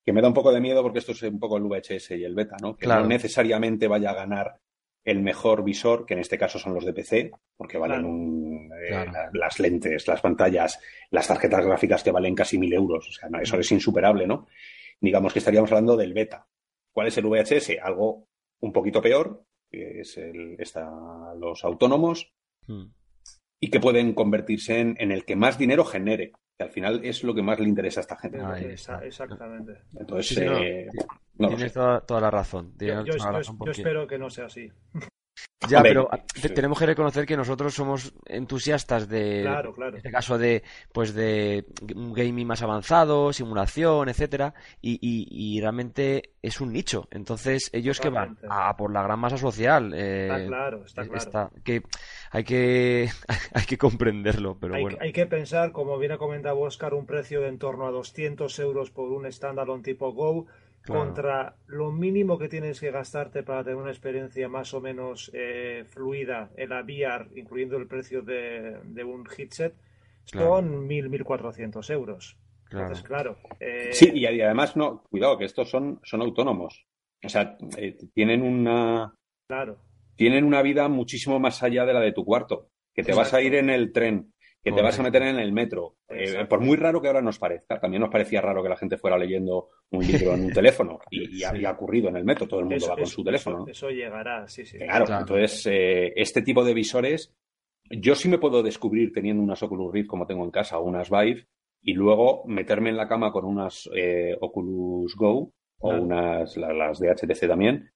que 0.06 0.12
me 0.12 0.22
da 0.22 0.28
un 0.28 0.34
poco 0.34 0.52
de 0.52 0.60
miedo 0.60 0.82
porque 0.84 1.00
esto 1.00 1.14
es 1.14 1.24
un 1.24 1.40
poco 1.40 1.56
el 1.58 1.64
VHS 1.64 2.12
y 2.12 2.24
el 2.26 2.36
beta, 2.36 2.58
¿no? 2.62 2.76
Que 2.76 2.86
Claro. 2.86 3.04
no 3.04 3.08
necesariamente 3.08 3.88
vaya 3.88 4.10
a 4.12 4.16
ganar 4.16 4.60
el 5.06 5.22
mejor 5.22 5.64
visor, 5.64 6.06
que 6.06 6.14
en 6.14 6.20
este 6.22 6.38
caso 6.38 6.60
son 6.60 6.74
los 6.74 6.86
de 6.86 6.94
PC, 6.94 7.32
porque 7.58 7.78
valen 7.78 8.00
Claro. 8.02 8.14
un, 8.14 8.70
eh, 8.74 8.88
Claro. 8.90 9.12
la- 9.12 9.30
las 9.34 9.60
lentes, 9.60 10.08
las 10.08 10.22
pantallas, 10.22 10.80
las 11.10 11.28
tarjetas 11.28 11.66
gráficas 11.66 12.04
que 12.04 12.12
valen 12.12 12.36
casi 12.36 12.58
mil 12.58 12.74
euros. 12.74 13.08
O 13.10 13.12
sea, 13.12 13.30
no, 13.30 13.40
eso 13.40 13.58
es 13.58 13.72
insuperable, 13.72 14.28
¿no? 14.28 14.48
Digamos 15.02 15.34
que 15.34 15.40
estaríamos 15.40 15.72
hablando 15.72 15.96
del 15.98 16.14
beta. 16.14 16.48
¿Cuál 16.94 17.08
es 17.08 17.18
el 17.18 17.26
VHS? 17.26 17.80
Algo 17.82 18.28
un 18.62 18.72
poquito 18.72 19.02
peor, 19.02 19.44
que 19.70 20.02
es 20.02 20.18
el, 20.18 20.56
está 20.60 20.90
los 21.38 21.64
autónomos, 21.66 22.32
Mm. 22.68 22.84
Y 23.64 23.70
que 23.70 23.80
pueden 23.80 24.14
convertirse 24.14 24.78
en, 24.82 24.96
en 25.00 25.12
el 25.14 25.24
que 25.24 25.38
más 25.38 25.58
dinero 25.58 25.86
genere, 25.86 26.34
que 26.58 26.64
al 26.66 26.70
final 26.70 27.00
es 27.06 27.24
lo 27.24 27.34
que 27.34 27.42
más 27.42 27.60
le 27.62 27.70
interesa 27.70 28.02
a 28.02 28.04
esta 28.04 28.18
gente. 28.18 28.42
Ahí 28.42 28.66
Esa- 28.66 28.96
está. 28.96 29.06
exactamente. 29.06 29.84
Entonces, 29.98 30.28
Sí, 30.28 30.36
sí, 30.36 30.42
no. 30.46 30.58
eh, 30.58 30.88
no 31.38 31.48
Tienes 31.48 31.72
toda, 31.72 32.02
toda 32.02 32.20
la 32.20 32.30
razón. 32.30 32.72
Yo, 32.74 32.78
Tienes 32.78 33.06
yo- 33.06 33.14
toda 33.16 33.26
la 33.28 33.32
yo- 33.32 33.38
razón 33.38 33.56
yo 33.56 33.60
porque- 33.60 33.72
espero 33.72 34.06
que 34.06 34.18
no 34.18 34.30
sea 34.30 34.48
así. 34.48 34.70
Ya, 35.70 35.78
Hombre, 35.78 35.92
pero 35.92 36.10
sí. 36.36 36.50
tenemos 36.50 36.78
que 36.80 36.86
reconocer 36.86 37.26
que 37.26 37.38
nosotros 37.38 37.74
somos 37.74 38.14
entusiastas 38.26 39.08
de, 39.08 39.42
Claro, 39.44 39.74
claro. 39.74 39.92
en 39.92 39.98
este 39.98 40.12
caso 40.12 40.38
de, 40.38 40.64
pues 40.92 41.14
de 41.14 41.66
un 41.96 42.14
gaming 42.14 42.48
más 42.48 42.62
avanzado, 42.62 43.32
simulación, 43.34 44.10
etcétera, 44.10 44.54
y, 44.82 44.94
y- 45.02 45.28
y 45.58 45.62
realmente 45.62 46.32
es 46.42 46.60
un 46.62 46.74
nicho. 46.74 47.08
Entonces, 47.12 47.70
ellos 47.74 48.00
que 48.00 48.10
van 48.10 48.38
a, 48.50 48.76
por 48.76 48.92
la 48.92 49.04
gran 49.04 49.20
masa 49.20 49.38
social, 49.38 49.94
eh, 49.94 50.28
Está 50.32 50.46
claro, 50.48 50.84
está 50.86 51.02
es- 51.04 51.08
claro. 51.10 51.24
está- 51.24 51.52
que 51.64 51.84
hay 52.32 52.44
que 52.44 53.10
hay 53.54 53.66
que 53.66 53.78
comprenderlo, 53.78 54.58
pero 54.60 54.76
hay, 54.76 54.82
bueno. 54.82 54.98
hay 55.00 55.14
que 55.14 55.26
pensar, 55.26 55.72
como 55.72 55.98
bien 55.98 56.12
ha 56.12 56.18
comentado 56.18 56.60
Oscar, 56.60 56.94
un 56.94 57.06
precio 57.06 57.42
de 57.42 57.48
en 57.48 57.60
torno 57.60 57.88
a 57.88 57.92
200 57.92 58.58
euros 58.60 58.90
por 58.92 59.12
un 59.12 59.32
standalone 59.32 59.84
tipo 59.84 60.12
Go 60.12 60.48
Claro. 60.84 61.06
contra 61.06 61.56
lo 61.68 61.92
mínimo 61.92 62.38
que 62.38 62.50
tienes 62.50 62.80
que 62.82 62.92
gastarte 62.92 63.42
para 63.44 63.64
tener 63.64 63.78
una 63.78 63.92
experiencia 63.92 64.50
más 64.50 64.74
o 64.74 64.82
menos 64.82 65.32
eh, 65.34 65.86
fluida 65.90 66.52
en 66.58 66.70
la 66.70 66.82
VR, 66.82 67.28
incluyendo 67.36 67.78
el 67.78 67.88
precio 67.88 68.22
de, 68.22 68.80
de 68.84 69.04
un 69.04 69.26
headset, 69.38 69.74
Claro. 70.30 70.56
son 70.58 70.88
1.000, 70.88 71.10
1.400 71.10 71.90
euros. 71.90 72.38
Claro. 72.66 72.86
Entonces, 72.88 73.06
claro. 73.06 73.38
eh, 73.60 73.90
Sí, 73.94 74.12
y, 74.14 74.26
y 74.28 74.42
además, 74.42 74.76
no, 74.76 75.04
cuidado, 75.10 75.38
que 75.38 75.46
estos 75.46 75.70
son, 75.70 76.00
son 76.04 76.22
autónomos. 76.22 76.86
O 77.24 77.30
sea, 77.30 77.58
eh, 77.78 77.98
tienen 78.14 78.42
una, 78.42 79.14
Claro. 79.48 79.78
tienen 80.16 80.44
una 80.44 80.62
vida 80.62 80.88
muchísimo 80.90 81.40
más 81.40 81.64
allá 81.64 81.86
de 81.86 81.94
la 81.94 82.00
de 82.02 82.12
tu 82.12 82.26
cuarto. 82.26 82.70
Que 82.94 83.04
te 83.04 83.14
vas 83.14 83.34
a 83.34 83.42
ir 83.42 83.56
en 83.56 83.70
el 83.70 83.92
tren, 83.92 84.33
que 84.64 84.72
te 84.72 84.82
vas 84.82 84.98
a 85.00 85.04
meter 85.04 85.22
en 85.24 85.40
el 85.40 85.52
metro. 85.52 85.96
Eh, 86.10 86.46
por 86.48 86.62
muy 86.62 86.78
raro 86.78 87.02
que 87.02 87.08
ahora 87.08 87.22
nos 87.22 87.38
parezca, 87.38 87.80
también 87.80 88.02
nos 88.02 88.10
parecía 88.10 88.40
raro 88.42 88.64
que 88.64 88.70
la 88.70 88.78
gente 88.78 88.98
fuera 88.98 89.18
leyendo 89.18 89.70
un 89.92 90.06
libro 90.08 90.34
en 90.34 90.46
un 90.46 90.52
teléfono. 90.54 91.00
Y, 91.12 91.40
y 91.40 91.44
ha- 91.44 91.52
Sí. 91.52 91.58
y 91.60 91.66
ha 91.66 91.72
ocurrido 91.72 92.08
en 92.10 92.16
el 92.16 92.24
metro, 92.24 92.48
todo 92.48 92.60
el 92.62 92.66
mundo 92.68 92.78
Eso- 92.78 92.88
va 92.90 92.96
con 92.96 93.04
eso- 93.04 93.14
su 93.16 93.24
teléfono. 93.24 93.56
eso- 93.58 93.66
¿no? 93.66 93.72
eso 93.72 93.90
llegará, 93.90 94.48
sí, 94.48 94.66
sí. 94.66 94.78
Claro, 94.78 95.06
Claro. 95.06 95.22
entonces 95.22 95.66
eh, 95.70 96.14
este 96.16 96.42
tipo 96.42 96.64
de 96.64 96.74
visores, 96.74 97.36
yo 97.90 98.16
sí 98.16 98.30
me 98.30 98.38
puedo 98.38 98.64
descubrir 98.64 99.12
teniendo 99.12 99.44
unas 99.44 99.62
Oculus 99.62 99.92
Rift 99.94 100.08
como 100.08 100.26
tengo 100.26 100.44
en 100.46 100.52
casa 100.52 100.80
o 100.80 100.84
unas 100.86 101.10
Vive 101.10 101.46
y 101.82 101.94
luego 101.94 102.44
meterme 102.48 102.90
en 102.90 102.98
la 102.98 103.08
cama 103.10 103.32
con 103.34 103.44
unas 103.44 103.90
eh, 103.94 104.36
Oculus 104.40 105.16
Go 105.18 105.52
o 105.80 105.90
Claro. 105.90 106.04
unas 106.04 106.56
la- 106.56 106.72
las 106.74 107.00
de 107.00 107.10
HTC 107.10 107.48
también 107.48 107.92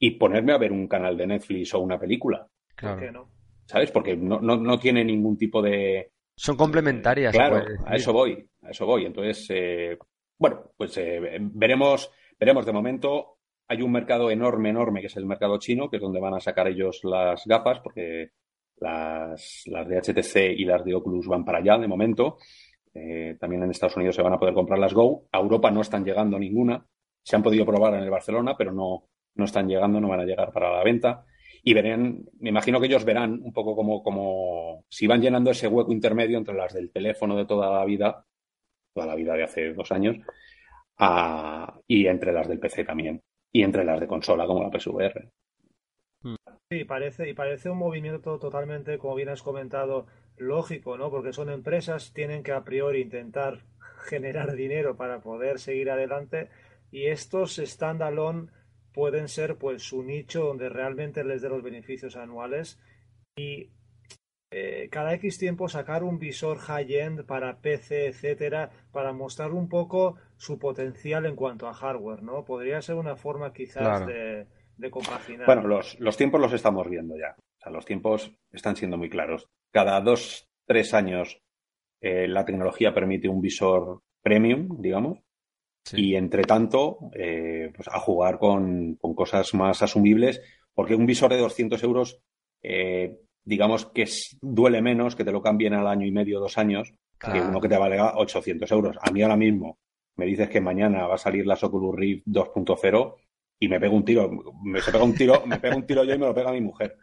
y 0.00 0.12
ponerme 0.12 0.52
a 0.52 0.58
ver 0.58 0.72
un 0.72 0.88
canal 0.88 1.16
de 1.16 1.28
Netflix 1.28 1.72
o 1.74 1.78
una 1.80 2.00
película, 2.00 2.48
¿Por 2.70 2.74
Claro. 2.74 3.00
qué 3.00 3.12
no? 3.12 3.28
¿Sabes? 3.66 3.90
Porque 3.90 4.16
no, 4.16 4.40
no, 4.40 4.56
no 4.56 4.78
tiene 4.78 5.04
ningún 5.04 5.36
tipo 5.36 5.62
de... 5.62 6.12
Son 6.36 6.56
complementarias. 6.56 7.32
Claro, 7.32 7.62
puede 7.62 7.78
a 7.86 7.96
eso 7.96 8.12
voy, 8.12 8.48
a 8.62 8.70
eso 8.70 8.86
voy. 8.86 9.04
Entonces, 9.04 9.46
eh, 9.50 9.98
bueno, 10.38 10.72
pues 10.76 10.96
eh, 10.98 11.38
veremos, 11.40 12.10
veremos 12.38 12.66
de 12.66 12.72
momento. 12.72 13.38
Hay 13.68 13.82
un 13.82 13.92
mercado 13.92 14.30
enorme, 14.30 14.70
enorme, 14.70 15.00
que 15.00 15.06
es 15.06 15.16
el 15.16 15.26
mercado 15.26 15.58
chino, 15.58 15.88
que 15.88 15.96
es 15.96 16.02
donde 16.02 16.20
van 16.20 16.34
a 16.34 16.40
sacar 16.40 16.68
ellos 16.68 17.00
las 17.04 17.46
gafas, 17.46 17.80
porque 17.80 18.30
las, 18.76 19.62
las 19.66 19.88
de 19.88 19.98
HTC 19.98 20.58
y 20.58 20.64
las 20.64 20.84
de 20.84 20.94
Oculus 20.94 21.26
van 21.26 21.44
para 21.44 21.58
allá 21.58 21.78
de 21.78 21.88
momento. 21.88 22.38
Eh, 22.94 23.36
también 23.40 23.62
en 23.62 23.70
Estados 23.70 23.96
Unidos 23.96 24.16
se 24.16 24.22
van 24.22 24.34
a 24.34 24.38
poder 24.38 24.54
comprar 24.54 24.78
las 24.78 24.92
Go. 24.92 25.26
A 25.32 25.38
Europa 25.38 25.70
no 25.70 25.80
están 25.80 26.04
llegando 26.04 26.38
ninguna. 26.38 26.84
Se 27.22 27.36
han 27.36 27.42
podido 27.42 27.64
probar 27.64 27.94
en 27.94 28.02
el 28.02 28.10
Barcelona, 28.10 28.54
pero 28.56 28.72
no, 28.72 29.04
no 29.34 29.44
están 29.44 29.68
llegando, 29.68 30.00
no 30.00 30.08
van 30.08 30.20
a 30.20 30.24
llegar 30.24 30.52
para 30.52 30.70
la 30.70 30.84
venta. 30.84 31.24
Y 31.64 31.74
verán, 31.74 32.24
me 32.40 32.50
imagino 32.50 32.80
que 32.80 32.86
ellos 32.86 33.04
verán 33.04 33.40
un 33.42 33.52
poco 33.52 33.76
como, 33.76 34.02
como 34.02 34.84
si 34.88 35.06
van 35.06 35.20
llenando 35.20 35.50
ese 35.50 35.68
hueco 35.68 35.92
intermedio 35.92 36.38
entre 36.38 36.54
las 36.54 36.72
del 36.74 36.90
teléfono 36.90 37.36
de 37.36 37.46
toda 37.46 37.70
la 37.78 37.84
vida, 37.84 38.24
toda 38.94 39.06
la 39.08 39.14
vida 39.16 39.34
de 39.34 39.44
hace 39.44 39.74
dos 39.74 39.92
años, 39.92 40.16
a- 40.98 41.80
y 41.88 42.06
entre 42.06 42.32
las 42.32 42.48
del 42.48 42.60
PC 42.60 42.84
también. 42.84 43.22
Y 43.52 43.62
entre 43.64 43.84
las 43.84 44.00
de 44.00 44.08
consola 44.08 44.46
como 44.46 44.62
la 44.62 44.70
PSVR. 44.70 45.30
Sí, 46.70 46.84
parece, 46.84 47.28
y 47.28 47.34
parece 47.34 47.70
un 47.70 47.78
movimiento 47.78 48.38
totalmente, 48.40 48.98
como 48.98 49.14
bien 49.14 49.28
has 49.28 49.42
comentado, 49.42 50.06
lógico, 50.36 50.96
¿no? 50.98 51.10
Porque 51.10 51.32
son 51.32 51.50
empresas, 51.50 52.12
tienen 52.12 52.42
que 52.42 52.52
a 52.52 52.64
priori 52.64 53.02
intentar 53.02 53.64
generar 54.08 54.54
dinero 54.56 54.96
para 54.96 55.20
poder 55.20 55.58
seguir 55.60 55.90
adelante 55.90 56.48
y 56.90 57.06
estos 57.06 57.56
standalone 57.56 58.48
pueden 58.92 59.28
ser 59.28 59.56
pues 59.56 59.82
su 59.82 60.02
nicho 60.02 60.44
donde 60.44 60.68
realmente 60.68 61.24
les 61.24 61.42
dé 61.42 61.48
los 61.48 61.62
beneficios 61.62 62.16
anuales 62.16 62.78
y 63.36 63.70
eh, 64.50 64.88
cada 64.90 65.14
X 65.14 65.38
tiempo 65.38 65.68
sacar 65.68 66.04
un 66.04 66.18
visor 66.18 66.58
high-end 66.58 67.24
para 67.24 67.60
PC, 67.60 68.06
etcétera, 68.08 68.70
para 68.92 69.12
mostrar 69.14 69.52
un 69.52 69.68
poco 69.68 70.16
su 70.36 70.58
potencial 70.58 71.24
en 71.24 71.36
cuanto 71.36 71.68
a 71.68 71.72
hardware, 71.74 72.22
¿no? 72.22 72.44
Podría 72.44 72.82
ser 72.82 72.96
una 72.96 73.16
forma 73.16 73.54
quizás 73.54 73.82
Claro. 74.00 74.06
de, 74.06 74.46
de 74.76 74.90
compaginar. 74.90 75.46
Bueno, 75.46 75.66
los, 75.66 75.98
los 76.00 76.16
tiempos 76.18 76.38
los 76.40 76.52
estamos 76.52 76.86
viendo 76.90 77.16
ya. 77.16 77.34
O 77.38 77.60
sea, 77.62 77.72
los 77.72 77.86
tiempos 77.86 78.34
están 78.50 78.76
siendo 78.76 78.98
muy 78.98 79.08
claros. 79.08 79.48
Cada 79.70 79.98
dos, 80.02 80.50
tres 80.66 80.92
años 80.92 81.40
eh, 82.02 82.28
la 82.28 82.44
tecnología 82.44 82.92
permite 82.92 83.28
un 83.28 83.40
visor 83.40 84.02
premium, 84.22 84.80
digamos, 84.82 85.18
Sí. 85.84 86.00
y 86.10 86.16
entre 86.16 86.42
tanto, 86.44 86.98
eh, 87.14 87.72
pues 87.74 87.88
a 87.88 87.98
jugar 87.98 88.38
con, 88.38 88.94
con 88.96 89.14
cosas 89.14 89.52
más 89.54 89.82
asumibles, 89.82 90.40
porque 90.74 90.94
un 90.94 91.06
visor 91.06 91.30
de 91.32 91.38
200 91.38 91.82
euros, 91.82 92.20
eh, 92.62 93.18
digamos 93.44 93.86
que 93.86 94.02
es- 94.02 94.38
duele 94.40 94.80
menos 94.80 95.16
que 95.16 95.24
te 95.24 95.32
lo 95.32 95.42
cambien 95.42 95.74
al 95.74 95.86
año 95.88 96.06
y 96.06 96.12
medio, 96.12 96.38
dos 96.40 96.56
años, 96.58 96.94
que 97.20 97.40
uno 97.40 97.60
que 97.60 97.68
te 97.68 97.76
valga 97.76 98.14
800 98.16 98.70
euros. 98.72 98.96
A 99.00 99.10
mí 99.10 99.22
ahora 99.22 99.36
mismo 99.36 99.78
me 100.16 100.26
dices 100.26 100.48
que 100.48 100.60
mañana 100.60 101.06
va 101.06 101.14
a 101.16 101.18
salir 101.18 101.46
la 101.46 101.54
Oculus 101.60 101.94
Rift 101.96 102.24
2.0 102.26 103.16
y 103.58 103.68
me 103.68 103.78
pego 103.80 103.96
un 103.96 104.04
tiro, 104.04 104.30
me 104.64 104.80
se 104.80 104.90
pega 104.92 105.04
un 105.04 105.14
tiro, 105.14 105.44
me 105.46 105.58
pega 105.58 105.76
un 105.76 105.86
tiro 105.86 106.04
yo 106.04 106.14
y 106.14 106.18
me 106.18 106.26
lo 106.26 106.34
pega 106.34 106.52
mi 106.52 106.60
mujer. 106.60 106.96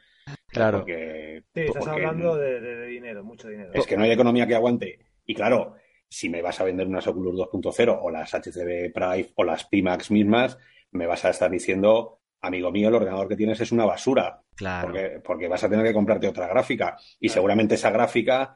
Claro. 0.48 0.80
Porque, 0.80 1.44
Sí, 1.54 1.62
estás 1.62 1.84
porque 1.86 1.92
hablando 2.06 2.36
de 2.36 2.88
dinero, 2.88 3.24
mucho 3.24 3.48
dinero. 3.50 3.72
es 3.74 3.86
que 3.88 3.98
no 3.98 4.04
hay 4.04 4.12
economía 4.12 4.46
que 4.48 4.56
aguante. 4.56 5.00
Y 5.26 5.34
claro, 5.34 5.76
si 6.10 6.30
me 6.30 6.42
vas 6.42 6.60
a 6.60 6.64
vender 6.64 6.88
unas 6.88 7.08
Oculus 7.08 7.36
2.0 7.36 8.00
o 8.02 8.10
las 8.12 8.34
HCD 8.34 8.92
Prive 8.94 9.32
o 9.36 9.44
las 9.44 9.66
Pimax 9.66 10.12
mismas, 10.12 10.58
me 10.92 11.06
vas 11.06 11.24
a 11.26 11.30
estar 11.30 11.52
diciendo, 11.52 12.20
amigo 12.42 12.72
mío, 12.72 12.90
el 12.90 12.96
ordenador 12.96 13.28
que 13.28 13.36
tienes 13.36 13.60
es 13.62 13.72
una 13.72 13.86
basura, 13.86 14.42
Claro. 14.56 14.88
porque, 14.88 15.22
porque 15.24 15.48
vas 15.48 15.64
a 15.64 15.70
tener 15.70 15.86
que 15.86 15.94
comprarte 15.94 16.28
otra 16.28 16.48
gráfica. 16.48 16.98
Y 17.20 17.28
Claro. 17.28 17.34
seguramente 17.36 17.76
esa 17.76 17.92
gráfica, 17.92 18.54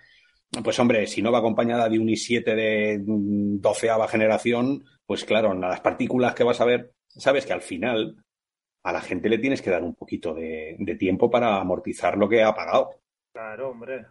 pues 0.64 0.78
hombre, 0.80 1.06
si 1.08 1.22
no 1.22 1.32
va 1.32 1.40
acompañada 1.40 1.88
de 1.90 2.00
un 2.00 2.08
i7 2.08 2.56
de 2.56 3.00
doceava 3.60 4.08
generación, 4.08 4.84
pues 5.06 5.24
claro, 5.26 5.54
las 5.54 5.80
partículas 5.82 6.34
que 6.34 6.44
vas 6.44 6.60
a 6.62 6.66
ver, 6.66 6.94
sabes 7.08 7.46
que 7.46 7.54
al 7.54 7.62
final 7.62 8.18
a 8.84 8.92
la 8.92 9.02
gente 9.02 9.30
le 9.30 9.38
tienes 9.38 9.62
que 9.62 9.70
dar 9.70 9.84
un 9.84 9.96
poquito 9.96 10.34
de, 10.34 10.76
de 10.80 10.96
tiempo 10.96 11.30
para 11.32 11.58
amortizar 11.58 12.18
lo 12.18 12.28
que 12.28 12.44
ha 12.44 12.54
pagado. 12.54 12.90
Claro, 13.32 13.70
hombre. 13.70 14.06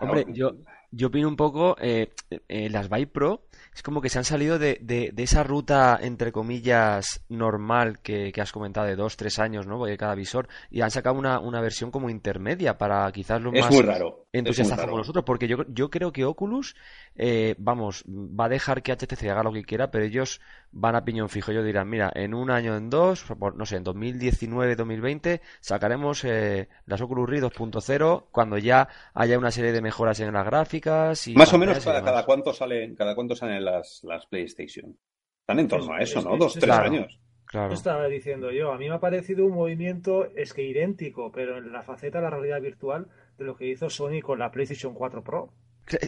Hombre, 0.00 0.24
yo, 0.28 0.52
yo 0.92 1.08
opino 1.08 1.26
un 1.28 1.36
poco, 1.36 1.76
eh, 1.80 2.12
eh, 2.48 2.70
las 2.70 2.88
Vive 2.88 3.08
Pro 3.08 3.42
es 3.74 3.82
como 3.82 4.02
que 4.02 4.10
se 4.10 4.18
han 4.18 4.24
salido 4.24 4.58
de, 4.58 4.78
de, 4.82 5.10
de 5.14 5.22
esa 5.22 5.42
ruta, 5.42 5.98
entre 6.00 6.30
comillas, 6.30 7.24
normal 7.30 8.00
que, 8.00 8.30
que, 8.32 8.40
has 8.42 8.52
comentado 8.52 8.86
de 8.86 8.96
dos, 8.96 9.16
tres 9.16 9.38
años, 9.38 9.66
¿no? 9.66 9.82
De 9.84 9.96
cada 9.96 10.14
visor, 10.14 10.46
y 10.70 10.82
han 10.82 10.90
sacado 10.90 11.16
una, 11.18 11.40
una 11.40 11.60
versión 11.62 11.90
como 11.90 12.10
intermedia 12.10 12.76
para 12.76 13.10
quizás 13.12 13.40
lo 13.40 13.50
es 13.54 13.62
más 13.62 13.72
muy 13.72 13.82
raro. 13.82 14.26
entusiastas 14.32 14.78
como 14.80 14.98
nosotros, 14.98 15.24
porque 15.24 15.48
yo, 15.48 15.64
yo 15.68 15.88
creo 15.90 16.12
que 16.12 16.26
Oculus, 16.26 16.76
eh, 17.16 17.54
vamos, 17.58 18.04
va 18.06 18.44
a 18.44 18.48
dejar 18.50 18.82
que 18.82 18.92
HTC 18.92 19.22
haga 19.30 19.42
lo 19.42 19.52
que 19.52 19.64
quiera, 19.64 19.90
pero 19.90 20.04
ellos 20.04 20.40
van 20.70 20.94
a 20.94 21.04
piñón 21.04 21.30
fijo. 21.30 21.50
Ellos 21.50 21.64
dirán, 21.64 21.88
mira, 21.88 22.12
en 22.14 22.34
un 22.34 22.50
año, 22.50 22.76
en 22.76 22.90
dos, 22.90 23.24
por- 23.38 23.56
no 23.56 23.64
sé, 23.64 23.76
en 23.76 23.84
2019, 23.84 24.76
2020, 24.76 25.40
sacaremos 25.60 26.24
eh, 26.24 26.68
las 26.84 27.00
Oculus 27.00 27.28
Rift 27.28 27.44
2.0 27.44 28.24
cuando 28.30 28.58
ya 28.58 28.88
haya 29.14 29.38
una 29.38 29.50
serie 29.50 29.72
de 29.72 29.80
mejoras 29.80 30.20
en 30.20 30.32
las 30.32 30.46
gráficas 30.82 31.28
y 31.28 31.34
Más 31.34 31.52
o 31.52 31.58
menos 31.58 31.84
cada, 31.84 32.24
cuánto 32.24 32.52
salen, 32.52 32.94
cada 32.94 33.14
cuánto 33.14 33.34
salen 33.36 33.64
las, 33.64 34.00
las 34.04 34.26
PlayStation. 34.26 34.96
Están 35.40 35.58
en 35.60 35.68
torno 35.68 35.92
a 35.94 35.98
Es- 36.00 36.10
eso, 36.10 36.18
es- 36.20 36.24
¿no? 36.24 36.32
es- 36.34 36.38
Dos, 36.38 36.56
es- 36.56 36.60
tres 36.60 36.74
Claro. 36.74 36.84
años. 36.90 37.20
Claro. 37.46 37.74
Estaba 37.74 38.06
diciendo 38.08 38.50
yo. 38.50 38.72
A 38.72 38.78
mí 38.78 38.88
me 38.88 38.94
ha 38.94 39.00
parecido 39.00 39.44
un 39.44 39.52
movimiento, 39.52 40.24
es 40.36 40.54
que 40.54 40.62
idéntico, 40.62 41.30
pero 41.32 41.58
en 41.58 41.70
la 41.72 41.82
faceta 41.82 42.18
de 42.18 42.24
la 42.24 42.30
realidad 42.30 42.60
virtual 42.62 43.08
de 43.36 43.44
lo 43.44 43.56
que 43.56 43.66
hizo 43.68 43.90
Sony 43.90 44.20
con 44.22 44.38
la 44.38 44.50
PlayStation 44.50 44.94
4 44.94 45.22
Pro. 45.22 45.52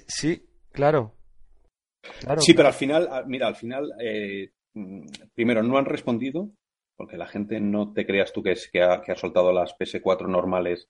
Sí, 0.06 0.46
claro. 0.72 1.14
Claro, 2.20 2.40
Sí, 2.40 2.54
pero 2.54 2.68
al 2.68 2.74
final, 2.74 3.08
ah, 3.10 3.24
mira, 3.26 3.46
al 3.46 3.56
final, 3.56 3.90
eh, 4.00 4.52
mm, 4.74 5.06
primero, 5.34 5.62
no 5.62 5.76
han 5.78 5.84
respondido, 5.86 6.50
porque 6.96 7.16
la 7.16 7.26
gente 7.26 7.60
no 7.60 7.92
te 7.92 8.06
creas 8.06 8.32
tú 8.32 8.42
que, 8.42 8.52
es, 8.52 8.70
que, 8.70 8.82
ha, 8.82 9.00
que 9.02 9.12
ha 9.12 9.16
soltado 9.16 9.52
las 9.52 9.74
PS4 9.78 10.28
normales 10.28 10.88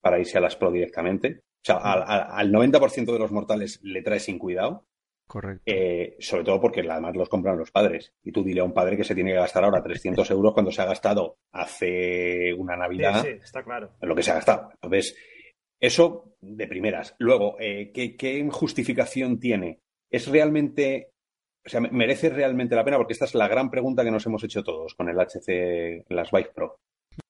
para 0.00 0.18
irse 0.18 0.38
a 0.38 0.40
las 0.42 0.56
Pro 0.56 0.70
directamente. 0.70 1.42
O 1.62 1.64
sea, 1.64 1.76
al, 1.76 2.02
al- 2.06 2.26
al 2.30 2.52
90% 2.52 3.12
de 3.12 3.18
los 3.18 3.32
mortales 3.32 3.80
le 3.82 4.02
trae 4.02 4.18
sin 4.20 4.38
cuidado, 4.38 4.86
Correcto. 5.26 5.62
eh, 5.66 6.16
sobre 6.20 6.44
todo 6.44 6.60
porque 6.60 6.80
además 6.88 7.14
los 7.16 7.28
compran 7.28 7.58
los 7.58 7.70
padres. 7.70 8.12
Y 8.24 8.32
tú 8.32 8.42
dile 8.42 8.60
a 8.60 8.64
un 8.64 8.72
padre 8.74 8.96
que 8.96 9.04
se 9.04 9.14
tiene 9.14 9.30
que 9.32 9.36
gastar 9.38 9.64
ahora 9.64 9.82
300 9.82 10.28
euros 10.30 10.52
cuando 10.54 10.72
se 10.72 10.82
ha 10.82 10.86
gastado 10.86 11.36
hace 11.52 12.52
una 12.54 12.76
Navidad 12.76 13.22
sí, 13.22 13.28
está 13.42 13.62
claro. 13.62 13.92
lo 14.00 14.14
que 14.14 14.22
se 14.22 14.30
ha 14.30 14.34
gastado. 14.34 14.70
Entonces, 14.74 15.16
eso 15.78 16.34
de 16.40 16.66
primeras. 16.66 17.14
Luego, 17.18 17.56
eh, 17.60 17.90
¿qué, 17.92 18.16
qué 18.16 18.46
justificación 18.50 19.38
tiene? 19.38 19.80
¿Es 20.10 20.26
realmente, 20.28 21.12
o 21.64 21.68
sea, 21.68 21.80
me- 21.80 21.90
merece 21.90 22.28
realmente 22.30 22.74
la 22.74 22.84
pena? 22.84 22.96
Porque 22.96 23.12
esta 23.12 23.24
es 23.26 23.34
la 23.34 23.48
gran 23.48 23.70
pregunta 23.70 24.02
que 24.04 24.10
nos 24.10 24.26
hemos 24.26 24.42
hecho 24.44 24.62
todos 24.64 24.94
con 24.94 25.08
el 25.08 25.18
HC, 25.18 26.04
las 26.08 26.30
Vive 26.30 26.50
Pro. 26.54 26.80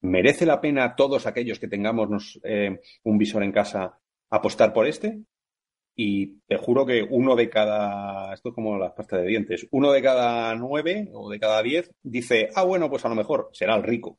¿Merece 0.03 0.47
la 0.47 0.61
pena 0.61 0.95
todos 0.95 1.27
aquellos 1.27 1.59
que 1.59 1.69
tengamos 1.69 2.41
eh, 2.45 2.81
un 3.05 3.19
visor 3.19 3.43
en 3.43 3.53
casa 3.53 3.99
apostar 4.31 4.73
por 4.73 4.87
este? 4.87 5.23
Y 5.97 6.39
te 6.47 6.57
juro 6.57 6.87
que 6.87 7.03
uno 7.09 7.37
de 7.37 7.51
cada, 7.51 8.33
esto 8.33 8.51
es 8.51 8.55
como 8.55 8.79
las 8.79 8.93
pastas 8.93 9.21
de 9.23 9.27
dientes, 9.29 9.67
uno 9.73 9.93
de 9.93 10.01
cada 10.01 10.55
nueve 10.55 11.11
o 11.13 11.29
de 11.31 11.39
cada 11.39 11.63
diez 11.63 11.91
dice, 12.03 12.49
ah, 12.55 12.63
bueno, 12.65 12.89
pues 12.89 13.05
a 13.05 13.09
lo 13.09 13.15
mejor 13.17 13.51
será 13.53 13.77
el 13.77 13.83
rico. 13.83 14.19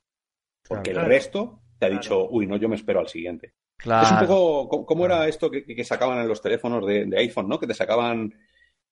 Porque 0.68 0.92
Claro. 0.92 1.08
el 1.08 1.14
resto 1.14 1.62
te 1.80 1.88
ha 1.88 1.90
dicho, 1.90 2.28
uy, 2.30 2.46
no, 2.46 2.58
yo 2.58 2.70
me 2.70 2.76
espero 2.76 3.00
al 3.00 3.08
siguiente. 3.08 3.54
Claro. 3.78 4.06
Es 4.06 4.12
un 4.12 4.28
poco, 4.28 4.86
¿cómo, 4.86 5.06
era 5.06 5.28
esto 5.28 5.50
que, 5.50 5.64
que- 5.66 5.84
sacaban 5.84 6.20
en 6.20 6.28
los 6.28 6.40
teléfonos 6.42 6.86
de, 6.86 7.06
de 7.06 7.18
iPhone, 7.18 7.48
¿no? 7.50 7.58
Que 7.60 7.66
te 7.66 7.74
sacaban, 7.74 8.32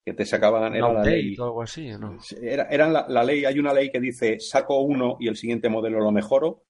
que 0.04 0.12
te 0.14 0.26
sacaban, 0.26 0.74
era 0.74 0.92
la 0.92 1.04
ley. 1.04 1.36
o 1.38 1.44
algo 1.44 1.62
así, 1.62 1.92
¿o 1.92 1.98
no? 1.98 2.18
Era, 2.42 2.64
era 2.64 2.88
la, 2.88 3.06
la 3.08 3.22
ley, 3.22 3.44
hay 3.44 3.58
una 3.60 3.72
ley 3.72 3.90
que 3.92 4.00
dice, 4.00 4.40
saco 4.40 4.80
uno 4.80 5.16
y 5.20 5.28
el 5.28 5.36
siguiente 5.36 5.68
modelo 5.68 6.00
lo 6.00 6.10
mejoro, 6.10 6.64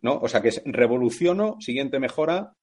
¿no? 0.00 0.18
O 0.18 0.26
sea 0.26 0.42
que 0.42 0.48
es 0.48 0.60
revoluciono, 0.64 1.60
siguiente 1.60 2.00
mejora, 2.00 2.54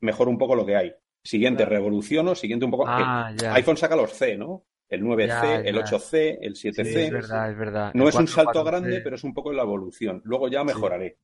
mejoro 0.00 0.30
un 0.30 0.38
poco 0.38 0.54
lo 0.54 0.64
que 0.66 0.76
hay. 0.76 0.92
Siguiente 1.22 1.62
Claro. 1.64 1.76
revoluciono, 1.76 2.34
siguiente 2.34 2.64
un 2.66 2.70
poco. 2.70 2.84
Ah, 2.86 3.32
ya. 3.36 3.54
iPhone 3.54 3.76
saca 3.76 3.96
los 3.96 4.12
C, 4.12 4.36
¿no? 4.36 4.64
El 4.88 5.02
9C, 5.02 5.26
Ya, 5.26 5.56
el 5.60 5.74
ya. 5.76 5.80
8C, 5.82 6.38
el 6.42 6.54
7C. 6.54 6.84
Sí, 6.84 6.98
es 7.00 7.10
verdad, 7.10 7.50
es 7.50 7.56
verdad. 7.58 7.90
No 7.94 8.02
El 8.04 8.08
es 8.10 8.14
un 8.16 8.26
4, 8.26 8.34
salto 8.34 8.60
4C. 8.62 8.64
grande, 8.66 9.00
pero 9.00 9.16
es 9.16 9.24
un 9.24 9.32
poco 9.34 9.52
la 9.52 9.62
evolución. 9.62 10.20
Luego 10.24 10.48
ya 10.48 10.62
mejoraré. 10.62 11.18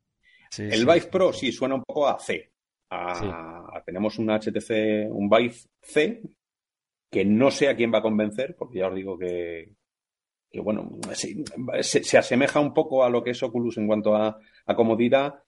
Sí, 0.50 0.62
El 0.64 0.86
Vive 0.86 1.02
Pro 1.02 1.32
sí. 1.32 1.52
suena 1.52 1.74
un 1.74 1.82
poco 1.84 2.08
a 2.08 2.18
C. 2.18 2.50
A- 2.90 3.14
Sí. 3.14 3.26
a- 3.30 3.82
tenemos 3.84 4.18
un 4.18 4.30
HTC, 4.30 5.06
un 5.10 5.28
Vive 5.28 5.54
C, 5.82 6.22
que 7.10 7.24
no 7.24 7.50
sé 7.50 7.68
a 7.68 7.76
quién 7.76 7.92
va 7.92 7.98
a 7.98 8.02
convencer, 8.02 8.56
porque 8.58 8.78
ya 8.78 8.88
os 8.88 8.94
digo 8.94 9.18
que, 9.18 9.74
que 10.50 10.60
bueno, 10.60 10.90
se, 11.12 12.02
se 12.02 12.18
asemeja 12.18 12.58
un 12.58 12.72
poco 12.74 13.04
a 13.04 13.10
lo 13.10 13.22
que 13.22 13.30
es 13.30 13.42
Oculus 13.42 13.76
en 13.78 13.86
cuanto 13.86 14.16
a, 14.16 14.36
a 14.66 14.74
comodidad, 14.74 15.42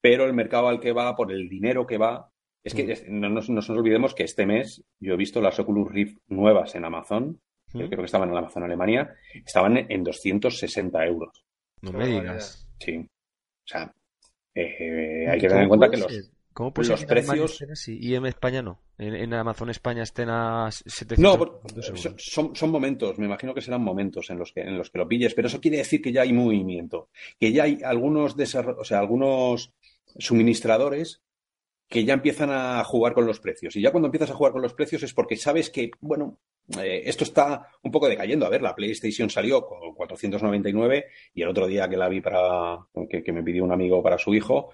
pero 0.00 0.24
el 0.24 0.32
mercado 0.32 0.68
al 0.68 0.80
que 0.80 0.92
va, 0.92 1.14
por 1.14 1.30
el 1.32 1.48
dinero 1.50 1.86
que 1.86 1.98
va, 1.98 2.30
es 2.64 2.74
que 2.74 2.84
Mm. 2.84 3.20
no 3.20 3.28
nos, 3.28 3.48
no 3.48 3.56
nos 3.56 3.70
olvidemos 3.70 4.14
que 4.14 4.24
este 4.24 4.46
mes 4.46 4.82
yo 5.00 5.14
he 5.14 5.16
visto 5.16 5.40
las 5.40 5.58
Oculus 5.58 5.90
Rift 5.90 6.18
nuevas 6.28 6.74
en 6.74 6.84
Amazon, 6.84 7.40
que 7.72 7.84
¿Mm? 7.84 7.86
creo 7.88 7.98
que 8.00 8.04
estaban 8.06 8.30
en 8.30 8.36
Amazon 8.36 8.62
Alemania, 8.64 9.14
estaban 9.44 9.76
en 9.90 10.04
260 10.04 11.04
euros. 11.06 11.44
No 11.80 11.92
me 11.92 12.06
digas. 12.06 12.68
Sí. 12.78 12.96
O 12.98 13.66
sea, 13.66 13.92
eh, 14.54 15.26
hay 15.28 15.38
que 15.40 15.46
¿Cómo 15.48 15.50
tener 15.50 15.62
en 15.62 15.68
cuenta 15.68 15.90
que 15.90 15.96
los? 15.96 16.30
¿Cómo 16.52 16.74
puede 16.74 16.90
los 16.90 17.00
ser 17.00 17.08
que 17.08 17.12
en 17.14 17.18
Alemania 17.20 17.42
precios- 17.46 17.70
así 17.72 17.98
y 17.98 18.14
en 18.14 18.26
España 18.26 18.60
no? 18.60 18.78
En, 18.98 19.14
en 19.14 19.32
Amazon 19.32 19.70
España 19.70 20.02
estén 20.02 20.28
a 20.28 20.68
700 20.70 21.18
No, 21.18 21.38
por- 21.38 21.62
son, 22.18 22.70
momentos, 22.70 23.18
me 23.18 23.24
imagino 23.24 23.54
que 23.54 23.62
serán 23.62 23.82
momentos 23.82 24.28
en 24.28 24.38
los 24.38 24.52
que, 24.52 24.60
en 24.60 24.76
los 24.76 24.90
que 24.90 24.98
lo 24.98 25.08
pilles, 25.08 25.34
pero 25.34 25.48
eso 25.48 25.60
quiere 25.62 25.78
decir 25.78 26.02
que 26.02 26.12
ya 26.12 26.22
hay 26.22 26.32
movimiento, 26.34 27.08
que 27.40 27.52
ya 27.52 27.62
hay 27.64 27.78
algunos 27.82 28.36
desarro- 28.36 28.76
o 28.78 28.84
sea, 28.84 28.98
algunos 29.00 29.72
suministradores 30.18 31.22
que 31.92 32.06
ya 32.06 32.14
empiezan 32.14 32.48
a 32.50 32.82
jugar 32.84 33.12
con 33.12 33.26
los 33.26 33.38
precios. 33.38 33.76
Y 33.76 33.82
ya 33.82 33.90
cuando 33.90 34.06
empiezas 34.06 34.30
a 34.30 34.34
jugar 34.34 34.50
con 34.54 34.62
los 34.62 34.72
precios 34.72 35.02
es 35.02 35.12
porque 35.12 35.36
sabes 35.36 35.68
que, 35.68 35.90
bueno, 36.00 36.38
eh, 36.80 37.02
esto 37.04 37.22
está 37.22 37.68
un 37.82 37.92
poco 37.92 38.08
decayendo. 38.08 38.46
A 38.46 38.48
ver, 38.48 38.62
la 38.62 38.74
PlayStation 38.74 39.28
salió 39.28 39.66
con 39.66 39.92
499 39.94 41.04
y 41.34 41.42
el 41.42 41.48
otro 41.48 41.66
día 41.66 41.90
que 41.90 41.98
la 41.98 42.08
vi 42.08 42.22
para, 42.22 42.78
que, 43.10 43.22
que 43.22 43.32
me 43.32 43.42
pidió 43.42 43.62
un 43.62 43.72
amigo 43.72 44.02
para 44.02 44.16
su 44.16 44.34
hijo, 44.34 44.70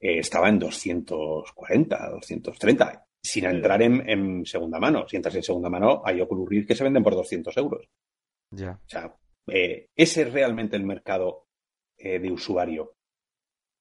eh, 0.00 0.18
estaba 0.18 0.48
en 0.48 0.58
240, 0.58 2.10
230, 2.10 3.06
sin 3.22 3.44
entrar 3.44 3.80
en, 3.82 4.10
en 4.10 4.44
segunda 4.44 4.80
mano. 4.80 5.06
Si 5.06 5.14
entras 5.14 5.36
en 5.36 5.44
segunda 5.44 5.70
mano, 5.70 6.02
hay 6.04 6.20
Oculus 6.20 6.48
Rift 6.48 6.66
que 6.66 6.74
se 6.74 6.82
venden 6.82 7.04
por 7.04 7.14
200 7.14 7.56
euros. 7.58 7.88
Ya. 8.50 8.72
O 8.72 8.88
sea, 8.88 9.14
eh, 9.46 9.90
ese 9.94 10.22
es 10.22 10.32
realmente 10.32 10.76
el 10.76 10.82
mercado 10.82 11.46
de 11.96 12.30
usuario. 12.32 12.96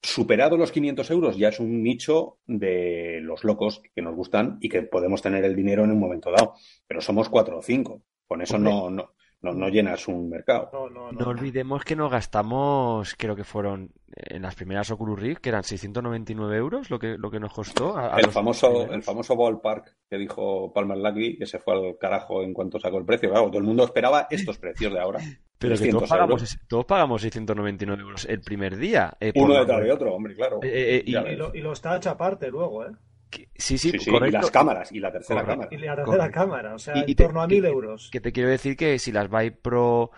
Superado 0.01 0.55
los 0.55 0.71
500 0.71 1.11
euros, 1.11 1.37
ya 1.37 1.49
es 1.49 1.59
un 1.59 1.83
nicho 1.83 2.37
de 2.47 3.19
los 3.21 3.43
locos 3.43 3.81
que 3.93 4.01
nos 4.01 4.15
gustan 4.15 4.57
y 4.61 4.69
que 4.69 4.81
podemos 4.83 5.21
tener 5.21 5.43
el 5.43 5.55
dinero 5.55 5.83
en 5.83 5.91
un 5.91 5.99
momento 5.99 6.31
dado. 6.31 6.53
Pero 6.87 7.01
somos 7.01 7.27
cuatro 7.29 7.57
o 7.57 7.61
cinco. 7.61 8.01
Con 8.25 8.41
eso 8.41 8.57
no, 8.57 8.89
no, 8.89 9.13
no, 9.41 9.53
no 9.53 9.67
llenas 9.69 10.07
un 10.07 10.29
mercado. 10.29 10.69
No, 10.71 10.89
no, 10.89 11.11
no. 11.11 11.19
No 11.19 11.27
olvidemos 11.27 11.83
que 11.83 11.95
nos 11.97 12.09
gastamos, 12.11 13.13
creo 13.17 13.35
que 13.35 13.43
fueron 13.43 13.91
en 14.15 14.41
las 14.43 14.55
primeras 14.55 14.89
Oculus 14.91 15.19
Rift, 15.19 15.41
que 15.41 15.49
eran 15.49 15.63
699 15.63 16.55
euros 16.57 16.89
lo 16.89 16.97
que, 16.99 17.17
lo 17.17 17.29
que 17.29 17.39
nos 17.41 17.51
costó. 17.53 17.97
a- 17.97 18.15
a 18.15 18.19
El 18.19 18.29
famoso, 18.31 18.69
primeros. 18.69 18.95
el 18.95 19.03
famoso 19.03 19.35
ballpark 19.35 19.97
que 20.09 20.17
dijo 20.17 20.71
Palmer 20.71 20.97
Luckey, 20.97 21.37
que 21.37 21.45
se 21.45 21.59
fue 21.59 21.73
al 21.73 21.97
carajo 21.99 22.41
en 22.41 22.53
cuanto 22.53 22.79
sacó 22.79 22.99
el 22.99 23.05
precio. 23.05 23.29
Claro, 23.31 23.47
todo 23.47 23.57
el 23.57 23.63
mundo 23.65 23.83
esperaba 23.83 24.27
estos 24.29 24.57
precios 24.59 24.93
de 24.93 24.99
ahora. 24.99 25.19
Pero 25.59 25.73
que 25.73 25.77
300 25.79 25.99
todos 25.99 26.09
pagamos, 26.09 26.41
euros. 26.41 26.59
todos 26.67 26.85
pagamos 26.85 27.21
699 27.21 28.01
euros 28.01 28.25
el 28.25 28.41
primer 28.41 28.77
día. 28.77 29.13
eh, 29.19 29.33
Uno 29.35 29.53
detrás 29.55 29.81
de 29.83 29.91
otro, 29.91 30.13
hombre, 30.15 30.33
claro. 30.35 30.59
Eh, 30.63 30.69
eh, 30.97 31.03
y- 31.05 31.11
Ya 31.11 31.21
Y 31.29 31.35
lo, 31.35 31.53
y 31.53 31.59
lo 31.61 31.73
está 31.73 31.97
hecho 31.97 32.09
aparte 32.09 32.47
luego, 32.49 32.85
¿eh? 32.85 32.91
Que- 33.29 33.49
Sí, 33.55 33.77
sí, 33.77 33.91
Sí, 33.91 33.99
sí, 33.99 34.09
correcto. 34.11 34.37
y 34.37 34.41
las 34.41 34.49
cámaras, 34.51 34.91
y 34.91 34.99
la 34.99 35.11
tercera 35.11 35.41
Correcto. 35.41 35.61
cámara. 35.67 35.75
Y 35.75 35.85
la 35.85 35.95
tercera 35.97 36.17
Correcto. 36.17 36.39
cámara, 36.39 36.73
o 36.75 36.79
sea, 36.79 36.95
Y- 36.95 36.99
y 36.99 37.01
en 37.01 37.05
te- 37.15 37.23
torno 37.25 37.41
a 37.43 37.47
que- 37.47 37.53
mil 37.55 37.63
que- 37.63 37.69
euros. 37.69 38.09
Que 38.11 38.21
te 38.21 38.31
quiero 38.31 38.49
decir 38.49 38.75
que 38.77 38.97
si 38.97 39.11
las 39.11 39.29
Vive 39.29 39.51
Pro 39.51 40.09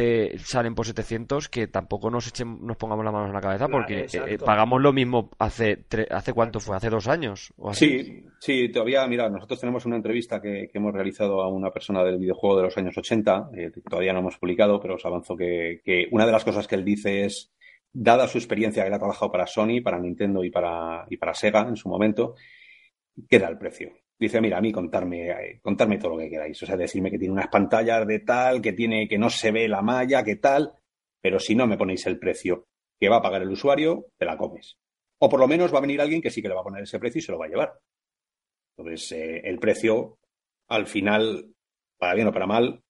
te 0.00 0.38
salen 0.38 0.74
por 0.74 0.86
700, 0.86 1.48
que 1.48 1.66
tampoco 1.66 2.10
nos 2.10 2.26
echen, 2.28 2.58
nos 2.64 2.76
pongamos 2.78 3.04
las 3.04 3.12
manos 3.12 3.28
en 3.28 3.34
la 3.34 3.40
cabeza, 3.40 3.66
Claro, 3.66 3.84
porque 3.86 4.06
eh, 4.34 4.38
pagamos 4.38 4.80
lo 4.80 4.92
mismo 4.92 5.30
hace 5.38 5.86
tre- 5.88 6.06
hace 6.10 6.32
cuánto 6.32 6.58
fue, 6.58 6.74
hace 6.76 6.88
dos 6.88 7.06
años 7.06 7.52
o 7.58 7.70
así. 7.70 8.02
Sí, 8.02 8.24
sí, 8.40 8.68
todavía, 8.72 9.06
mira, 9.06 9.28
nosotros 9.28 9.60
tenemos 9.60 9.84
una 9.84 9.96
entrevista 9.96 10.40
que, 10.40 10.68
que 10.72 10.78
hemos 10.78 10.94
realizado 10.94 11.42
a 11.42 11.48
una 11.48 11.70
persona 11.70 12.02
del 12.02 12.18
videojuego 12.18 12.56
de 12.56 12.62
los 12.62 12.76
años 12.78 12.96
80, 12.96 13.50
eh, 13.56 13.70
todavía 13.88 14.12
no 14.14 14.20
hemos 14.20 14.38
publicado, 14.38 14.80
pero 14.80 14.94
os 14.94 15.04
avanzo 15.04 15.36
que, 15.36 15.80
que 15.84 16.06
una 16.12 16.24
de 16.26 16.32
las 16.32 16.44
cosas 16.44 16.66
que 16.66 16.76
él 16.76 16.84
dice 16.84 17.24
es, 17.26 17.52
dada 17.92 18.26
su 18.28 18.38
experiencia 18.38 18.82
que 18.82 18.88
él 18.88 18.94
ha 18.94 18.98
trabajado 18.98 19.30
para 19.30 19.46
Sony, 19.46 19.82
para 19.84 19.98
Nintendo 19.98 20.42
y 20.44 20.50
para, 20.50 21.04
y 21.10 21.16
para 21.18 21.34
Sega 21.34 21.60
en 21.68 21.76
su 21.76 21.88
momento, 21.88 22.34
queda 23.28 23.48
el 23.48 23.58
precio. 23.58 23.90
Dice, 24.20 24.40
mira, 24.40 24.58
a 24.58 24.60
mí 24.60 24.70
contarme, 24.70 25.30
eh, 25.30 25.60
contarme 25.62 25.96
todo 25.98 26.10
lo 26.12 26.18
que 26.18 26.28
queráis. 26.28 26.62
O 26.62 26.66
sea, 26.66 26.76
decirme 26.76 27.10
que 27.10 27.18
tiene 27.18 27.32
unas 27.32 27.48
pantallas 27.48 28.06
de 28.06 28.18
tal, 28.20 28.60
que 28.60 28.74
tiene, 28.74 29.08
que 29.08 29.16
no 29.18 29.30
se 29.30 29.50
ve 29.50 29.66
la 29.66 29.80
malla, 29.80 30.22
que 30.22 30.36
tal, 30.36 30.74
pero 31.22 31.38
si 31.40 31.54
no 31.54 31.66
me 31.66 31.78
ponéis 31.78 32.06
el 32.06 32.18
precio 32.18 32.66
que 33.00 33.08
va 33.08 33.16
a 33.16 33.22
pagar 33.22 33.40
el 33.40 33.48
usuario, 33.50 34.06
te 34.18 34.26
la 34.26 34.36
comes. 34.36 34.76
O 35.18 35.28
por 35.30 35.40
lo 35.40 35.48
menos 35.48 35.72
va 35.72 35.78
a 35.78 35.80
venir 35.80 36.00
alguien 36.02 36.20
que 36.20 36.30
sí 36.30 36.42
que 36.42 36.48
le 36.48 36.54
va 36.54 36.60
a 36.60 36.64
poner 36.64 36.82
ese 36.82 36.98
precio 36.98 37.18
y 37.18 37.22
se 37.22 37.32
lo 37.32 37.38
va 37.38 37.46
a 37.46 37.48
llevar. 37.48 37.72
Entonces, 38.76 39.12
eh, 39.12 39.40
el 39.44 39.58
precio, 39.58 40.18
al 40.68 40.86
final, 40.86 41.46
para 41.98 42.14
bien 42.14 42.28
o 42.28 42.32
para 42.32 42.46
mal, 42.46 42.82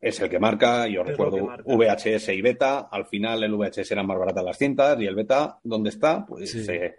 es 0.00 0.20
el 0.20 0.28
que 0.28 0.38
marca. 0.38 0.86
Yo 0.86 1.00
Es 1.02 1.06
recuerdo. 1.08 1.48
VHS 1.64 2.28
y 2.34 2.42
beta. 2.42 2.80
Al 2.90 3.06
final, 3.06 3.42
el 3.42 3.54
VHS 3.54 3.90
eran 3.92 4.06
más 4.06 4.18
baratas 4.18 4.44
las 4.44 4.58
cintas 4.58 5.00
y 5.00 5.06
el 5.06 5.14
beta, 5.14 5.58
¿dónde 5.62 5.90
está? 5.90 6.26
Pues 6.26 6.50
Sí. 6.50 6.66
eh, 6.70 6.94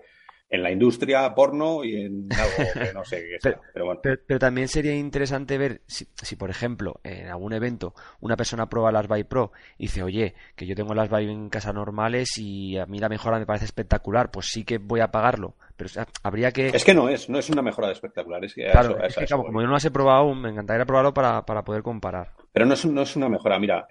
en 0.54 0.62
la 0.62 0.72
industria 0.72 1.34
porno 1.34 1.84
y 1.84 1.96
en 2.00 2.30
algo 2.40 2.72
que 2.74 2.94
no 2.94 3.04
sé 3.04 3.24
qué 3.28 3.38
sea. 3.42 3.60
Pero, 3.74 3.86
bueno. 3.86 4.02
Pero, 4.04 4.40
también 4.40 4.68
sería 4.68 4.94
interesante 4.94 5.58
ver 5.58 5.82
si, 5.88 6.06
si, 6.14 6.36
por 6.36 6.52
ejemplo, 6.52 7.02
en 7.04 7.28
algún 7.28 7.54
evento 7.54 7.96
una 8.20 8.38
persona 8.38 8.70
prueba 8.70 8.92
las 8.92 9.08
Vive 9.08 9.26
Pro 9.26 9.52
y 9.80 9.86
dice, 9.86 10.04
oye, 10.04 10.36
que 10.56 10.68
yo 10.68 10.76
tengo 10.76 10.94
las 10.94 11.10
Vive 11.10 11.32
en 11.32 11.50
casa 11.50 11.74
normales 11.74 12.38
y 12.38 12.78
a 12.78 12.86
mí 12.86 13.00
la 13.00 13.10
mejora 13.10 13.40
me 13.40 13.48
parece 13.48 13.66
espectacular, 13.66 14.30
pues 14.30 14.50
sí 14.52 14.64
que 14.64 14.78
voy 14.78 15.00
a 15.00 15.10
pagarlo. 15.10 15.56
Pero 15.76 15.90
habría 16.22 16.52
que... 16.52 16.68
Es 16.68 16.86
que 16.86 16.94
no 16.94 17.10
es, 17.10 17.30
no 17.30 17.40
es 17.40 17.50
una 17.50 17.64
mejora 17.64 17.88
de 17.88 17.94
espectacular. 17.94 18.46
Es 18.46 18.54
que, 18.54 18.70
claro, 18.70 19.04
es 19.04 19.16
que 19.16 19.26
como 19.26 19.60
yo 19.60 19.66
no 19.66 19.74
las 19.74 19.86
he 19.86 19.92
probado 19.92 20.20
aún, 20.20 20.40
me 20.40 20.50
encantaría 20.50 20.86
probarlo 20.86 21.16
para, 21.16 21.44
para 21.48 21.64
poder 21.64 21.82
comparar. 21.82 22.34
Pero 22.52 22.68
no 22.68 22.76
es, 22.76 22.86
no 22.86 23.02
es 23.02 23.16
una 23.16 23.28
mejora. 23.28 23.58
Mira, 23.58 23.88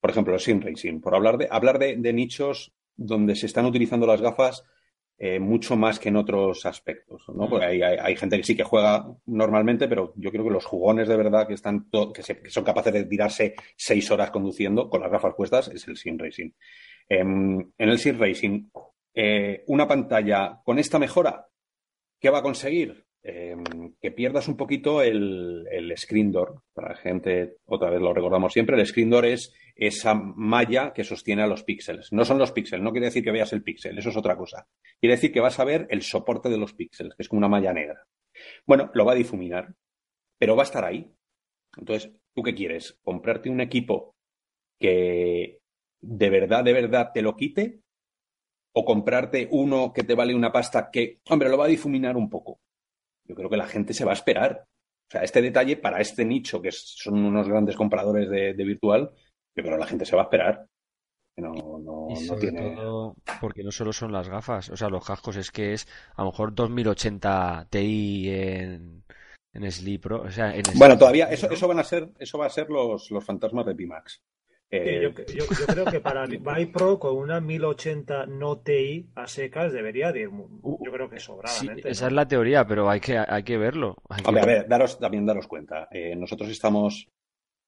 por 0.00 0.10
ejemplo, 0.10 0.38
Sim 0.38 0.60
Racing, 0.60 1.00
por 1.00 1.16
hablar 1.16 1.38
de, 1.38 1.48
hablar 1.50 1.80
de, 1.80 1.96
de 1.96 2.12
nichos 2.12 2.72
donde 2.94 3.34
se 3.34 3.46
están 3.46 3.66
utilizando 3.66 4.06
las 4.06 4.22
gafas 4.22 4.64
eh, 5.18 5.38
mucho 5.38 5.76
más 5.76 5.98
que 5.98 6.10
en 6.10 6.16
otros 6.16 6.66
aspectos, 6.66 7.24
¿no? 7.34 7.48
Porque 7.48 7.64
hay, 7.64 7.80
hay, 7.80 8.16
gente 8.16 8.36
que 8.36 8.42
sí 8.42 8.54
que 8.54 8.64
juega 8.64 9.06
normalmente, 9.24 9.88
pero 9.88 10.12
yo 10.16 10.30
creo 10.30 10.44
que 10.44 10.50
los 10.50 10.66
jugones 10.66 11.08
de 11.08 11.16
verdad 11.16 11.48
que 11.48 11.54
están 11.54 11.88
que, 11.90 12.22
que, 12.22 12.50
son 12.50 12.64
capaces 12.64 12.92
de 12.92 13.04
tirarse 13.04 13.54
seis 13.76 14.10
horas 14.10 14.30
conduciendo 14.30 14.90
con 14.90 15.00
las 15.00 15.10
gafas 15.10 15.34
puestas 15.34 15.68
es 15.68 15.88
el 15.88 15.96
Sim 15.96 16.18
Racing. 16.18 16.50
Em, 17.08 17.60
en 17.78 17.88
el 17.88 17.98
Sim 17.98 18.18
Racing, 18.18 18.68
eh, 19.14 19.64
una 19.68 19.88
pantalla 19.88 20.60
con 20.62 20.78
esta 20.78 20.98
mejora, 20.98 21.46
¿qué 22.20 22.28
va 22.28 22.40
a 22.40 22.42
conseguir? 22.42 23.05
Em, 23.28 23.92
que 24.00 24.12
pierdas 24.12 24.46
un 24.46 24.56
poquito 24.56 25.02
el, 25.02 25.66
el, 25.72 25.98
screen 25.98 26.30
door. 26.30 26.62
Para 26.72 26.90
la 26.90 26.94
gente, 26.94 27.56
otra 27.64 27.90
vez 27.90 28.00
lo 28.00 28.14
recordamos 28.14 28.52
siempre, 28.52 28.78
el 28.78 28.86
screen 28.86 29.10
door 29.10 29.26
es 29.26 29.52
esa 29.74 30.14
malla 30.14 30.92
que 30.92 31.02
sostiene 31.02 31.42
a 31.42 31.48
los 31.48 31.64
píxeles. 31.64 32.12
No 32.12 32.24
son 32.24 32.38
los 32.38 32.52
píxeles, 32.52 32.84
no 32.84 32.92
quiere 32.92 33.06
decir 33.06 33.24
que 33.24 33.32
veas 33.32 33.52
el 33.52 33.64
píxel, 33.64 33.98
eso 33.98 34.10
es 34.10 34.16
otra 34.16 34.36
cosa. 34.36 34.68
Quiere 35.00 35.16
decir 35.16 35.32
que 35.32 35.40
vas 35.40 35.58
a 35.58 35.64
ver 35.64 35.88
el 35.90 36.02
soporte 36.02 36.48
de 36.48 36.56
los 36.56 36.74
píxeles, 36.74 37.16
que 37.16 37.24
es 37.24 37.28
como 37.28 37.38
una 37.38 37.48
malla 37.48 37.72
negra. 37.72 38.06
Bueno, 38.64 38.92
lo 38.94 39.04
va 39.04 39.10
a 39.10 39.16
difuminar, 39.16 39.74
pero 40.38 40.54
va 40.54 40.62
a 40.62 40.66
estar 40.66 40.84
ahí. 40.84 41.12
Entonces, 41.76 42.12
¿tú 42.32 42.44
qué 42.44 42.54
quieres? 42.54 42.96
¿Comprarte 43.02 43.50
un 43.50 43.60
equipo 43.60 44.14
que 44.78 45.58
de 46.00 46.30
verdad, 46.30 46.62
de 46.62 46.72
verdad 46.72 47.10
te 47.12 47.22
lo 47.22 47.34
quite? 47.34 47.80
¿O 48.72 48.84
comprarte 48.84 49.48
uno 49.50 49.92
que 49.92 50.04
te 50.04 50.14
vale 50.14 50.32
una 50.32 50.52
pasta 50.52 50.90
que, 50.92 51.18
hombre, 51.28 51.48
lo 51.48 51.58
va 51.58 51.64
a 51.64 51.68
difuminar 51.68 52.16
un 52.16 52.30
poco? 52.30 52.60
Yo 53.28 53.34
creo 53.34 53.50
que 53.50 53.56
la 53.56 53.66
gente 53.66 53.92
se 53.92 54.04
va 54.04 54.12
a 54.12 54.14
esperar. 54.14 54.66
O 55.08 55.10
sea, 55.10 55.22
este 55.22 55.42
detalle 55.42 55.76
para 55.76 56.00
este 56.00 56.24
nicho, 56.24 56.60
que 56.60 56.70
son 56.72 57.24
unos 57.24 57.48
grandes 57.48 57.76
compradores 57.76 58.28
de, 58.28 58.54
de 58.54 58.64
virtual, 58.64 59.10
yo 59.54 59.62
creo 59.62 59.76
que 59.76 59.80
la 59.80 59.86
gente 59.86 60.04
se 60.04 60.16
va 60.16 60.22
a 60.22 60.24
esperar. 60.24 60.66
No, 61.38 61.52
no, 61.52 62.08
no 62.08 62.36
tiene. 62.38 62.74
porque 63.42 63.62
no 63.62 63.70
solo 63.70 63.92
son 63.92 64.10
las 64.10 64.26
gafas, 64.26 64.70
o 64.70 64.76
sea, 64.76 64.88
los 64.88 65.04
cascos, 65.04 65.36
es 65.36 65.50
que 65.50 65.74
es 65.74 65.86
a 66.14 66.22
lo 66.22 66.30
mejor 66.30 66.54
2080 66.54 67.66
Ti 67.68 68.30
en, 68.30 69.04
en 69.52 69.72
Sleep 69.72 70.00
Pro. 70.00 70.22
O 70.22 70.30
sea, 70.30 70.54
en 70.54 70.62
bueno, 70.76 70.96
todavía, 70.96 71.26
eso, 71.26 71.50
eso, 71.50 71.68
van 71.68 71.78
a 71.78 71.84
ser, 71.84 72.10
eso 72.18 72.38
va 72.38 72.46
a 72.46 72.50
ser 72.50 72.70
los, 72.70 73.10
los 73.10 73.22
fantasmas 73.22 73.66
de 73.66 73.74
Pimax. 73.74 74.22
Eh... 74.70 75.00
Yo, 75.02 75.24
yo, 75.26 75.44
yo, 75.46 75.66
creo 75.66 75.84
que 75.84 76.00
para 76.00 76.26
Pro 76.72 76.98
con 76.98 77.16
una 77.16 77.40
1080 77.40 78.26
no 78.26 78.58
TI 78.58 79.10
a 79.14 79.26
secas 79.26 79.72
debería 79.72 80.10
ir. 80.16 80.28
Uh, 80.28 80.78
yo 80.84 80.92
creo 80.92 81.08
que 81.08 81.20
sobradamente. 81.20 81.82
Sí, 81.82 81.88
esa 81.88 82.06
es 82.06 82.12
la 82.12 82.26
teoría, 82.26 82.66
pero 82.66 82.90
hay 82.90 83.00
que, 83.00 83.16
hay 83.18 83.42
que 83.42 83.58
verlo. 83.58 83.96
Hay 84.08 84.22
Hombre, 84.24 84.42
que... 84.42 84.50
a 84.50 84.54
ver, 84.54 84.68
daros, 84.68 84.98
también 84.98 85.26
daros 85.26 85.46
cuenta. 85.46 85.88
Eh, 85.90 86.16
nosotros 86.16 86.50
estamos 86.50 87.08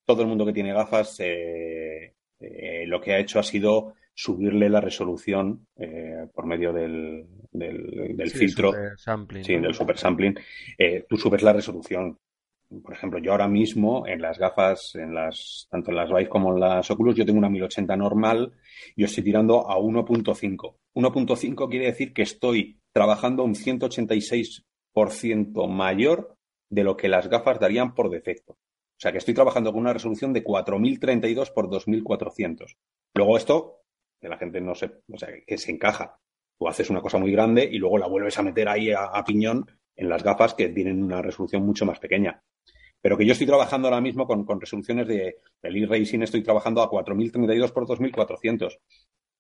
todo 0.04 0.22
el 0.22 0.28
mundo 0.28 0.46
que 0.46 0.52
tiene 0.52 0.72
gafas 0.72 1.20
eh, 1.20 2.14
eh, 2.40 2.84
lo 2.86 3.00
que 3.00 3.12
ha 3.12 3.18
hecho 3.18 3.38
ha 3.38 3.42
sido 3.42 3.94
subirle 4.14 4.68
la 4.68 4.80
resolución 4.80 5.66
eh, 5.76 6.26
por 6.32 6.46
medio 6.46 6.72
del, 6.72 7.26
del, 7.50 8.16
del 8.16 8.30
sí, 8.30 8.38
filtro, 8.38 8.72
super 8.72 8.98
sampling, 8.98 9.44
sí, 9.44 9.56
¿no? 9.56 9.62
del 9.62 9.74
super 9.74 9.98
sampling. 9.98 10.34
Eh, 10.76 11.04
tú 11.08 11.16
subes 11.16 11.42
la 11.42 11.52
resolución. 11.52 12.18
Por 12.82 12.92
ejemplo, 12.92 13.18
yo 13.18 13.32
ahora 13.32 13.48
mismo 13.48 14.06
en 14.06 14.20
las 14.20 14.38
gafas, 14.38 14.94
en 14.94 15.14
las, 15.14 15.66
tanto 15.70 15.90
en 15.90 15.96
las 15.96 16.10
Vive 16.10 16.28
como 16.28 16.52
en 16.52 16.60
las 16.60 16.90
Oculus, 16.90 17.16
yo 17.16 17.24
tengo 17.24 17.38
una 17.38 17.48
1080 17.48 17.96
normal 17.96 18.52
y 18.94 19.04
estoy 19.04 19.24
tirando 19.24 19.70
a 19.70 19.78
1.5. 19.78 20.76
1.5 20.94 21.70
quiere 21.70 21.86
decir 21.86 22.12
que 22.12 22.20
estoy 22.22 22.78
trabajando 22.92 23.42
un 23.42 23.54
186% 23.54 25.68
mayor 25.68 26.36
de 26.68 26.84
lo 26.84 26.94
que 26.94 27.08
las 27.08 27.30
gafas 27.30 27.58
darían 27.58 27.94
por 27.94 28.10
defecto. 28.10 28.52
O 28.52 29.00
sea 29.00 29.12
que 29.12 29.18
estoy 29.18 29.32
trabajando 29.32 29.72
con 29.72 29.80
una 29.80 29.94
resolución 29.94 30.34
de 30.34 30.42
4032 30.42 31.50
por 31.52 31.70
2400. 31.70 32.76
Luego 33.14 33.38
esto, 33.38 33.80
que 34.20 34.28
la 34.28 34.36
gente 34.36 34.60
no 34.60 34.74
se, 34.74 34.90
o 35.10 35.16
sea, 35.16 35.30
que 35.46 35.56
se 35.56 35.70
encaja. 35.70 36.20
Tú 36.58 36.68
haces 36.68 36.90
una 36.90 37.00
cosa 37.00 37.16
muy 37.16 37.32
grande 37.32 37.64
y 37.64 37.78
luego 37.78 37.96
la 37.96 38.08
vuelves 38.08 38.38
a 38.38 38.42
meter 38.42 38.68
ahí 38.68 38.92
a 38.92 39.24
piñón 39.24 39.64
en 39.96 40.08
las 40.08 40.22
gafas 40.22 40.54
que 40.54 40.68
tienen 40.68 41.02
una 41.02 41.22
resolución 41.22 41.64
mucho 41.64 41.86
más 41.86 41.98
pequeña. 41.98 42.42
Pero 43.00 43.16
que 43.16 43.24
yo 43.26 43.32
estoy 43.32 43.46
trabajando 43.46 43.88
ahora 43.88 44.00
mismo 44.00 44.26
con, 44.26 44.44
con 44.44 44.60
resoluciones 44.60 45.06
de 45.06 45.36
el 45.62 45.76
e-racing, 45.76 46.20
estoy 46.22 46.42
trabajando 46.42 46.82
a 46.82 46.90
4032 46.90 47.72
por 47.72 47.86
2400. 47.86 48.78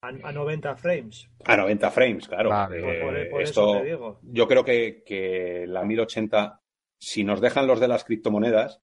A, 0.02 0.08
a 0.08 0.32
90 0.32 0.76
frames. 0.76 1.28
A 1.44 1.56
90 1.56 1.90
frames, 1.90 2.28
claro. 2.28 2.50
Vale, 2.50 2.78
Eh, 2.78 3.02
por, 3.02 3.30
por 3.30 3.42
esto, 3.42 3.70
eso 3.72 3.80
te 3.80 3.84
digo. 3.86 4.20
yo 4.22 4.46
creo 4.46 4.64
que, 4.64 5.02
que 5.04 5.64
la 5.66 5.84
1080, 5.84 6.60
si 7.00 7.24
nos 7.24 7.40
dejan 7.40 7.66
los 7.66 7.80
de 7.80 7.88
las 7.88 8.04
criptomonedas, 8.04 8.80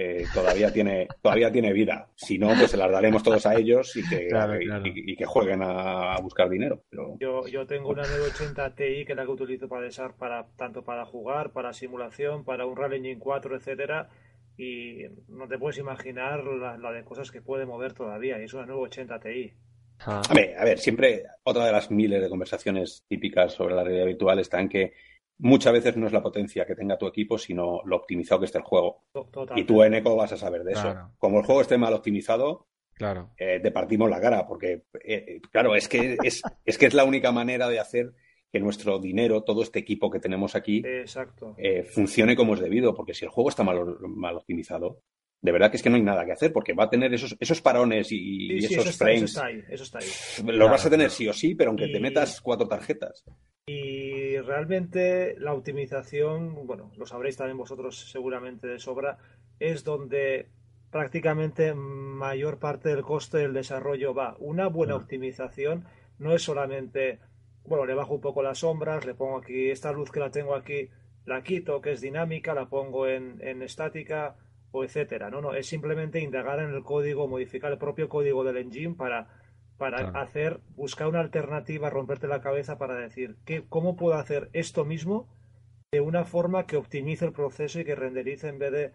eh, 0.00 0.24
todavía 0.32 0.72
tiene 0.72 1.08
todavía 1.20 1.50
tiene 1.50 1.72
vida. 1.72 2.08
Si 2.14 2.38
no, 2.38 2.46
pues 2.56 2.70
se 2.70 2.76
las 2.76 2.90
daremos 2.90 3.20
todos 3.24 3.44
a 3.46 3.56
ellos 3.56 3.96
y 3.96 4.08
que, 4.08 4.28
Claro, 4.28 4.60
y- 4.60 4.64
claro. 4.64 4.86
y- 4.86 5.12
y 5.12 5.16
que 5.16 5.24
jueguen 5.26 5.60
a, 5.62 6.14
a 6.14 6.20
buscar 6.20 6.48
dinero. 6.48 6.84
Pero 6.88 7.16
Yo, 7.18 7.48
yo 7.48 7.66
tengo 7.66 7.88
una 7.90 8.02
980 8.02 8.74
Ti 8.76 9.04
que 9.04 9.12
es 9.12 9.16
la 9.16 9.24
que 9.24 9.30
utilizo 9.32 9.68
para 9.68 9.82
desar 9.82 10.14
para 10.16 10.46
tanto 10.56 10.84
para 10.84 11.04
jugar, 11.04 11.50
para 11.52 11.72
simulación, 11.72 12.44
para 12.44 12.64
un 12.64 12.76
Rally 12.76 12.98
Engine 12.98 13.18
4, 13.18 13.56
etcétera, 13.56 14.08
y 14.56 15.02
no 15.28 15.48
te 15.48 15.58
puedes 15.58 15.78
imaginar 15.78 16.44
la, 16.44 16.78
la 16.78 16.92
de 16.92 17.04
cosas 17.04 17.30
que 17.32 17.42
puede 17.42 17.66
mover 17.66 17.92
todavía. 17.92 18.40
Y 18.40 18.44
es 18.44 18.54
una 18.54 18.66
980 18.66 19.18
Ti. 19.20 19.52
Ah, 20.06 20.22
a 20.30 20.32
ver, 20.34 20.56
a 20.56 20.64
ver, 20.64 20.78
siempre 20.78 21.24
otra 21.42 21.66
de 21.66 21.72
las 21.72 21.90
miles 21.90 22.22
de 22.22 22.28
conversaciones 22.28 23.04
típicas 23.08 23.52
sobre 23.52 23.74
la 23.74 23.82
realidad 23.82 24.06
virtual 24.06 24.38
está 24.38 24.60
en 24.60 24.68
que 24.68 24.92
muchas 25.38 25.72
veces 25.72 25.96
no 25.96 26.06
es 26.06 26.12
la 26.12 26.22
potencia 26.22 26.64
que 26.66 26.74
tenga 26.74 26.98
tu 26.98 27.06
equipo, 27.06 27.38
sino 27.38 27.80
lo 27.84 27.96
optimizado 27.96 28.40
que 28.40 28.46
esté 28.46 28.58
el 28.58 28.64
juego. 28.64 29.04
Y 29.56 29.64
tú 29.64 29.82
en 29.82 29.94
Eco 29.94 30.16
vas 30.16 30.32
a 30.32 30.36
saber 30.36 30.64
de 30.64 30.72
eso. 30.72 30.82
Claro. 30.82 31.12
Como 31.18 31.38
el 31.40 31.44
juego 31.46 31.60
esté 31.60 31.78
mal 31.78 31.94
optimizado, 31.94 32.66
claro. 32.94 33.30
eh, 33.36 33.60
te 33.62 33.70
partimos 33.70 34.10
la 34.10 34.20
cara, 34.20 34.46
porque, 34.46 34.84
eh, 35.04 35.40
claro, 35.50 35.74
es 35.74 35.88
que 35.88 36.16
es, 36.22 36.42
es 36.64 36.78
que 36.78 36.86
es 36.86 36.94
la 36.94 37.04
única 37.04 37.32
manera 37.32 37.68
de 37.68 37.78
hacer 37.80 38.12
que 38.50 38.60
nuestro 38.60 38.98
dinero, 38.98 39.44
todo 39.44 39.62
este 39.62 39.78
equipo 39.78 40.10
que 40.10 40.20
tenemos 40.20 40.54
aquí, 40.54 40.82
Exacto. 40.84 41.54
eh, 41.58 41.82
funcione 41.84 42.34
como 42.34 42.54
es 42.54 42.60
debido, 42.60 42.94
porque 42.94 43.12
si 43.14 43.24
el 43.26 43.30
juego 43.30 43.50
está 43.50 43.62
mal, 43.62 43.98
mal 44.00 44.36
optimizado, 44.36 45.02
de 45.40 45.52
verdad 45.52 45.70
que 45.70 45.76
es 45.76 45.82
que 45.82 45.90
no 45.90 45.96
hay 45.96 46.02
nada 46.02 46.24
que 46.24 46.32
hacer, 46.32 46.52
porque 46.52 46.72
va 46.72 46.84
a 46.84 46.90
tener 46.90 47.12
esos, 47.14 47.36
esos 47.38 47.60
parones 47.60 48.10
y, 48.10 48.16
Sí, 48.16 48.54
y 48.56 48.60
sí, 48.62 48.74
esos 48.74 48.86
eso 48.86 48.90
está, 48.90 49.04
frames. 49.04 49.22
eso 49.22 49.26
está 49.36 49.46
ahí, 49.46 49.64
eso 49.68 49.82
está 49.84 49.98
ahí. 49.98 50.56
Los 50.56 50.70
vas 50.70 50.84
a 50.86 50.90
tener 50.90 51.10
sí 51.10 51.28
o 51.28 51.32
sí, 51.34 51.54
pero 51.54 51.70
aunque 51.70 51.88
te 51.88 52.00
metas 52.00 52.40
cuatro 52.40 52.66
tarjetas. 52.66 53.22
Y 53.66 54.27
realmente 54.42 55.36
la 55.38 55.54
optimización, 55.54 56.66
bueno, 56.66 56.90
lo 56.96 57.06
sabréis 57.06 57.36
también 57.36 57.56
vosotros 57.58 58.10
seguramente 58.10 58.66
de 58.66 58.78
sobra, 58.78 59.18
es 59.60 59.84
donde 59.84 60.48
prácticamente 60.90 61.74
mayor 61.74 62.58
parte 62.58 62.88
del 62.88 63.02
coste 63.02 63.38
del 63.38 63.52
desarrollo 63.52 64.14
va. 64.14 64.36
Una 64.38 64.68
buena 64.68 64.94
Mm. 64.94 64.96
optimización 64.96 65.84
no 66.18 66.32
es 66.34 66.42
solamente, 66.42 67.20
bueno, 67.64 67.84
le 67.86 67.94
bajo 67.94 68.14
un 68.14 68.20
poco 68.20 68.42
las 68.42 68.58
sombras, 68.58 69.04
le 69.06 69.14
pongo 69.14 69.38
aquí 69.38 69.70
esta 69.70 69.92
luz 69.92 70.10
que 70.10 70.20
la 70.20 70.30
tengo 70.30 70.54
aquí, 70.54 70.88
la 71.26 71.42
quito, 71.42 71.80
que 71.80 71.92
es 71.92 72.00
dinámica, 72.00 72.54
la 72.54 72.68
pongo 72.68 73.06
en, 73.06 73.38
en 73.42 73.62
estática 73.62 74.36
o 74.70 74.84
etcétera. 74.84 75.30
No, 75.30 75.40
no, 75.40 75.54
es 75.54 75.66
simplemente 75.66 76.20
indagar 76.20 76.58
en 76.60 76.70
el 76.74 76.82
código, 76.82 77.28
modificar 77.28 77.70
el 77.72 77.78
propio 77.78 78.08
código 78.08 78.44
del 78.44 78.56
engine 78.56 78.94
para 78.94 79.28
para 79.78 79.98
Claro. 79.98 80.18
hacer, 80.18 80.60
buscar 80.76 81.06
una 81.08 81.20
alternativa, 81.20 81.88
romperte 81.88 82.26
la 82.26 82.40
cabeza 82.40 82.78
para 82.78 82.96
decir, 82.96 83.36
¿qué, 83.44 83.64
¿cómo 83.68 83.96
puedo 83.96 84.14
hacer 84.14 84.50
esto 84.52 84.84
mismo 84.84 85.28
de 85.92 86.00
una 86.00 86.24
forma 86.24 86.66
que 86.66 86.76
optimice 86.76 87.24
el 87.24 87.32
proceso 87.32 87.80
y 87.80 87.84
que 87.84 87.94
renderice 87.94 88.48
en 88.48 88.58
vez 88.58 88.72
de, 88.72 88.92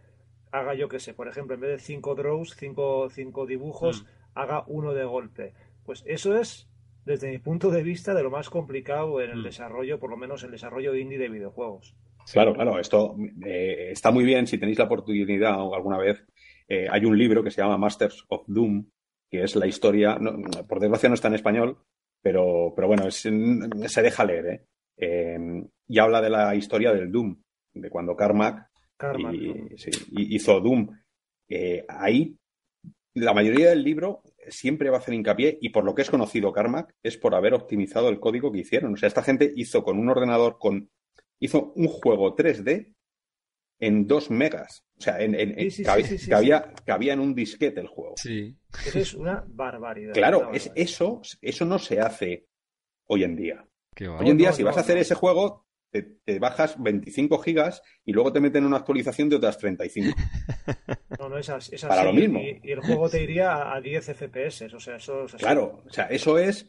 haga 0.52 0.76
yo 0.76 0.90
que 0.90 1.00
sé, 1.00 1.14
por 1.14 1.28
ejemplo, 1.28 1.56
en 1.56 1.62
vez 1.62 1.72
de 1.72 1.80
cinco 1.80 2.16
draws, 2.16 2.56
cinco, 2.56 3.10
cinco 3.10 3.46
dibujos, 3.48 4.04
Mm. 4.04 4.08
haga 4.36 4.64
uno 4.68 4.94
de 4.94 5.06
golpe? 5.06 5.54
Pues 5.86 6.04
eso 6.06 6.38
es, 6.38 6.68
desde 7.06 7.32
mi 7.32 7.40
punto 7.40 7.72
de 7.72 7.82
vista, 7.84 8.14
de 8.14 8.24
lo 8.24 8.30
más 8.30 8.50
complicado 8.50 9.22
en 9.22 9.32
el 9.32 9.40
Mm. 9.40 9.44
desarrollo, 9.44 10.00
por 10.00 10.10
lo 10.10 10.18
menos 10.18 10.44
el 10.44 10.52
desarrollo 10.52 10.96
indie 10.96 11.18
de 11.18 11.30
videojuegos. 11.30 11.96
Claro, 12.32 12.54
claro, 12.54 12.80
esto 12.80 13.16
eh, 13.46 13.90
está 13.92 14.12
muy 14.12 14.24
bien 14.24 14.48
si 14.48 14.58
tenéis 14.58 14.78
la 14.80 14.86
oportunidad 14.86 15.62
o 15.62 15.74
alguna 15.76 15.98
vez. 15.98 16.26
eh, 16.70 16.88
hay 16.90 17.04
un 17.04 17.18
libro 17.18 17.44
que 17.44 17.52
se 17.52 17.62
llama 17.62 17.78
Masters 17.78 18.24
of 18.30 18.44
Doom, 18.48 18.86
que 19.34 19.44
es 19.44 19.56
la 19.56 19.66
historia, 19.66 20.18
no, 20.20 20.38
por 20.68 20.80
desgracia 20.80 21.10
no 21.10 21.16
está 21.16 21.28
en 21.28 21.34
español, 21.34 21.78
pero, 22.22 22.72
pero 22.76 22.88
bueno, 22.88 23.08
es- 23.08 23.22
se 23.22 24.02
deja 24.04 24.24
leer, 24.26 24.46
¿eh? 24.46 24.66
Eh, 24.98 25.40
y 25.88 25.98
habla 26.00 26.22
de 26.22 26.30
la 26.30 26.56
historia 26.56 26.94
del 26.94 27.12
Doom, 27.12 27.36
de 27.74 27.90
cuando 27.90 28.16
Carmack 28.16 28.70
y- 29.34 29.78
sí, 29.78 29.90
hizo 30.12 30.60
Doom. 30.62 30.88
Eh, 31.50 31.84
ahí 31.90 32.38
la 33.16 33.34
mayoría 33.34 33.70
del 33.72 33.84
libro 33.84 34.22
siempre 34.50 34.90
va 34.92 34.98
a 34.98 35.00
hacer 35.00 35.14
hincapié, 35.16 35.58
y 35.62 35.70
por 35.70 35.84
lo 35.84 35.96
que 35.96 36.04
es 36.04 36.10
conocido 36.12 36.52
Carmack, 36.54 36.94
es 37.04 37.18
por 37.18 37.34
haber 37.34 37.54
optimizado 37.56 38.10
el 38.10 38.20
código 38.20 38.52
que 38.52 38.60
hicieron. 38.60 38.94
O 38.94 38.98
sea, 38.98 39.08
esta 39.08 39.24
gente 39.24 39.52
hizo 39.56 39.84
con 39.84 39.98
un 40.00 40.10
ordenador 40.10 40.58
con. 40.60 40.90
hizo 41.40 41.74
un 41.76 41.88
juego 41.88 42.36
3D 42.36 42.94
en 43.86 44.08
2 44.08 44.32
megas. 44.32 44.86
O 44.98 45.02
sea, 45.02 45.20
en, 45.22 45.36
en- 45.36 45.56
Sí, 45.60 45.72
sí, 45.72 45.84
cabía, 45.84 46.06
sí, 46.08 46.18
sí, 46.18 46.26
sí, 46.26 46.30
cabía- 46.32 46.74
cabía 46.86 47.14
en 47.14 47.20
un 47.20 47.34
disquete 47.36 47.82
el 47.82 47.88
juego. 47.88 48.14
Sí. 48.18 48.56
Eso 48.86 49.00
es 49.00 49.14
una 49.14 49.44
barbaridad. 49.48 50.14
Claro, 50.14 50.48
una 50.48 50.52
es, 50.58 50.72
eso, 50.76 51.22
eso 51.42 51.66
no 51.66 51.80
se 51.80 52.00
hace 52.00 52.48
hoy 53.06 53.24
en 53.24 53.36
día. 53.36 53.66
Qué. 53.96 54.08
Hoy 54.08 54.30
en 54.30 54.38
día, 54.38 54.50
no, 54.50 54.56
si 54.56 54.62
no, 54.64 54.68
vas 54.70 54.78
a 54.78 54.82
hacer 54.82 54.98
ese 54.98 55.16
juego, 55.16 55.68
te, 55.92 56.02
te 56.02 56.40
bajas 56.40 56.82
25 56.82 57.38
gigas 57.40 57.82
y 58.06 58.14
luego 58.14 58.34
te 58.34 58.40
meten 58.40 58.66
una 58.66 58.78
actualización 58.78 59.30
de 59.30 59.36
otras 59.36 59.58
35. 59.58 60.16
No, 61.20 61.30
no, 61.30 61.38
es 61.38 61.48
así. 61.50 61.76
es 61.76 61.86
Para 61.86 62.04
lo 62.04 62.12
mismo. 62.12 62.40
Y, 62.40 62.60
y 62.64 62.72
el 62.72 62.82
juego 62.82 63.08
te 63.08 63.22
iría 63.24 63.54
a, 63.54 63.76
a 63.76 63.82
10 63.82 64.04
FPS. 64.18 64.74
O 64.74 64.80
sea, 64.80 64.96
eso 64.98 65.26
es 65.26 65.36
así. 65.36 65.44
Claro, 65.44 65.84
o 65.86 65.90
sea, 65.90 66.06
eso 66.06 66.38
es 66.38 66.68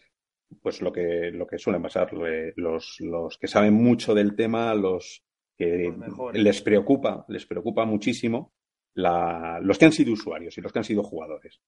pues 0.62 0.80
lo 0.82 0.92
que, 0.92 1.30
lo 1.32 1.46
que 1.46 1.58
suelen 1.58 1.82
pasar. 1.82 2.10
eh, 2.26 2.52
Los, 2.56 2.98
los 3.00 3.36
que 3.38 3.48
saben 3.48 3.72
mucho 3.74 4.14
del 4.14 4.36
tema, 4.36 4.72
los 4.74 5.24
que 5.56 5.92
les 6.32 6.62
preocupa, 6.62 7.24
les 7.28 7.46
preocupa 7.46 7.84
muchísimo 7.84 8.52
la, 8.94 9.60
los 9.62 9.78
que 9.78 9.86
han 9.86 9.92
sido 9.92 10.12
usuarios 10.12 10.56
y 10.56 10.60
los 10.60 10.72
que 10.72 10.78
han 10.78 10.84
sido 10.84 11.02
jugadores, 11.02 11.60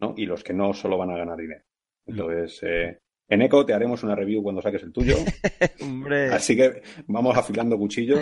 ¿no? 0.00 0.14
Y 0.16 0.26
los 0.26 0.42
que 0.42 0.52
no 0.52 0.72
solo 0.72 0.98
van 0.98 1.10
a 1.10 1.16
ganar 1.16 1.38
dinero. 1.38 1.64
Entonces, 2.06 2.62
eh, 2.62 3.00
en 3.28 3.42
Eco 3.42 3.64
te 3.64 3.72
haremos 3.74 4.02
una 4.02 4.14
review 4.14 4.42
cuando 4.42 4.60
saques 4.62 4.82
el 4.82 4.92
tuyo. 4.92 5.16
Hombre, 5.82 6.28
Así 6.32 6.54
que 6.56 6.82
vamos 7.06 7.36
afilando 7.36 7.76
cuchillos. 7.78 8.20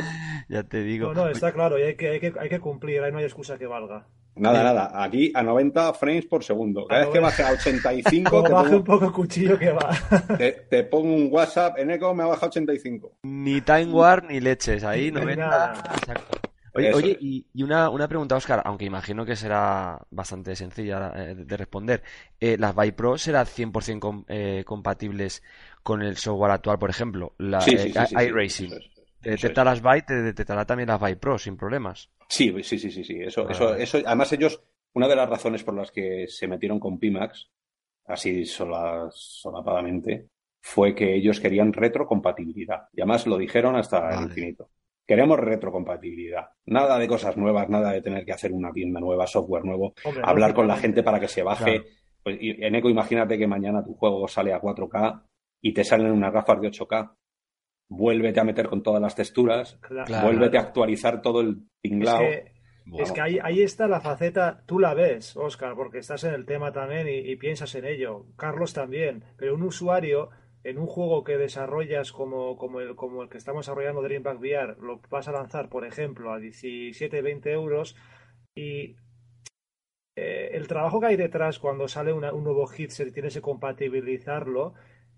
ya 0.48 0.62
te 0.62 0.82
digo. 0.82 1.12
No, 1.14 1.24
no, 1.24 1.28
está 1.30 1.52
claro. 1.52 1.78
Y 1.78 1.82
hay 1.82 1.96
que, 1.96 2.08
hay 2.10 2.20
que, 2.20 2.32
hay 2.38 2.48
que 2.48 2.60
cumplir. 2.60 3.02
Ahí 3.02 3.12
no 3.12 3.18
hay 3.18 3.24
excusa 3.24 3.58
que 3.58 3.66
valga. 3.66 4.06
Nada, 4.34 4.58
Sí. 4.60 4.64
nada. 4.64 5.04
Aquí 5.04 5.32
a 5.34 5.42
90 5.42 5.92
frames 5.94 6.24
por 6.26 6.42
segundo. 6.42 6.86
Cada 6.86 7.02
A 7.02 7.04
vez 7.04 7.12
que 7.12 7.20
90. 7.20 7.42
baje 7.42 7.42
a 7.42 7.58
85, 7.60 8.30
Como 8.30 8.42
te 8.44 8.52
baje 8.52 8.74
un 8.76 8.84
poco 8.84 9.04
el 9.06 9.12
cuchillo 9.12 9.58
que 9.58 9.70
va. 9.72 9.90
te, 10.38 10.52
te 10.70 10.84
pongo 10.84 11.14
un 11.14 11.28
WhatsApp. 11.30 11.78
En 11.78 11.90
Eco 11.90 12.14
me 12.14 12.22
ha 12.22 12.26
bajado 12.26 12.46
a 12.46 12.48
85. 12.48 13.18
Ni 13.24 13.60
Time 13.60 13.92
War 13.92 14.24
ni 14.24 14.40
leches, 14.40 14.84
ahí 14.84 15.06
Ni 15.10 15.20
90. 15.20 15.36
nada. 15.46 15.82
Exacto. 15.98 16.38
Oye, 16.74 16.90
Eso 16.90 16.92
oye, 16.92 17.16
y, 17.20 17.46
y 17.52 17.62
una, 17.62 17.90
una 17.90 18.08
pregunta, 18.08 18.36
Oscar, 18.36 18.62
aunque 18.64 18.86
imagino 18.86 19.26
que 19.26 19.36
será 19.36 20.00
bastante 20.10 20.56
sencilla 20.56 21.12
eh, 21.14 21.34
de 21.34 21.56
responder. 21.58 22.02
Eh, 22.40 22.56
¿las 22.58 22.74
Pro 22.96 23.18
serán 23.18 23.46
100% 23.46 24.00
com- 24.06 24.24
eh, 24.28 24.64
compatibles 24.66 25.42
con 25.82 26.02
el 26.02 26.16
software 26.16 26.52
actual, 26.52 26.78
por 26.78 26.88
ejemplo? 26.90 27.34
La 27.38 27.66
Sí, 27.66 27.78
eh, 27.84 27.90
sí, 27.92 27.92
sí, 27.94 28.06
sí, 28.06 28.18
iRacing. 28.24 28.78
Te 29.20 29.30
detecta 29.30 29.64
las 29.64 29.82
Vive, 29.82 30.02
te 30.02 30.14
detectará 30.22 30.64
también 30.64 30.88
las 30.88 31.00
Vive 31.00 31.16
Pro 31.16 31.38
sin 31.38 31.56
problemas. 31.58 32.10
Sí, 32.28 32.50
sí, 32.62 32.78
sí, 32.78 32.90
sí, 32.90 33.04
sí. 33.04 33.20
Eso, 33.20 33.48
eso, 33.50 33.74
eso, 33.74 33.98
además 34.04 34.32
ellos, 34.32 34.62
una 34.94 35.08
de 35.08 35.16
las 35.16 35.28
razones 35.28 35.62
por 35.64 35.74
las 35.74 35.90
que 35.90 36.26
se 36.28 36.48
metieron 36.48 36.80
con 36.80 36.98
Pimax, 36.98 37.50
así 38.06 38.46
sola- 38.46 39.08
solapadamente, 39.12 40.28
fue 40.60 40.94
que 40.94 41.14
ellos 41.16 41.40
querían 41.40 41.72
retrocompatibilidad. 41.72 42.88
Y 42.92 43.00
además 43.02 43.26
lo 43.26 43.38
dijeron 43.38 43.76
hasta 43.76 44.14
el 44.14 44.22
infinito. 44.22 44.70
Queremos 45.16 45.38
retrocompatibilidad. 45.38 46.46
Nada 46.66 46.98
de 46.98 47.06
cosas 47.06 47.36
nuevas, 47.36 47.68
nada 47.68 47.92
de 47.92 48.00
tener 48.00 48.24
que 48.24 48.32
hacer 48.32 48.50
una 48.52 48.72
tienda 48.72 48.98
nueva, 48.98 49.26
software 49.26 49.62
nuevo, 49.64 49.92
Hombre, 50.04 50.22
hablar 50.24 50.54
con 50.54 50.66
la 50.66 50.76
gente 50.76 51.02
para 51.02 51.20
que 51.20 51.28
se 51.28 51.42
baje. 51.42 51.64
Claro. 51.80 51.84
Pues, 52.22 52.38
y 52.40 52.64
en 52.64 52.74
Eco, 52.76 52.88
imagínate 52.88 53.36
que 53.36 53.46
mañana 53.46 53.84
tu 53.84 53.94
juego 53.94 54.26
sale 54.26 54.54
a 54.54 54.60
4K 54.60 55.22
y 55.60 55.74
te 55.74 55.84
salen 55.84 56.12
unas 56.12 56.32
gafas 56.32 56.60
de 56.62 56.68
8K. 56.70 57.14
Vuélvete 57.88 58.40
a 58.40 58.44
meter 58.44 58.68
con 58.68 58.82
todas 58.82 59.02
las 59.02 59.14
texturas, 59.14 59.78
Claro. 59.82 60.26
vuélvete 60.26 60.56
a 60.56 60.62
actualizar 60.62 61.20
todo 61.20 61.42
el 61.42 61.48
Es 61.82 61.90
tinglao. 61.90 62.18
que, 62.20 62.52
es 63.02 63.12
que 63.12 63.20
ahí, 63.20 63.38
ahí 63.42 63.60
está 63.62 63.86
la 63.86 64.00
faceta, 64.00 64.62
tú 64.66 64.78
la 64.78 64.94
ves, 64.94 65.36
Oscar, 65.36 65.74
porque 65.76 65.98
estás 65.98 66.24
en 66.24 66.32
el 66.32 66.46
tema 66.46 66.72
también 66.72 67.06
y, 67.06 67.18
y 67.30 67.36
piensas 67.36 67.74
en 67.74 67.84
ello. 67.84 68.24
Carlos 68.36 68.72
también, 68.72 69.24
pero 69.36 69.54
un 69.54 69.62
usuario 69.62 70.30
en 70.64 70.78
un 70.78 70.86
juego 70.86 71.24
que 71.24 71.36
desarrollas 71.36 72.12
como, 72.12 72.56
el, 72.80 73.28
que 73.28 73.38
estamos 73.38 73.66
desarrollando 73.66 74.02
Dreamback 74.02 74.40
VR, 74.40 74.76
lo 74.80 75.00
vas 75.10 75.28
a 75.28 75.32
lanzar, 75.32 75.68
por 75.68 75.84
ejemplo, 75.84 76.32
a 76.32 76.38
17, 76.38 77.22
20 77.22 77.52
euros 77.52 77.96
y 78.54 78.96
eh, 80.16 80.50
el 80.52 80.68
trabajo 80.68 81.00
que 81.00 81.06
hay 81.06 81.16
detrás 81.16 81.58
cuando 81.58 81.88
sale 81.88 82.12
un 82.12 82.44
nuevo 82.44 82.70
headset 82.70 83.08
y 83.08 83.12
tienes 83.12 83.34
que 83.34 83.40
compatibilizarlo, 83.40 84.74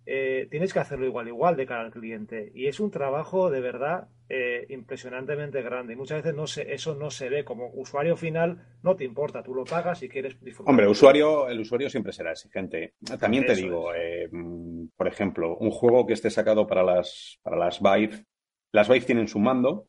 eh, 0.06 0.48
tienes 0.50 0.72
que 0.72 0.78
hacerlo 0.78 1.06
igual, 1.06 1.28
igual 1.28 1.56
de 1.56 1.66
cara 1.66 1.82
al 1.82 1.90
cliente. 1.90 2.50
Y 2.54 2.68
es 2.68 2.80
un 2.80 2.90
trabajo 2.90 3.50
de 3.50 3.60
verdad 3.60 4.08
eh, 4.28 4.66
impresionantemente 4.70 5.60
grande. 5.62 5.92
Y 5.92 5.96
muchas 5.96 6.22
veces 6.22 6.34
no 6.34 6.46
se, 6.46 6.72
eso 6.72 6.94
no 6.94 7.10
se 7.10 7.28
ve. 7.28 7.44
Como 7.44 7.70
usuario 7.74 8.16
final, 8.16 8.78
no 8.82 8.96
te 8.96 9.04
importa, 9.04 9.42
tú 9.42 9.54
lo 9.54 9.64
pagas 9.64 10.02
y 10.02 10.08
quieres 10.08 10.40
disfrutar. 10.40 10.70
Hombre, 10.70 10.88
usuario, 10.88 11.48
el 11.48 11.60
usuario 11.60 11.90
siempre 11.90 12.12
será 12.12 12.32
exigente. 12.32 12.94
También 13.20 13.44
te 13.44 13.54
digo, 13.54 13.94
eh, 13.94 14.28
mm, 14.30 14.86
por 14.96 15.08
ejemplo, 15.08 15.56
un 15.58 15.70
juego 15.70 16.06
que 16.06 16.14
esté 16.14 16.30
sacado 16.30 16.66
para 16.66 16.82
las, 16.82 17.38
para 17.42 17.56
las 17.56 17.80
Vive, 17.80 18.24
las 18.72 18.88
Vive 18.88 19.04
tienen 19.04 19.28
su 19.28 19.38
mando, 19.38 19.88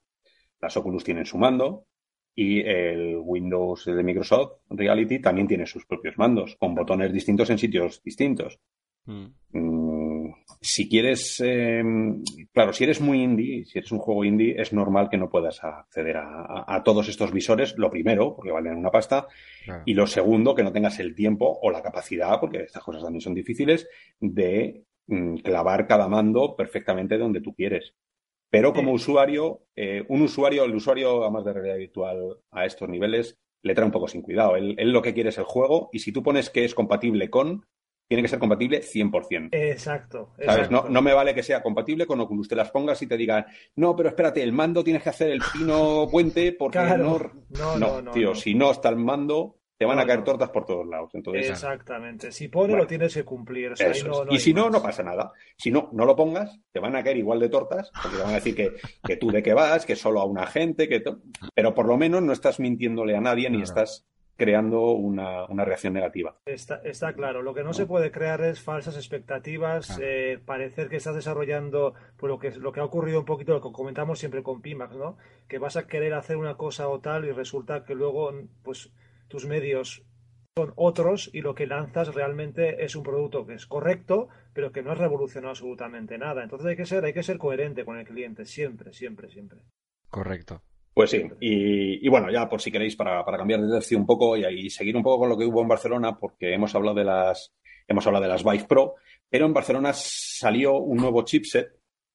las 0.59 0.75
Oculus 0.75 1.03
tienen 1.03 1.25
su 1.25 1.37
mando, 1.37 1.85
y 2.35 2.59
el 2.59 3.17
Windows 3.23 3.85
de 3.85 4.03
Microsoft 4.03 4.59
Reality 4.69 5.19
también 5.19 5.47
tiene 5.47 5.65
sus 5.65 5.85
propios 5.85 6.17
mandos, 6.17 6.57
con 6.59 6.75
botones 6.75 7.13
distintos 7.13 7.49
en 7.49 7.57
sitios 7.57 8.03
distintos. 8.03 8.59
Mm. 9.05 9.27
Si 10.67 10.89
quieres, 10.89 11.39
eh, 11.45 11.83
claro, 12.51 12.73
si 12.73 12.85
eres 12.85 12.99
muy 12.99 13.21
indie, 13.21 13.65
si 13.65 13.77
eres 13.77 13.91
un 13.91 13.99
juego 13.99 14.25
indie, 14.25 14.59
es 14.59 14.73
normal 14.73 15.09
que 15.11 15.17
no 15.17 15.29
puedas 15.29 15.63
acceder 15.63 16.17
a, 16.17 16.41
a- 16.41 16.75
a 16.75 16.83
todos 16.83 17.07
estos 17.07 17.31
visores. 17.31 17.75
Lo 17.77 17.91
primero, 17.91 18.35
porque 18.35 18.51
valen 18.51 18.75
una 18.75 18.89
pasta, 18.89 19.27
Claro. 19.63 19.83
y 19.85 19.93
lo 19.93 20.07
segundo, 20.07 20.55
que 20.55 20.63
no 20.63 20.71
tengas 20.73 20.99
el 20.99 21.13
tiempo 21.13 21.59
o 21.61 21.69
la 21.69 21.83
capacidad, 21.83 22.39
porque 22.39 22.63
estas 22.63 22.83
cosas 22.83 23.03
también 23.03 23.21
son 23.21 23.35
difíciles, 23.35 23.87
de 24.19 24.83
mm, 25.07 25.35
clavar 25.37 25.85
cada 25.85 26.07
mando 26.07 26.55
perfectamente 26.55 27.19
donde 27.19 27.41
tú 27.41 27.53
quieres. 27.53 27.93
Pero 28.49 28.73
como 28.73 28.89
Sí. 28.89 28.95
usuario, 28.95 29.61
eh, 29.75 30.03
un 30.07 30.23
usuario, 30.23 30.63
el 30.63 30.73
usuario, 30.73 31.21
además 31.21 31.45
de 31.45 31.53
realidad 31.53 31.77
virtual 31.77 32.37
a 32.49 32.65
estos 32.65 32.89
niveles, 32.89 33.37
le 33.61 33.75
trae 33.75 33.85
un 33.85 33.91
poco 33.91 34.07
sin 34.07 34.23
cuidado. 34.23 34.55
Él, 34.55 34.73
él 34.79 34.91
lo 34.91 35.03
que 35.03 35.13
quiere 35.13 35.29
es 35.29 35.37
el 35.37 35.43
juego, 35.43 35.89
y 35.93 35.99
si 35.99 36.11
tú 36.11 36.23
pones 36.23 36.49
que 36.49 36.65
es 36.65 36.73
compatible 36.73 37.29
con, 37.29 37.65
tiene 38.07 38.21
que 38.21 38.27
ser 38.29 38.39
compatible 38.39 38.81
100%. 38.81 39.49
Exacto, 39.51 40.33
¿Sabes? 40.37 40.69
No, 40.69 40.77
exacto. 40.77 40.89
no 40.93 41.01
me 41.01 41.13
vale 41.13 41.33
que 41.33 41.43
sea 41.43 41.61
compatible 41.63 42.05
con 42.05 42.19
Oculus. 42.19 42.47
Te 42.47 42.55
las 42.55 42.71
pongas 42.71 43.01
y 43.01 43.07
te 43.07 43.17
digan, 43.17 43.45
no, 43.75 43.95
pero 43.95 44.09
espérate, 44.09 44.43
el 44.43 44.51
mando 44.53 44.83
tienes 44.83 45.01
que 45.03 45.09
hacer 45.09 45.31
el 45.31 45.41
pino 45.53 46.07
puente 46.11 46.51
porque 46.53 46.77
Claro. 46.79 47.03
no. 47.03 47.45
No, 47.59 47.77
no, 47.77 48.01
no, 48.01 48.11
tío, 48.11 48.29
no. 48.29 48.35
si 48.35 48.53
no 48.53 48.71
está 48.71 48.89
el 48.89 48.97
mando, 48.97 49.57
te 49.77 49.83
van 49.85 49.97
No, 49.97 50.03
a 50.03 50.05
caer 50.05 50.19
no. 50.19 50.25
tortas 50.25 50.49
por 50.51 50.65
todos 50.65 50.87
lados. 50.87 51.09
Entonces, 51.15 51.49
Exactamente. 51.49 52.31
Si 52.31 52.47
pone, 52.47 52.67
Bueno. 52.69 52.83
lo 52.83 52.87
tienes 52.87 53.13
que 53.13 53.23
cumplir. 53.25 53.71
O 53.71 53.75
sea, 53.75 53.87
ahí 53.87 53.91
eso 53.93 54.07
no- 54.07 54.21
es. 54.21 54.27
no 54.27 54.33
y 54.33 54.39
si 54.39 54.53
no, 54.53 54.63
más. 54.65 54.71
no 54.73 54.81
pasa 54.83 55.03
nada. 55.03 55.31
Si 55.57 55.69
no, 55.71 55.89
no 55.91 56.05
lo 56.05 56.15
pongas, 56.15 56.59
te 56.71 56.79
van 56.79 56.95
a 56.95 57.03
caer 57.03 57.17
igual 57.17 57.39
de 57.39 57.49
tortas, 57.49 57.91
porque 58.01 58.17
te 58.17 58.23
van 58.23 58.31
a 58.31 58.35
decir 58.35 58.55
que, 58.55 58.71
que 59.05 59.17
tú 59.17 59.31
de 59.31 59.43
qué 59.43 59.53
vas, 59.53 59.85
que 59.85 59.95
solo 59.97 60.21
a 60.21 60.25
una 60.25 60.45
gente, 60.47 60.87
que 60.87 61.03
pero 61.53 61.73
por 61.73 61.87
lo 61.87 61.97
menos 61.97 62.21
no 62.21 62.31
estás 62.31 62.59
mintiéndole 62.59 63.17
a 63.17 63.21
nadie 63.21 63.49
ni 63.49 63.61
estás 63.63 64.05
creando 64.37 64.91
una, 64.91 65.45
una 65.45 65.63
reacción 65.65 65.93
negativa. 65.93 66.35
Está, 66.45 66.75
está 66.83 67.13
claro, 67.13 67.41
lo 67.41 67.53
que 67.53 67.63
no 67.63 67.73
se 67.73 67.85
puede 67.85 68.11
crear 68.11 68.41
es 68.41 68.61
falsas 68.61 68.95
expectativas, 68.97 69.87
Claro. 69.87 70.01
eh, 70.03 70.39
parecer 70.45 70.89
que 70.89 70.97
estás 70.97 71.15
desarrollando 71.15 71.93
pues, 72.17 72.29
lo 72.29 72.39
que, 72.39 72.51
lo 72.51 72.71
que 72.71 72.79
ha 72.81 72.85
ocurrido 72.85 73.19
un 73.19 73.25
poquito, 73.25 73.53
lo 73.53 73.61
que 73.61 73.71
comentamos 73.71 74.19
siempre 74.19 74.43
con 74.43 74.61
Pimax, 74.61 74.95
¿no? 74.95 75.17
Que 75.47 75.57
vas 75.57 75.77
a 75.77 75.87
querer 75.87 76.13
hacer 76.13 76.37
una 76.37 76.55
cosa 76.57 76.87
o 76.89 76.99
tal 76.99 77.25
y 77.25 77.31
resulta 77.31 77.85
que 77.85 77.95
luego 77.95 78.31
pues 78.63 78.91
tus 79.27 79.45
medios 79.45 80.03
son 80.57 80.71
otros 80.75 81.29
y 81.33 81.41
lo 81.41 81.53
que 81.55 81.67
lanzas 81.67 82.13
realmente 82.13 82.85
es 82.85 82.95
un 82.95 83.03
producto 83.03 83.45
que 83.45 83.55
es 83.55 83.65
correcto, 83.65 84.29
pero 84.53 84.71
que 84.71 84.83
no 84.83 84.91
has 84.91 84.97
revolucionado 84.97 85.49
absolutamente 85.51 86.17
nada. 86.17 86.43
Entonces 86.43 86.67
hay 86.67 86.77
que 86.77 86.85
ser, 86.85 87.03
hay 87.03 87.13
que 87.13 87.23
ser 87.23 87.37
coherente 87.37 87.83
con 87.83 87.97
el 87.97 88.05
cliente, 88.05 88.45
siempre, 88.45 88.93
siempre, 88.93 89.29
siempre. 89.29 89.59
Correcto. 90.09 90.61
Pues 90.95 91.09
sí, 91.11 91.21
y, 91.41 92.05
y 92.05 92.09
bueno, 92.09 92.31
ya 92.31 92.47
por 92.49 92.61
si 92.61 92.71
queréis, 92.71 92.95
para, 92.95 93.23
para 93.25 93.37
cambiar 93.37 93.61
de 93.61 93.69
tercio 93.71 93.97
un 93.97 94.05
poco 94.05 94.35
y, 94.37 94.45
y 94.45 94.69
seguir 94.69 94.95
un 94.95 95.03
poco 95.03 95.19
con 95.19 95.29
lo 95.29 95.37
que 95.37 95.45
hubo 95.45 95.61
en 95.61 95.67
Barcelona, 95.67 96.17
porque 96.17 96.53
hemos 96.53 96.73
hablado 96.73 96.95
de 96.95 97.03
las, 97.03 97.53
hemos 97.87 98.07
hablado 98.07 98.23
de 98.23 98.29
las 98.29 98.43
Vive 98.43 98.63
Pro, 98.63 98.95
pero 99.29 99.45
en 99.45 99.53
Barcelona 99.53 99.91
salió 99.93 100.77
un 100.77 100.97
nuevo 100.97 101.23
chipset. 101.23 101.67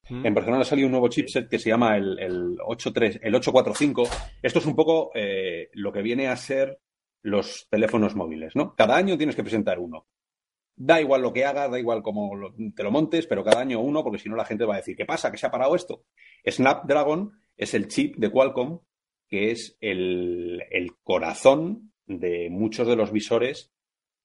Mm. 0.09 0.27
En 0.27 0.35
Barcelona 0.35 0.65
salió 0.65 0.87
un 0.87 0.93
nuevo 0.93 1.09
chipset 1.09 1.47
que 1.49 1.59
se 1.59 1.69
llama 1.69 1.97
el, 1.97 2.19
el 2.19 2.57
83, 2.65 3.21
el 3.23 3.35
845. 3.35 4.03
Esto 4.43 4.59
es 4.61 4.67
un 4.67 4.75
poco 4.75 5.11
eh, 5.15 5.69
lo 5.75 5.93
que 5.93 6.01
viene 6.03 6.29
a 6.29 6.37
ser 6.37 6.81
los 7.23 7.69
teléfonos 7.71 8.17
móviles, 8.17 8.57
¿no? 8.57 8.75
Cada 8.75 8.97
año 8.97 9.19
tienes 9.19 9.37
que 9.37 9.43
presentar 9.43 9.79
uno. 9.79 10.07
Da 10.75 10.99
igual 11.03 11.21
lo 11.21 11.35
que 11.35 11.45
hagas, 11.45 11.71
da 11.71 11.79
igual 11.79 12.03
cómo 12.03 12.35
lo- 12.35 12.55
te 12.75 12.83
lo 12.83 12.91
montes, 12.91 13.27
pero 13.27 13.45
cada 13.45 13.61
año 13.61 13.79
uno, 13.81 14.03
porque 14.03 14.19
si 14.19 14.31
no 14.31 14.37
la 14.37 14.47
gente 14.47 14.65
va 14.65 14.75
a 14.75 14.79
decir, 14.79 14.97
¿qué 14.97 15.05
pasa? 15.05 15.31
¿Que 15.31 15.37
se 15.37 15.47
ha 15.47 15.51
parado 15.51 15.77
esto? 15.77 16.05
Snapdragon 16.49 17.39
es 17.61 17.75
el 17.75 17.89
chip 17.89 18.17
de 18.17 18.31
Qualcomm, 18.31 18.81
que 19.29 19.51
es 19.51 19.77
el, 19.81 20.63
el 20.71 20.97
corazón 21.05 21.93
de 22.07 22.49
muchos 22.51 22.89
de 22.89 22.97
los 22.97 23.13
visores 23.13 23.71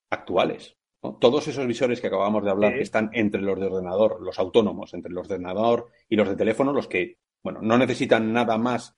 actuales. 0.08 0.78
¿no? 1.02 1.16
Todos 1.16 1.46
esos 1.46 1.66
visores 1.66 2.00
que 2.00 2.06
acabamos 2.06 2.42
de 2.42 2.50
hablar, 2.50 2.74
que 2.74 2.80
están 2.80 3.10
entre 3.12 3.42
los 3.42 3.60
de 3.60 3.66
ordenador, 3.66 4.22
los 4.22 4.38
autónomos, 4.38 4.94
entre 4.94 5.12
los 5.12 5.28
de 5.28 5.34
ordenador 5.34 5.90
y 6.08 6.16
los 6.16 6.30
de 6.30 6.36
teléfono, 6.36 6.72
los 6.72 6.88
que, 6.88 7.18
bueno, 7.44 7.60
no 7.60 7.76
necesitan 7.76 8.32
nada 8.32 8.56
más 8.56 8.96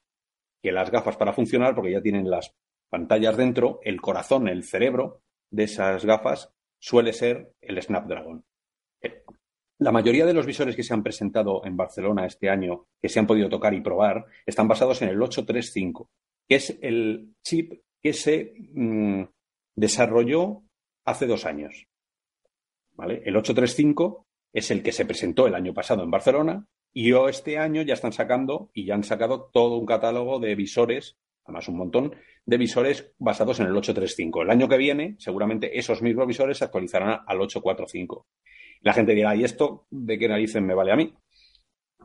que 0.63 0.71
las 0.71 0.93
gafas 0.93 1.17
para 1.17 1.33
funcionar, 1.33 1.75
porque 1.75 1.93
ya 1.93 2.01
tienen 2.01 2.31
las 2.31 2.55
pantallas 2.89 3.37
dentro, 3.37 3.81
el 3.83 4.01
corazón, 4.01 4.47
el 4.47 4.63
cerebro, 4.63 5.21
de 5.51 5.65
esas 5.65 6.05
gafas 6.05 6.55
suele 6.79 7.13
ser 7.13 7.55
el 7.61 7.83
Snapdragon. 7.83 8.45
La 9.79 9.93
mayoría 9.93 10.27
de 10.27 10.35
los 10.35 10.45
visores 10.45 10.75
que 10.75 10.83
se 10.83 10.93
han 10.93 11.05
presentado 11.05 11.65
en 11.65 11.77
Barcelona 11.77 12.27
este 12.27 12.51
año, 12.51 12.87
que 13.01 13.09
se 13.09 13.21
han 13.21 13.29
podido 13.29 13.49
tocar 13.49 13.75
y 13.75 13.81
probar, 13.81 14.27
están 14.45 14.67
basados 14.67 15.01
en 15.03 15.11
el 15.11 15.23
835, 15.23 16.11
que 16.49 16.57
es 16.57 16.79
el 16.83 17.35
chip 17.45 17.75
que 18.03 18.13
se 18.13 18.55
mm, 18.73 19.23
desarrolló 19.77 20.63
hace 21.05 21.27
dos 21.27 21.47
años. 21.47 21.87
¿Vale? 22.95 23.23
El 23.25 23.37
835 23.37 24.27
es 24.53 24.71
el 24.73 24.83
que 24.83 24.91
se 24.91 25.07
presentó 25.07 25.47
el 25.47 25.55
año 25.55 25.73
pasado 25.73 26.03
en 26.03 26.11
Barcelona 26.11 26.67
y 26.93 27.13
este 27.29 27.59
año 27.59 27.83
ya 27.83 27.95
están 27.95 28.13
sacando 28.13 28.71
y 28.73 28.85
ya 28.85 28.95
han 28.95 29.05
sacado 29.05 29.51
todo 29.53 29.77
un 29.77 29.87
catálogo 29.87 30.41
de 30.41 30.57
visores, 30.57 31.17
además 31.45 31.69
un 31.69 31.77
montón 31.77 32.17
de 32.45 32.57
visores 32.57 33.13
basados 33.19 33.61
en 33.61 33.67
el 33.67 33.77
835. 33.77 34.43
El 34.43 34.51
año 34.51 34.69
que 34.69 34.79
viene, 34.79 35.15
seguramente 35.19 35.79
esos 35.79 36.03
mismos 36.03 36.27
visores 36.27 36.59
se 36.59 36.65
actualizarán 36.65 37.21
al 37.25 37.41
845. 37.41 38.27
La 38.81 38.93
gente 38.93 39.15
dirá, 39.15 39.35
¿y 39.35 39.45
esto 39.45 39.87
de 39.91 40.19
qué 40.19 40.29
narices 40.29 40.63
me 40.63 40.75
vale 40.75 40.93
a 40.93 40.97
mí? 40.97 41.15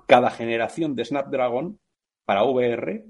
Cada 0.08 0.32
generación 0.32 0.96
de 0.96 1.06
Snapdragon 1.06 1.80
para 2.26 2.44
VR, 2.44 3.06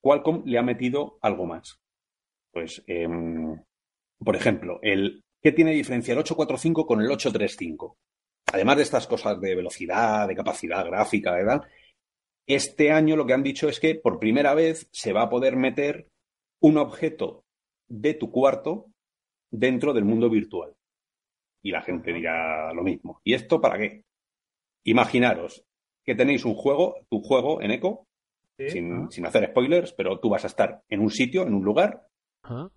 Qualcomm 0.00 0.42
le 0.44 0.58
ha 0.58 0.62
metido 0.62 1.18
algo 1.20 1.46
más. 1.46 1.80
Pues, 2.52 2.82
em, 2.86 3.62
por 4.18 4.36
ejemplo, 4.36 4.78
el, 4.82 5.22
¿qué 5.42 5.52
tiene 5.52 5.72
diferencia 5.72 6.12
el 6.12 6.18
845 6.18 6.86
con 6.86 7.00
el 7.00 7.10
835? 7.10 7.96
Además 8.52 8.76
de 8.76 8.82
estas 8.82 9.06
cosas 9.06 9.40
de 9.40 9.54
velocidad, 9.54 10.26
de 10.26 10.34
capacidad 10.34 10.84
gráfica, 10.84 11.32
¿verdad? 11.32 11.62
Este 12.46 12.90
año 12.90 13.16
lo 13.16 13.26
que 13.26 13.34
han 13.34 13.42
dicho 13.42 13.68
es 13.68 13.78
que 13.78 13.94
por 13.94 14.18
primera 14.18 14.54
vez 14.54 14.88
se 14.92 15.12
va 15.12 15.22
a 15.22 15.30
poder 15.30 15.56
meter 15.56 16.08
un 16.60 16.78
objeto 16.78 17.44
de 17.88 18.14
tu 18.14 18.30
cuarto 18.30 18.86
dentro 19.50 19.92
del 19.92 20.04
mundo 20.04 20.28
virtual. 20.28 20.74
Y 21.62 21.70
la 21.70 21.82
gente 21.82 22.12
dirá 22.12 22.72
lo 22.72 22.82
mismo. 22.82 23.20
¿Y 23.24 23.34
esto 23.34 23.60
para 23.60 23.78
qué? 23.78 24.04
Imaginaros 24.84 25.64
que 26.04 26.14
tenéis 26.14 26.44
un 26.44 26.54
juego, 26.54 26.96
tu 27.08 27.20
juego 27.20 27.60
en 27.62 27.70
Eco, 27.72 28.06
Sí. 28.58 28.68
sin, 28.70 29.10
sin 29.10 29.24
hacer 29.24 29.46
spoilers, 29.48 29.94
pero 29.94 30.20
tú 30.20 30.28
vas 30.28 30.44
a 30.44 30.48
estar 30.48 30.82
en 30.90 31.00
un 31.00 31.10
sitio, 31.10 31.46
en 31.46 31.54
un 31.54 31.64
lugar, 31.64 32.06
Ajá. 32.42 32.68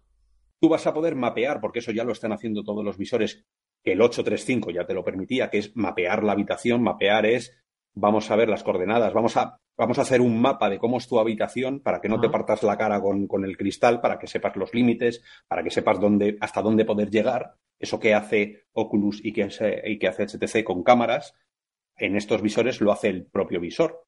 tú 0.62 0.70
vas 0.70 0.88
a 0.88 0.94
poder 0.94 1.14
mapear, 1.16 1.60
porque 1.60 1.80
eso 1.80 1.92
ya 1.92 2.06
lo 2.06 2.14
están 2.14 2.32
haciendo 2.32 2.64
todos 2.64 2.86
los 2.86 2.98
visores, 2.98 3.44
que 3.84 3.92
el 3.92 4.02
835 4.02 4.72
ya 4.72 4.86
te 4.86 4.94
lo 4.94 5.04
permitía, 5.04 5.50
que 5.50 5.58
es 5.58 5.76
mapear 5.76 6.24
la 6.24 6.32
habitación. 6.32 6.82
Mapear 6.84 7.26
es, 7.26 7.54
vamos 7.96 8.32
a 8.32 8.38
ver 8.38 8.48
las 8.48 8.64
coordenadas, 8.64 9.12
vamos 9.14 9.36
a, 9.36 9.58
vamos 9.78 10.00
a 10.00 10.04
hacer 10.04 10.22
un 10.22 10.40
mapa 10.40 10.70
de 10.70 10.80
cómo 10.80 11.00
es 11.00 11.08
tu 11.08 11.20
habitación 11.20 11.82
para 11.82 12.00
que 12.00 12.08
no 12.08 12.22
te 12.22 12.30
partas 12.30 12.64
la 12.64 12.78
cara 12.78 13.02
con, 13.02 13.28
con 13.28 13.44
el 13.44 13.58
cristal, 13.58 14.00
para 14.00 14.18
que 14.18 14.28
sepas 14.28 14.56
los 14.56 14.74
límites, 14.74 15.22
para 15.50 15.64
que 15.64 15.70
sepas 15.70 16.00
dónde, 16.00 16.38
hasta 16.40 16.62
dónde 16.62 16.86
poder 16.86 17.10
llegar. 17.10 17.56
Eso 17.84 18.00
que 18.00 18.14
hace 18.14 18.64
Oculus 18.72 19.20
y 19.26 19.34
que, 19.34 19.46
que 20.00 20.08
hace 20.08 20.26
HTC 20.26 20.64
con 20.64 20.84
cámaras, 20.84 21.36
en 21.98 22.16
estos 22.16 22.42
visores 22.42 22.80
lo 22.80 22.94
hace 22.94 23.10
el 23.10 23.26
propio 23.26 23.60
visor, 23.60 24.08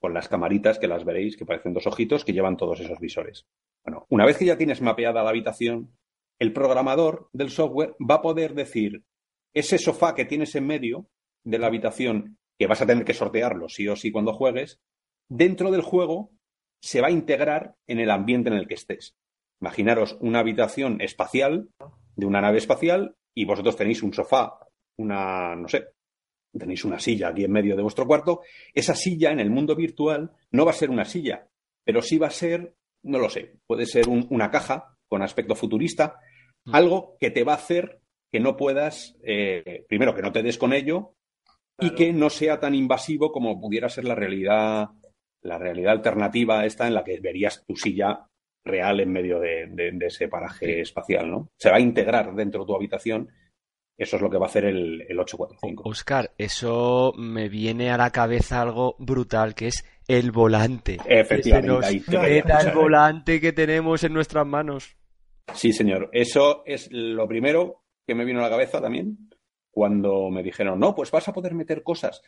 con 0.00 0.14
las 0.14 0.26
camaritas 0.26 0.78
que 0.78 0.88
las 0.88 1.04
veréis, 1.04 1.36
que 1.36 1.44
parecen 1.44 1.74
dos 1.74 1.86
ojitos, 1.86 2.24
que 2.24 2.32
llevan 2.32 2.56
todos 2.56 2.80
esos 2.80 2.98
visores. 3.00 3.44
Bueno, 3.84 4.06
una 4.08 4.24
vez 4.24 4.38
que 4.38 4.46
ya 4.46 4.56
tienes 4.56 4.80
mapeada 4.80 5.22
la 5.22 5.28
habitación, 5.28 5.94
el 6.38 6.54
programador 6.54 7.28
del 7.34 7.50
software 7.50 7.94
va 8.00 8.14
a 8.14 8.22
poder 8.22 8.54
decir, 8.54 9.04
ese 9.52 9.76
sofá 9.76 10.14
que 10.14 10.24
tienes 10.24 10.54
en 10.54 10.66
medio 10.66 11.06
de 11.44 11.58
la 11.58 11.66
habitación, 11.66 12.38
que 12.58 12.66
vas 12.66 12.80
a 12.80 12.86
tener 12.86 13.04
que 13.04 13.12
sortearlo 13.12 13.68
sí 13.68 13.86
o 13.86 13.96
sí 13.96 14.12
cuando 14.12 14.32
juegues, 14.32 14.80
dentro 15.28 15.70
del 15.70 15.82
juego 15.82 16.30
se 16.80 17.02
va 17.02 17.08
a 17.08 17.10
integrar 17.10 17.76
en 17.86 18.00
el 18.00 18.10
ambiente 18.10 18.48
en 18.48 18.56
el 18.56 18.66
que 18.66 18.74
estés. 18.74 19.14
Imaginaros 19.60 20.16
una 20.22 20.38
habitación 20.38 21.02
espacial 21.02 21.68
de 22.16 22.26
una 22.26 22.40
nave 22.40 22.58
espacial 22.58 23.14
y 23.34 23.44
vosotros 23.44 23.76
tenéis 23.76 24.02
un 24.02 24.12
sofá, 24.12 24.58
una, 24.98 25.54
no 25.56 25.68
sé, 25.68 25.88
tenéis 26.56 26.84
una 26.84 26.98
silla 27.00 27.28
aquí 27.28 27.44
en 27.44 27.52
medio 27.52 27.74
de 27.76 27.82
vuestro 27.82 28.06
cuarto. 28.06 28.42
Esa 28.72 28.94
silla 28.94 29.32
en 29.32 29.40
el 29.40 29.50
mundo 29.50 29.74
virtual 29.74 30.30
no 30.52 30.64
va 30.64 30.70
a 30.70 30.74
ser 30.74 30.90
una 30.90 31.04
silla, 31.04 31.48
pero 31.84 32.00
sí 32.00 32.16
va 32.18 32.28
a 32.28 32.30
ser, 32.30 32.74
no 33.02 33.18
lo 33.18 33.28
sé, 33.28 33.56
puede 33.66 33.86
ser 33.86 34.08
un- 34.08 34.26
una 34.30 34.50
caja 34.50 34.96
con 35.08 35.22
aspecto 35.22 35.54
futurista, 35.54 36.18
Mm. 36.66 36.74
algo 36.74 37.16
que 37.20 37.30
te 37.30 37.44
va 37.44 37.52
a 37.52 37.56
hacer 37.56 38.00
que 38.32 38.40
no 38.40 38.56
puedas, 38.56 39.16
eh, 39.22 39.84
primero, 39.88 40.14
que 40.14 40.22
no 40.22 40.32
te 40.32 40.42
des 40.42 40.56
con 40.58 40.72
ello 40.72 41.12
y 41.78 41.90
que 41.90 42.12
no 42.12 42.30
sea 42.30 42.58
tan 42.60 42.74
invasivo 42.74 43.30
como 43.32 43.60
pudiera 43.60 43.88
ser 43.88 44.04
la 44.04 44.14
realidad, 44.14 44.88
la 45.42 45.58
realidad 45.58 45.92
alternativa 45.92 46.64
esta 46.64 46.86
en 46.86 46.94
la 46.94 47.04
que 47.04 47.20
verías 47.20 47.62
tu 47.66 47.76
silla 47.76 48.26
real 48.64 49.00
en 49.00 49.12
medio 49.12 49.38
de, 49.40 49.66
de- 49.66 49.92
de 49.92 50.06
ese 50.06 50.28
paraje 50.28 50.80
espacial, 50.80 51.30
¿no? 51.30 51.50
Se 51.58 51.70
va 51.70 51.76
a 51.76 51.80
integrar 51.80 52.34
dentro 52.34 52.60
de 52.62 52.66
tu 52.66 52.74
habitación. 52.74 53.28
Eso 53.96 54.16
es 54.16 54.22
lo 54.22 54.28
que 54.30 54.38
va 54.38 54.46
a 54.46 54.48
hacer 54.48 54.64
el, 54.64 55.02
el 55.08 55.18
845. 55.20 55.88
Oscar, 55.88 56.32
eso 56.36 57.12
me 57.16 57.48
viene 57.48 57.90
a 57.92 57.96
la 57.96 58.10
cabeza 58.10 58.60
algo 58.62 58.96
brutal, 58.98 59.54
que 59.54 59.68
es 59.68 59.84
el 60.08 60.32
volante. 60.32 60.98
Efectivamente, 61.06 61.86
ahí 61.86 62.00
te 62.00 62.38
el 62.38 62.74
volante 62.74 63.40
que 63.40 63.52
tenemos 63.52 64.02
en 64.02 64.12
nuestras 64.14 64.44
manos. 64.46 64.96
Sí, 65.54 65.72
señor. 65.72 66.08
Eso 66.12 66.64
es 66.66 66.88
lo 66.90 67.28
primero 67.28 67.84
que 68.06 68.14
me 68.16 68.24
vino 68.24 68.40
a 68.40 68.42
la 68.44 68.50
cabeza 68.50 68.80
también 68.80 69.30
cuando 69.70 70.28
me 70.30 70.42
dijeron, 70.42 70.80
no, 70.80 70.94
pues 70.94 71.10
vas 71.12 71.28
a 71.28 71.32
poder 71.32 71.54
meter 71.54 71.82
cosas. 71.84 72.20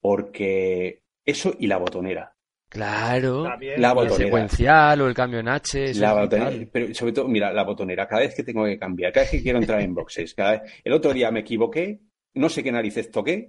Porque 0.00 1.02
eso 1.24 1.54
y 1.58 1.66
la 1.66 1.76
botonera. 1.78 2.36
Claro. 2.68 3.44
También, 3.44 3.80
La 3.80 3.88
El 3.88 3.94
botonera. 3.94 4.24
secuencial 4.24 5.00
o 5.00 5.06
el 5.08 5.14
cambio 5.14 5.40
en 5.40 5.48
H. 5.48 5.94
La 5.94 6.12
botonera, 6.14 6.50
pero 6.70 6.94
sobre 6.94 7.12
todo, 7.12 7.28
mira, 7.28 7.52
la 7.52 7.64
botonera, 7.64 8.06
cada 8.06 8.22
vez 8.22 8.34
que 8.34 8.42
tengo 8.44 8.64
que 8.66 8.78
cambiar, 8.78 9.12
cada 9.12 9.24
vez 9.24 9.30
que 9.30 9.42
quiero 9.42 9.58
entrar 9.58 9.80
en 9.80 9.94
boxes, 9.94 10.34
cada 10.34 10.52
vez- 10.52 10.72
el 10.84 10.92
otro 10.92 11.12
día 11.12 11.30
me 11.30 11.40
equivoqué, 11.40 12.00
no 12.34 12.48
sé 12.48 12.62
qué 12.62 12.70
narices 12.70 13.10
toqué, 13.10 13.48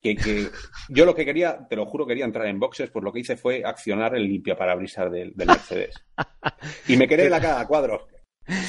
que, 0.00 0.14
que 0.16 0.46
yo 0.88 1.04
lo 1.04 1.14
que 1.14 1.24
quería, 1.24 1.66
te 1.68 1.76
lo 1.76 1.84
juro, 1.84 2.06
quería 2.06 2.24
entrar 2.24 2.46
en 2.46 2.58
boxes, 2.58 2.88
pues 2.90 3.04
lo 3.04 3.12
que 3.12 3.20
hice 3.20 3.36
fue 3.36 3.62
accionar 3.64 4.14
el 4.14 4.22
limpiaparabrisas 4.24 5.10
del, 5.12 5.32
del 5.34 5.48
Mercedes. 5.48 5.94
Y 6.86 6.96
me 6.96 7.06
quedé 7.08 7.28
la 7.28 7.40
cara 7.40 7.60
a 7.60 7.66
cuadros. 7.66 8.02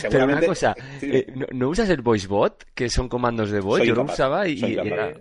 Pero 0.10 0.26
una 0.26 0.42
cosa, 0.42 0.76
Sí, 1.00 1.10
eh, 1.10 1.28
¿no, 1.36 1.46
no 1.54 1.70
usas 1.70 1.90
el 1.90 2.02
voice 2.02 2.28
bot? 2.28 2.66
Que 2.74 2.90
son 2.90 3.08
comandos 3.08 3.50
de 3.52 3.62
voz. 3.62 3.78
Soy 3.78 3.88
Yo 3.88 3.94
lo 3.96 4.02
incapaz, 4.02 4.16
usaba 4.16 4.48
y, 4.48 4.58
soy 4.58 4.70
y 4.70 4.74
incapaz. 4.74 4.92
era 4.92 5.14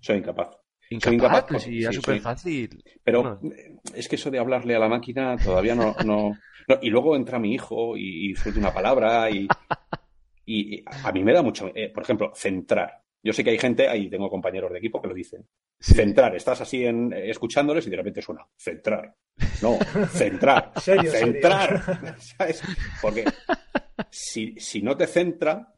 soy 0.00 0.16
incapaz. 0.18 0.48
Incapaz, 0.92 1.14
incapaz, 1.14 1.44
pues 1.48 1.62
sí, 1.64 1.82
sí, 1.82 1.92
súper 1.92 2.20
fácil. 2.20 2.82
Pero 3.04 3.22
Bueno, 3.40 3.40
es 3.94 4.08
que 4.08 4.16
eso 4.16 4.30
de 4.30 4.38
hablarle 4.38 4.74
a 4.74 4.78
la 4.78 4.88
máquina 4.88 5.36
todavía 5.42 5.74
no, 5.74 5.96
no, 6.02 6.38
no. 6.68 6.78
Y 6.82 6.90
luego 6.90 7.16
entra 7.16 7.38
mi 7.38 7.52
hijo 7.54 7.96
y, 7.96 8.30
y 8.30 8.34
suelta 8.36 8.60
una 8.60 8.72
palabra 8.72 9.30
y, 9.30 9.46
y- 10.46 10.76
y 10.76 10.84
a 10.86 11.12
mí 11.12 11.22
me 11.24 11.32
da 11.32 11.42
mucho. 11.42 11.70
eh, 11.74 11.90
por 11.90 12.02
ejemplo, 12.02 12.32
centrar. 12.34 13.00
Yo 13.24 13.32
sé 13.32 13.44
que 13.44 13.50
hay 13.50 13.58
gente, 13.58 13.88
ahí 13.88 14.10
tengo 14.10 14.28
compañeros 14.28 14.72
de 14.72 14.78
equipo 14.78 15.00
que 15.00 15.08
lo 15.08 15.14
dicen. 15.14 15.46
sí. 15.78 15.94
Centrar, 15.94 16.34
estás 16.34 16.60
así 16.60 16.84
en, 16.84 17.12
eh, 17.12 17.30
escuchándoles 17.30 17.86
y 17.86 17.90
de 17.90 17.96
repente 17.96 18.20
suena. 18.22 18.44
Centrar. 18.56 19.14
No, 19.62 19.78
centrar. 20.08 20.72
Serio, 20.80 21.10
serio. 21.10 21.32
centrar. 21.32 22.16
¿Sabes? 22.18 22.62
Porque 23.00 23.24
si, 24.10 24.54
si 24.58 24.82
no 24.82 24.96
te 24.96 25.06
centra, 25.06 25.72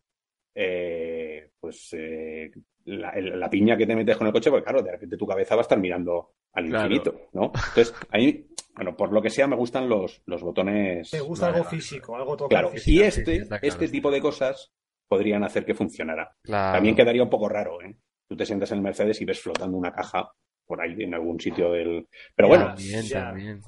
eh, 0.55 1.51
pues 1.61 1.89
eh, 1.93 2.51
la, 2.85 3.11
el- 3.11 3.39
la 3.41 3.49
piña 3.51 3.77
que 3.77 3.87
te 3.87 3.97
metes 3.97 4.17
con 4.17 4.27
el 4.27 4.33
coche, 4.33 4.51
porque 4.51 4.65
claro, 4.65 4.83
de 4.83 4.93
repente 4.93 5.17
tu 5.17 5.27
cabeza 5.27 5.55
va 5.55 5.61
a 5.61 5.63
estar 5.63 5.79
mirando 5.79 6.33
al 6.53 6.67
Claro. 6.69 6.85
infinito, 6.87 7.29
¿no? 7.33 7.45
Entonces, 7.69 7.95
a 8.11 8.19
mí, 8.19 8.47
bueno, 8.75 8.97
por 8.97 9.13
lo 9.13 9.23
que 9.23 9.31
sea, 9.31 9.47
me 9.47 9.57
gustan 9.57 9.89
los, 9.89 10.23
los 10.27 10.43
botones. 10.43 11.13
Me 11.13 11.21
gusta 11.21 11.47
Vale, 11.47 11.57
algo 11.59 11.65
vale. 11.67 11.77
físico, 11.81 12.17
algo 12.17 12.37
tocar 12.37 12.49
Claro, 12.49 12.69
físico. 12.71 12.91
y 12.91 13.03
este, 13.03 13.25
sí, 13.37 13.43
está 13.43 13.59
claro, 13.61 13.73
este 13.75 13.89
tipo 13.89 14.11
de 14.11 14.21
cosas 14.21 14.73
podrían 15.09 15.45
hacer 15.45 15.65
que 15.65 15.75
funcionara. 15.75 16.37
Claro. 16.43 16.75
También 16.77 16.95
quedaría 16.97 17.23
un 17.23 17.31
poco 17.31 17.49
raro, 17.49 17.81
¿eh? 17.83 17.97
Tú 18.29 18.37
te 18.37 18.47
sientas 18.47 18.71
en 18.73 18.79
el 18.79 18.85
Mercedes 18.85 19.21
y 19.21 19.25
ves 19.25 19.41
flotando 19.41 19.77
una 19.77 19.93
caja 19.93 20.31
por 20.67 20.81
ahí 20.81 20.95
en 21.03 21.15
algún 21.15 21.39
sitio 21.39 21.71
del. 21.73 22.09
Pero 22.35 22.49
bueno, 22.49 22.67
También, 22.69 23.03
ya. 23.03 23.25
también. 23.27 23.61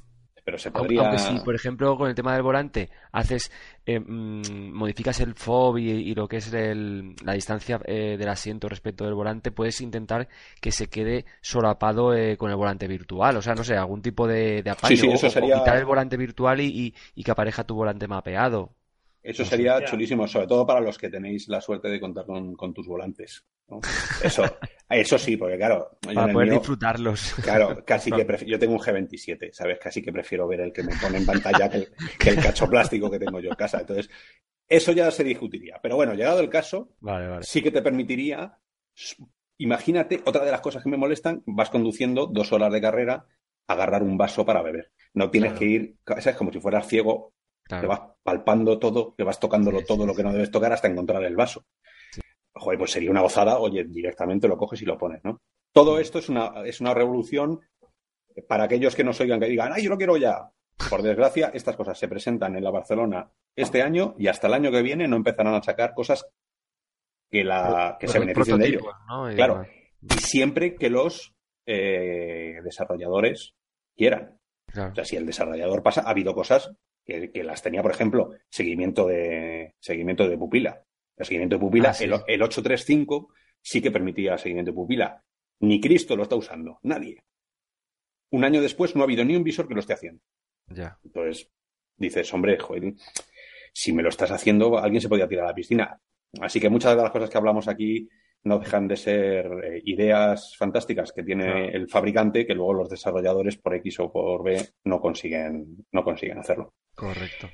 Pero 0.46 0.58
se 0.58 0.70
podría. 0.70 1.00
aunque 1.02 1.18
sí, 1.18 1.40
por 1.44 1.56
ejemplo, 1.56 1.96
con 1.98 2.08
el 2.08 2.14
tema 2.14 2.32
del 2.32 2.42
volante, 2.44 2.88
haces, 3.10 3.50
eh, 3.84 3.98
mm, 3.98 4.72
modificas 4.72 5.18
el 5.18 5.34
FOB 5.34 5.78
y, 5.78 5.90
y 5.90 6.14
lo 6.14 6.28
que 6.28 6.36
es 6.36 6.52
el- 6.52 7.16
la 7.24 7.32
distancia 7.32 7.80
eh, 7.84 8.16
del 8.16 8.28
asiento 8.28 8.68
respecto 8.68 9.04
del 9.04 9.14
volante, 9.14 9.50
puedes 9.50 9.80
intentar 9.80 10.28
que 10.60 10.70
se 10.70 10.86
quede 10.88 11.24
solapado 11.40 12.14
eh, 12.14 12.36
con 12.36 12.50
el 12.50 12.56
volante 12.56 12.86
virtual. 12.86 13.36
O 13.36 13.42
sea, 13.42 13.56
no 13.56 13.64
sé, 13.64 13.76
algún 13.76 14.02
tipo 14.02 14.28
de, 14.28 14.62
de 14.62 14.70
apaño. 14.70 14.96
sí, 14.96 15.08
eso 15.08 15.26
o- 15.26 15.28
o 15.28 15.32
sería- 15.32 15.56
quitar 15.58 15.76
el 15.78 15.84
volante 15.84 16.16
virtual 16.16 16.60
y, 16.60 16.66
y- 16.68 16.94
y 17.16 17.24
que 17.24 17.30
apareja 17.32 17.64
tu 17.64 17.74
volante 17.74 18.06
mapeado. 18.06 18.70
Eso 19.26 19.44
sería 19.44 19.84
chulísimo, 19.84 20.26
sobre 20.28 20.46
todo 20.46 20.66
para 20.66 20.80
los 20.80 20.96
que 20.98 21.08
tenéis 21.10 21.48
la 21.48 21.60
suerte 21.60 21.88
de 21.88 22.00
contar 22.00 22.24
con, 22.26 22.54
con 22.54 22.72
tus 22.72 22.86
volantes. 22.86 23.44
¿no? 23.68 23.80
Eso, 24.22 24.44
eso 24.88 25.18
sí, 25.18 25.36
porque 25.36 25.56
claro, 25.56 25.98
Para 26.00 26.32
poder 26.32 26.48
mío- 26.48 26.58
disfrutarlos. 26.58 27.34
Claro, 27.42 27.82
casi 27.84 28.10
que 28.12 28.26
prefi- 28.26 28.46
yo 28.46 28.58
tengo 28.58 28.74
un 28.74 28.80
G27, 28.80 29.52
¿sabes? 29.52 29.78
Casi 29.80 30.00
que 30.02 30.12
prefiero 30.12 30.46
ver 30.46 30.60
el 30.60 30.72
que 30.72 30.82
me 30.84 30.94
pone 30.96 31.18
en 31.18 31.26
pantalla 31.26 31.68
que 31.68 31.76
el, 31.78 31.88
que 32.18 32.30
el 32.30 32.36
cacho 32.40 32.68
plástico 32.68 33.10
que 33.10 33.18
tengo 33.18 33.40
yo 33.40 33.50
en 33.50 33.56
casa. 33.56 33.80
Entonces, 33.80 34.08
eso 34.68 34.92
ya 34.92 35.10
se 35.10 35.24
discutiría. 35.24 35.78
Pero 35.82 35.96
bueno, 35.96 36.14
llegado 36.14 36.40
el 36.40 36.48
caso, 36.48 36.90
Vale, 37.00 37.26
vale. 37.28 37.42
sí 37.42 37.62
que 37.62 37.70
te 37.70 37.82
permitiría. 37.82 38.58
Imagínate, 39.58 40.20
otra 40.26 40.44
de 40.44 40.50
las 40.50 40.60
cosas 40.60 40.82
que 40.82 40.90
me 40.90 40.96
molestan, 40.98 41.42
vas 41.46 41.70
conduciendo 41.70 42.26
dos 42.26 42.52
horas 42.52 42.72
de 42.72 42.80
carrera, 42.80 43.26
agarrar 43.66 44.02
un 44.02 44.18
vaso 44.18 44.44
para 44.44 44.62
beber. 44.62 44.92
No 45.14 45.30
tienes 45.30 45.52
Claro. 45.52 45.58
que 45.60 45.64
ir, 45.66 45.96
¿sabes? 46.06 46.36
Como 46.36 46.52
si 46.52 46.60
fueras 46.60 46.86
ciego 46.86 47.32
Claro. 47.66 47.82
que 47.82 47.88
vas 47.88 48.00
palpando 48.22 48.78
todo, 48.78 49.14
que 49.16 49.24
vas 49.24 49.40
tocándolo 49.40 49.80
Sí, 49.80 49.86
todo 49.86 50.02
sí, 50.02 50.06
lo 50.06 50.14
que 50.14 50.22
no 50.22 50.30
sí. 50.30 50.34
debes 50.34 50.50
tocar 50.50 50.72
hasta 50.72 50.88
encontrar 50.88 51.22
el 51.24 51.34
vaso. 51.36 51.64
Joder, 52.54 52.78
pues 52.78 52.92
sería 52.92 53.10
una 53.10 53.20
gozada, 53.20 53.58
oye, 53.58 53.84
directamente 53.84 54.48
lo 54.48 54.56
coges 54.56 54.80
y 54.82 54.84
lo 54.86 54.96
pones, 54.96 55.22
¿no? 55.24 55.40
Todo 55.72 55.98
esto 55.98 56.18
es 56.18 56.28
una, 56.28 56.62
es 56.64 56.80
una 56.80 56.94
revolución 56.94 57.60
para 58.48 58.64
aquellos 58.64 58.94
que 58.94 59.04
nos 59.04 59.20
oigan 59.20 59.40
que 59.40 59.46
digan, 59.46 59.72
ay, 59.74 59.82
yo 59.84 59.90
lo 59.90 59.96
quiero 59.98 60.16
ya. 60.16 60.50
Por 60.90 61.02
desgracia, 61.02 61.50
estas 61.54 61.76
cosas 61.76 61.98
se 61.98 62.08
presentan 62.08 62.54
en 62.56 62.62
la 62.64 62.70
Barcelona 62.70 63.30
este 63.54 63.82
año 63.82 64.14
y 64.18 64.28
hasta 64.28 64.46
el 64.46 64.54
año 64.54 64.70
que 64.70 64.82
viene 64.82 65.08
no 65.08 65.16
empezarán 65.16 65.54
a 65.54 65.62
sacar 65.62 65.94
cosas 65.94 66.26
que, 67.30 67.44
la, 67.44 67.96
que 67.98 68.08
se 68.08 68.18
beneficien 68.18 68.58
de 68.58 68.66
ello. 68.68 68.80
Y 69.32 69.34
Claro. 69.34 69.64
Y 70.02 70.14
siempre 70.18 70.76
que 70.76 70.90
los 70.90 71.34
eh, 71.66 72.60
desarrolladores 72.62 73.54
quieran. 73.96 74.38
Claro. 74.66 74.92
O 74.92 74.94
sea, 74.94 75.04
si 75.04 75.16
el 75.16 75.26
desarrollador 75.26 75.82
pasa, 75.82 76.02
ha 76.02 76.10
habido 76.10 76.34
cosas 76.34 76.70
que, 77.06 77.30
que 77.30 77.44
las 77.44 77.62
tenía, 77.62 77.82
por 77.82 77.92
ejemplo, 77.92 78.32
seguimiento 78.50 79.06
de, 79.06 79.74
seguimiento 79.78 80.28
de 80.28 80.36
pupila. 80.36 80.82
El 81.16 81.24
seguimiento 81.26 81.56
de 81.56 81.60
pupila, 81.60 81.90
Ah, 81.90 81.94
sí. 81.94 82.04
el, 82.04 82.12
el 82.26 82.42
835 82.42 83.32
sí 83.62 83.80
que 83.80 83.90
permitía 83.90 84.36
seguimiento 84.38 84.70
de 84.72 84.74
pupila. 84.76 85.22
Ni 85.60 85.80
Cristo 85.80 86.16
lo 86.16 86.24
está 86.24 86.36
usando, 86.36 86.78
nadie. 86.82 87.22
Un 88.30 88.44
año 88.44 88.60
después 88.60 88.94
no 88.94 89.02
ha 89.02 89.04
habido 89.04 89.24
ni 89.24 89.36
un 89.36 89.44
visor 89.44 89.66
que 89.68 89.74
lo 89.74 89.80
esté 89.80 89.94
haciendo. 89.94 90.20
Ya. 90.68 90.98
Entonces 91.04 91.48
dices, 91.96 92.32
hombre, 92.34 92.58
joder, 92.58 92.92
si 93.72 93.92
me 93.92 94.02
lo 94.02 94.08
estás 94.10 94.30
haciendo, 94.30 94.78
alguien 94.78 95.00
se 95.00 95.08
podía 95.08 95.28
tirar 95.28 95.44
a 95.44 95.48
la 95.48 95.54
piscina. 95.54 96.00
Así 96.40 96.60
que 96.60 96.68
muchas 96.68 96.94
de 96.96 97.02
las 97.02 97.10
cosas 97.12 97.30
que 97.30 97.38
hablamos 97.38 97.68
aquí 97.68 98.08
no 98.44 98.58
dejan 98.58 98.86
de 98.88 98.96
ser 98.96 99.46
eh, 99.64 99.82
ideas 99.86 100.54
fantásticas 100.56 101.12
que 101.12 101.22
tiene 101.22 101.68
el 101.68 101.88
fabricante 101.88 102.46
que 102.46 102.54
luego 102.54 102.74
los 102.74 102.88
desarrolladores 102.90 103.56
por 103.56 103.74
X 103.76 104.00
o 104.00 104.12
por 104.12 104.44
B 104.44 104.60
no 104.84 105.00
consiguen, 105.00 105.86
no 105.92 106.04
consiguen 106.04 106.38
hacerlo. 106.38 106.74
Correcto. 106.96 107.48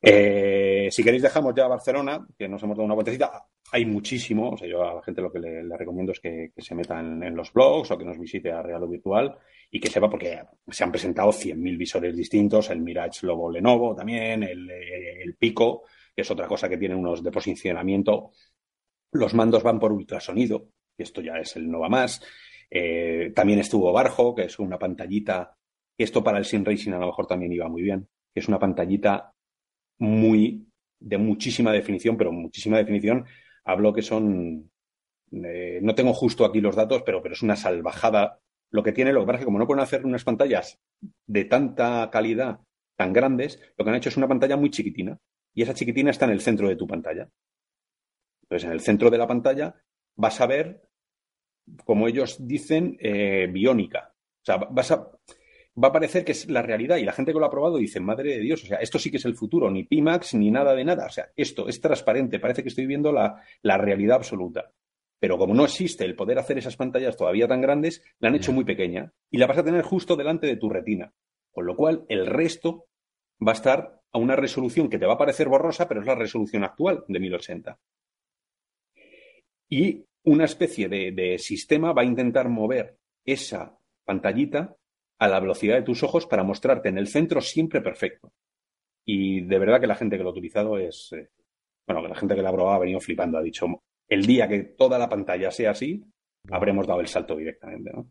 Eh, 0.00 0.88
si 0.92 1.02
queréis 1.02 1.24
dejamos 1.24 1.52
ya 1.56 1.66
Barcelona, 1.66 2.24
que 2.38 2.48
nos 2.48 2.62
hemos 2.62 2.76
dado 2.76 2.84
una 2.84 2.94
vueltecita. 2.94 3.44
Hay 3.72 3.84
muchísimo, 3.84 4.50
o 4.50 4.56
sea, 4.56 4.68
yo 4.68 4.88
a 4.88 4.94
la 4.94 5.02
gente 5.02 5.20
lo 5.20 5.32
que 5.32 5.40
le, 5.40 5.76
recomiendo 5.76 6.12
es 6.12 6.20
que, 6.20 6.52
se 6.56 6.74
metan 6.76 7.20
en 7.24 7.34
los 7.34 7.52
blogs 7.52 7.90
o 7.90 7.98
que 7.98 8.04
nos 8.04 8.16
visite 8.16 8.52
a 8.52 8.62
Real 8.62 8.84
o 8.84 8.88
Virtual 8.88 9.36
y 9.68 9.80
que 9.80 9.90
sepa 9.90 10.08
porque 10.08 10.40
se 10.68 10.84
han 10.84 10.92
presentado 10.92 11.32
100.000 11.32 11.76
visores 11.76 12.16
distintos, 12.16 12.70
el 12.70 12.80
Mirage 12.80 13.26
Lobo 13.26 13.50
Lenovo 13.50 13.96
también, 13.96 14.44
el, 14.44 14.70
eh, 14.70 15.22
el 15.24 15.34
Pico, 15.34 15.82
que 16.14 16.22
es 16.22 16.30
otra 16.30 16.46
cosa 16.46 16.68
que 16.68 16.78
tiene 16.78 16.94
unos 16.94 17.24
de 17.24 17.32
posicionamiento. 17.32 18.30
Los 19.10 19.34
mandos 19.34 19.64
van 19.64 19.80
por 19.80 19.90
ultrasonido, 19.90 20.68
y 20.96 21.02
esto 21.02 21.20
ya 21.20 21.38
es 21.38 21.56
el 21.56 21.68
no 21.68 21.80
va 21.80 21.88
más. 21.88 22.22
Eh, 22.70 23.32
también 23.34 23.58
estuvo 23.58 23.92
Barjo, 23.92 24.36
que 24.36 24.44
es 24.44 24.60
una 24.60 24.78
pantallita, 24.78 25.56
esto 25.98 26.22
para 26.22 26.38
el 26.38 26.44
Sim 26.44 26.64
Racing 26.64 26.92
a 26.92 26.98
lo 26.98 27.06
mejor 27.06 27.26
también 27.26 27.52
iba 27.52 27.68
muy 27.68 27.82
bien, 27.82 28.08
que 28.36 28.40
es 28.40 28.48
una 28.48 28.58
pantallita 28.58 29.32
muy 29.98 30.68
de 31.00 31.16
muchísima 31.16 31.72
definición, 31.72 32.18
pero 32.18 32.32
muchísima 32.32 32.76
definición. 32.76 33.24
Hablo 33.64 33.94
que 33.94 34.02
son, 34.02 34.70
eh, 35.32 35.80
no 35.80 35.94
tengo 35.94 36.12
justo 36.12 36.44
aquí 36.44 36.60
los 36.60 36.76
datos, 36.76 37.02
pero, 37.02 37.22
pero 37.22 37.32
es 37.32 37.40
una 37.40 37.56
salvajada. 37.56 38.38
Lo 38.70 38.82
que 38.82 38.92
tiene, 38.92 39.14
lo 39.14 39.20
que 39.20 39.26
pasa 39.26 39.36
es 39.36 39.40
que 39.40 39.46
como 39.46 39.58
no 39.58 39.66
pueden 39.66 39.82
hacer 39.82 40.04
unas 40.04 40.22
pantallas 40.22 40.78
de 41.26 41.46
tanta 41.46 42.10
calidad, 42.10 42.60
tan 42.94 43.14
grandes, 43.14 43.58
lo 43.78 43.86
que 43.86 43.90
han 43.90 43.96
hecho 43.96 44.10
es 44.10 44.18
una 44.18 44.28
pantalla 44.28 44.58
muy 44.58 44.68
chiquitina. 44.68 45.16
Y 45.54 45.62
esa 45.62 45.72
chiquitina 45.72 46.10
está 46.10 46.26
en 46.26 46.32
el 46.32 46.42
centro 46.42 46.68
de 46.68 46.76
tu 46.76 46.86
pantalla. 46.86 47.30
Entonces, 48.42 48.66
en 48.66 48.72
el 48.72 48.80
centro 48.80 49.08
de 49.08 49.16
la 49.16 49.26
pantalla 49.26 49.74
vas 50.14 50.42
a 50.42 50.46
ver, 50.46 50.82
como 51.86 52.06
ellos 52.06 52.46
dicen, 52.46 52.98
eh, 53.00 53.48
biónica. 53.50 54.12
O 54.12 54.44
sea, 54.44 54.58
vas 54.58 54.90
a, 54.90 55.10
va 55.82 55.88
a 55.88 55.92
parecer 55.92 56.24
que 56.24 56.32
es 56.32 56.48
la 56.48 56.62
realidad 56.62 56.96
y 56.96 57.04
la 57.04 57.12
gente 57.12 57.32
que 57.32 57.38
lo 57.38 57.46
ha 57.46 57.50
probado 57.50 57.76
dice, 57.76 58.00
madre 58.00 58.36
de 58.36 58.40
Dios, 58.40 58.64
o 58.64 58.66
sea, 58.66 58.78
esto 58.78 58.98
sí 58.98 59.10
que 59.10 59.18
es 59.18 59.24
el 59.24 59.34
futuro, 59.34 59.70
ni 59.70 59.84
Pimax 59.84 60.34
ni 60.34 60.50
nada 60.50 60.74
de 60.74 60.84
nada, 60.84 61.06
o 61.06 61.10
sea, 61.10 61.30
esto 61.36 61.68
es 61.68 61.80
transparente, 61.80 62.40
parece 62.40 62.62
que 62.62 62.70
estoy 62.70 62.86
viendo 62.86 63.12
la, 63.12 63.42
la 63.62 63.76
realidad 63.76 64.16
absoluta. 64.16 64.72
Pero 65.18 65.38
como 65.38 65.54
no 65.54 65.64
existe 65.64 66.04
el 66.04 66.14
poder 66.14 66.38
hacer 66.38 66.58
esas 66.58 66.76
pantallas 66.76 67.16
todavía 67.16 67.48
tan 67.48 67.60
grandes, 67.60 68.02
la 68.18 68.28
han 68.28 68.34
hecho 68.34 68.52
muy 68.52 68.64
pequeña 68.64 69.12
y 69.30 69.38
la 69.38 69.46
vas 69.46 69.58
a 69.58 69.64
tener 69.64 69.82
justo 69.82 70.14
delante 70.16 70.46
de 70.46 70.56
tu 70.56 70.68
retina. 70.68 71.12
Con 71.52 71.66
lo 71.66 71.74
cual, 71.74 72.04
el 72.08 72.26
resto 72.26 72.86
va 73.46 73.52
a 73.52 73.54
estar 73.54 74.02
a 74.12 74.18
una 74.18 74.36
resolución 74.36 74.90
que 74.90 74.98
te 74.98 75.06
va 75.06 75.14
a 75.14 75.18
parecer 75.18 75.48
borrosa, 75.48 75.88
pero 75.88 76.00
es 76.00 76.06
la 76.06 76.14
resolución 76.14 76.64
actual 76.64 77.04
de 77.08 77.18
1080. 77.18 77.78
Y 79.70 80.04
una 80.24 80.44
especie 80.44 80.88
de, 80.88 81.12
de 81.12 81.38
sistema 81.38 81.92
va 81.92 82.02
a 82.02 82.06
intentar 82.06 82.48
mover 82.50 82.98
esa 83.24 83.78
pantallita 84.04 84.76
a 85.18 85.28
la 85.28 85.40
velocidad 85.40 85.76
de 85.76 85.82
tus 85.82 86.02
ojos 86.02 86.26
para 86.26 86.44
mostrarte 86.44 86.88
en 86.88 86.98
el 86.98 87.08
centro 87.08 87.40
siempre 87.40 87.80
perfecto. 87.80 88.32
Y 89.04 89.42
de 89.42 89.58
verdad 89.58 89.80
que 89.80 89.86
la 89.86 89.94
gente 89.94 90.16
que 90.16 90.22
lo 90.22 90.30
ha 90.30 90.32
utilizado 90.32 90.78
es, 90.78 91.12
eh, 91.12 91.30
bueno, 91.86 92.02
que 92.02 92.08
la 92.08 92.16
gente 92.16 92.34
que 92.34 92.42
la 92.42 92.50
ha 92.50 92.52
probado 92.52 92.76
ha 92.76 92.80
venido 92.80 93.00
flipando, 93.00 93.38
ha 93.38 93.42
dicho, 93.42 93.66
el 94.08 94.26
día 94.26 94.48
que 94.48 94.62
toda 94.62 94.98
la 94.98 95.08
pantalla 95.08 95.50
sea 95.50 95.70
así, 95.70 96.04
habremos 96.50 96.86
dado 96.86 97.00
el 97.00 97.06
salto 97.06 97.36
directamente, 97.36 97.90
¿no? 97.92 98.10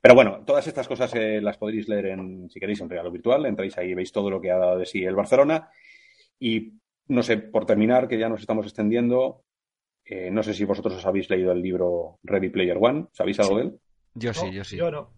Pero 0.00 0.14
bueno, 0.14 0.42
todas 0.44 0.66
estas 0.66 0.88
cosas 0.88 1.12
eh, 1.14 1.40
las 1.40 1.58
podréis 1.58 1.88
leer 1.88 2.06
en, 2.06 2.48
si 2.50 2.60
queréis, 2.60 2.80
en 2.80 2.90
Real 2.90 3.06
o 3.06 3.10
Virtual, 3.10 3.46
entráis 3.46 3.76
ahí 3.78 3.90
y 3.90 3.94
veis 3.94 4.12
todo 4.12 4.30
lo 4.30 4.40
que 4.40 4.50
ha 4.50 4.58
dado 4.58 4.78
de 4.78 4.86
sí 4.86 5.04
el 5.04 5.14
Barcelona. 5.14 5.68
Y 6.38 6.74
no 7.08 7.22
sé, 7.22 7.38
por 7.38 7.66
terminar, 7.66 8.08
que 8.08 8.18
ya 8.18 8.28
nos 8.28 8.40
estamos 8.40 8.66
extendiendo, 8.66 9.44
eh, 10.04 10.30
no 10.30 10.42
sé 10.42 10.54
si 10.54 10.64
vosotros 10.64 10.94
os 10.94 11.06
habéis 11.06 11.28
leído 11.30 11.52
el 11.52 11.62
libro 11.62 12.18
Ready 12.22 12.50
Player 12.50 12.78
One, 12.80 13.06
¿sabéis 13.12 13.40
algo 13.40 13.58
de 13.58 13.62
él? 13.64 13.80
Yo 14.14 14.32
sí, 14.32 14.52
yo 14.52 14.64
sí. 14.64 14.76
Yo 14.76 14.90
no. 14.90 15.12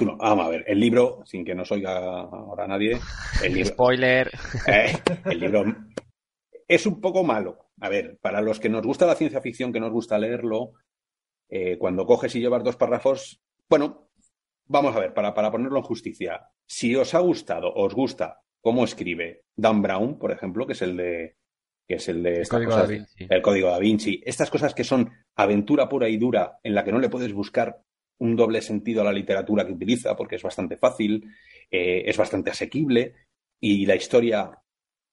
Vamos 0.00 0.46
a 0.46 0.48
ver, 0.48 0.64
el 0.66 0.80
libro, 0.80 1.22
sin 1.24 1.44
que 1.44 1.54
nos 1.54 1.70
oiga 1.72 1.98
ahora 1.98 2.66
nadie, 2.66 2.98
el 3.42 3.54
libro, 3.54 3.70
Spoiler. 3.70 4.30
eh, 4.66 4.92
el 5.26 5.40
libro 5.40 5.64
es 6.68 6.86
un 6.86 7.00
poco 7.00 7.22
malo. 7.24 7.58
A 7.80 7.88
ver, 7.88 8.18
para 8.20 8.40
los 8.40 8.60
que 8.60 8.68
nos 8.68 8.82
gusta 8.82 9.06
la 9.06 9.14
ciencia 9.16 9.40
ficción, 9.40 9.72
que 9.72 9.80
nos 9.80 9.90
gusta 9.92 10.18
leerlo, 10.18 10.72
eh, 11.48 11.76
cuando 11.78 12.06
coges 12.06 12.34
y 12.34 12.40
llevas 12.40 12.64
dos 12.64 12.76
párrafos, 12.76 13.40
bueno, 13.68 14.08
vamos 14.66 14.94
a 14.96 15.00
ver, 15.00 15.12
para, 15.14 15.34
para 15.34 15.50
ponerlo 15.50 15.78
en 15.78 15.84
justicia, 15.84 16.48
si 16.66 16.94
os 16.96 17.14
ha 17.14 17.18
gustado, 17.18 17.72
os 17.74 17.94
gusta 17.94 18.40
cómo 18.62 18.84
escribe 18.84 19.42
Dan 19.56 19.82
Brown, 19.82 20.18
por 20.18 20.30
ejemplo, 20.32 20.66
que 20.66 20.72
es 20.72 20.82
el 20.82 20.96
de 20.96 21.36
que 21.86 21.96
es 21.96 22.08
el 22.08 22.22
de 22.22 22.40
El 22.40 22.48
código 22.48 22.70
cosas- 22.70 22.88
Da 22.88 22.94
Vinci. 22.94 23.26
el 23.28 23.42
código 23.42 23.68
da 23.68 23.78
Vinci, 23.78 24.22
estas 24.24 24.48
cosas 24.50 24.72
que 24.74 24.84
son 24.84 25.10
aventura 25.36 25.86
pura 25.86 26.08
y 26.08 26.16
dura, 26.16 26.58
en 26.62 26.74
la 26.74 26.82
que 26.82 26.92
no 26.92 26.98
le 26.98 27.10
puedes 27.10 27.34
buscar 27.34 27.82
un 28.20 28.36
doble 28.36 28.60
sentido 28.62 29.02
a 29.02 29.04
la 29.04 29.12
literatura 29.12 29.66
que 29.66 29.72
utiliza, 29.72 30.16
porque 30.16 30.36
es 30.36 30.42
bastante 30.42 30.76
fácil, 30.76 31.24
eh, 31.70 32.02
es 32.06 32.16
bastante 32.16 32.50
asequible 32.50 33.14
y 33.60 33.86
la 33.86 33.96
historia 33.96 34.50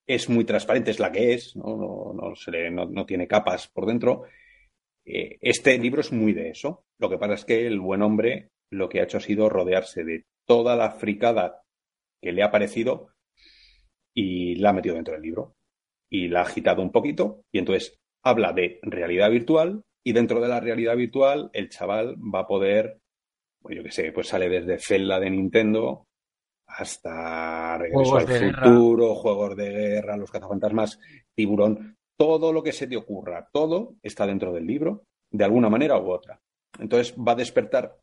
es 0.07 0.29
muy 0.29 0.43
transparente, 0.45 0.91
es 0.91 0.99
la 0.99 1.11
que 1.11 1.33
es, 1.33 1.55
no, 1.55 1.75
no, 1.77 2.13
no 2.13 2.35
se 2.35 2.51
le- 2.51 2.71
no- 2.71 3.05
tiene 3.05 3.27
capas 3.27 3.67
por 3.69 3.85
dentro. 3.85 4.23
Eh, 5.05 5.37
este 5.41 5.77
libro 5.77 6.01
es 6.01 6.11
muy 6.11 6.33
de 6.33 6.49
eso. 6.49 6.85
Lo 6.99 7.09
que 7.09 7.17
pasa 7.17 7.33
es 7.35 7.45
que 7.45 7.65
el 7.67 7.79
buen 7.79 8.01
hombre 8.01 8.49
lo 8.71 8.89
que 8.89 8.99
ha 8.99 9.03
hecho 9.03 9.17
ha 9.17 9.21
sido 9.21 9.49
rodearse 9.49 10.03
de 10.03 10.25
toda 10.47 10.75
la 10.75 10.91
fricada 10.91 11.61
que 12.21 12.31
le 12.31 12.43
ha 12.43 12.51
parecido 12.51 13.09
y 14.13 14.55
la 14.55 14.69
ha 14.69 14.73
metido 14.73 14.95
dentro 14.95 15.13
del 15.13 15.23
libro. 15.23 15.55
Y 16.09 16.27
la 16.27 16.39
ha 16.41 16.43
agitado 16.43 16.81
un 16.81 16.91
poquito 16.91 17.43
y 17.53 17.59
entonces 17.59 17.95
habla 18.23 18.53
de 18.53 18.79
realidad 18.83 19.31
virtual 19.31 19.83
y 20.03 20.13
dentro 20.13 20.41
de 20.41 20.47
la 20.47 20.59
realidad 20.59 20.95
virtual 20.95 21.49
el 21.53 21.69
chaval 21.69 22.15
va 22.17 22.39
a 22.39 22.47
poder, 22.47 22.99
pues 23.61 23.75
yo 23.75 23.83
qué 23.83 23.91
sé, 23.91 24.11
pues 24.11 24.27
sale 24.27 24.49
desde 24.49 24.79
Zelda 24.79 25.19
de 25.19 25.29
Nintendo 25.29 26.07
hasta 26.67 27.77
Regreso 27.77 28.11
Juegos 28.11 28.29
al 28.29 28.39
guerra. 28.39 28.63
Futuro, 28.63 29.15
Juegos 29.15 29.55
de 29.57 29.69
Guerra, 29.69 30.17
Los 30.17 30.31
Cazafantasmas, 30.31 30.99
Tiburón, 31.35 31.97
todo 32.17 32.53
lo 32.53 32.63
que 32.63 32.71
se 32.71 32.87
te 32.87 32.97
ocurra, 32.97 33.49
todo 33.51 33.95
está 34.01 34.25
dentro 34.25 34.53
del 34.53 34.65
libro, 34.65 35.05
de 35.31 35.43
alguna 35.43 35.69
manera 35.69 35.97
u 35.99 36.11
otra. 36.11 36.41
Entonces 36.79 37.15
va 37.15 37.33
a 37.33 37.35
despertar 37.35 37.97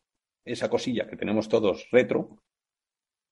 esa 0.45 0.69
cosilla 0.69 1.07
que 1.07 1.17
tenemos 1.17 1.49
todos 1.49 1.89
retro 1.91 2.39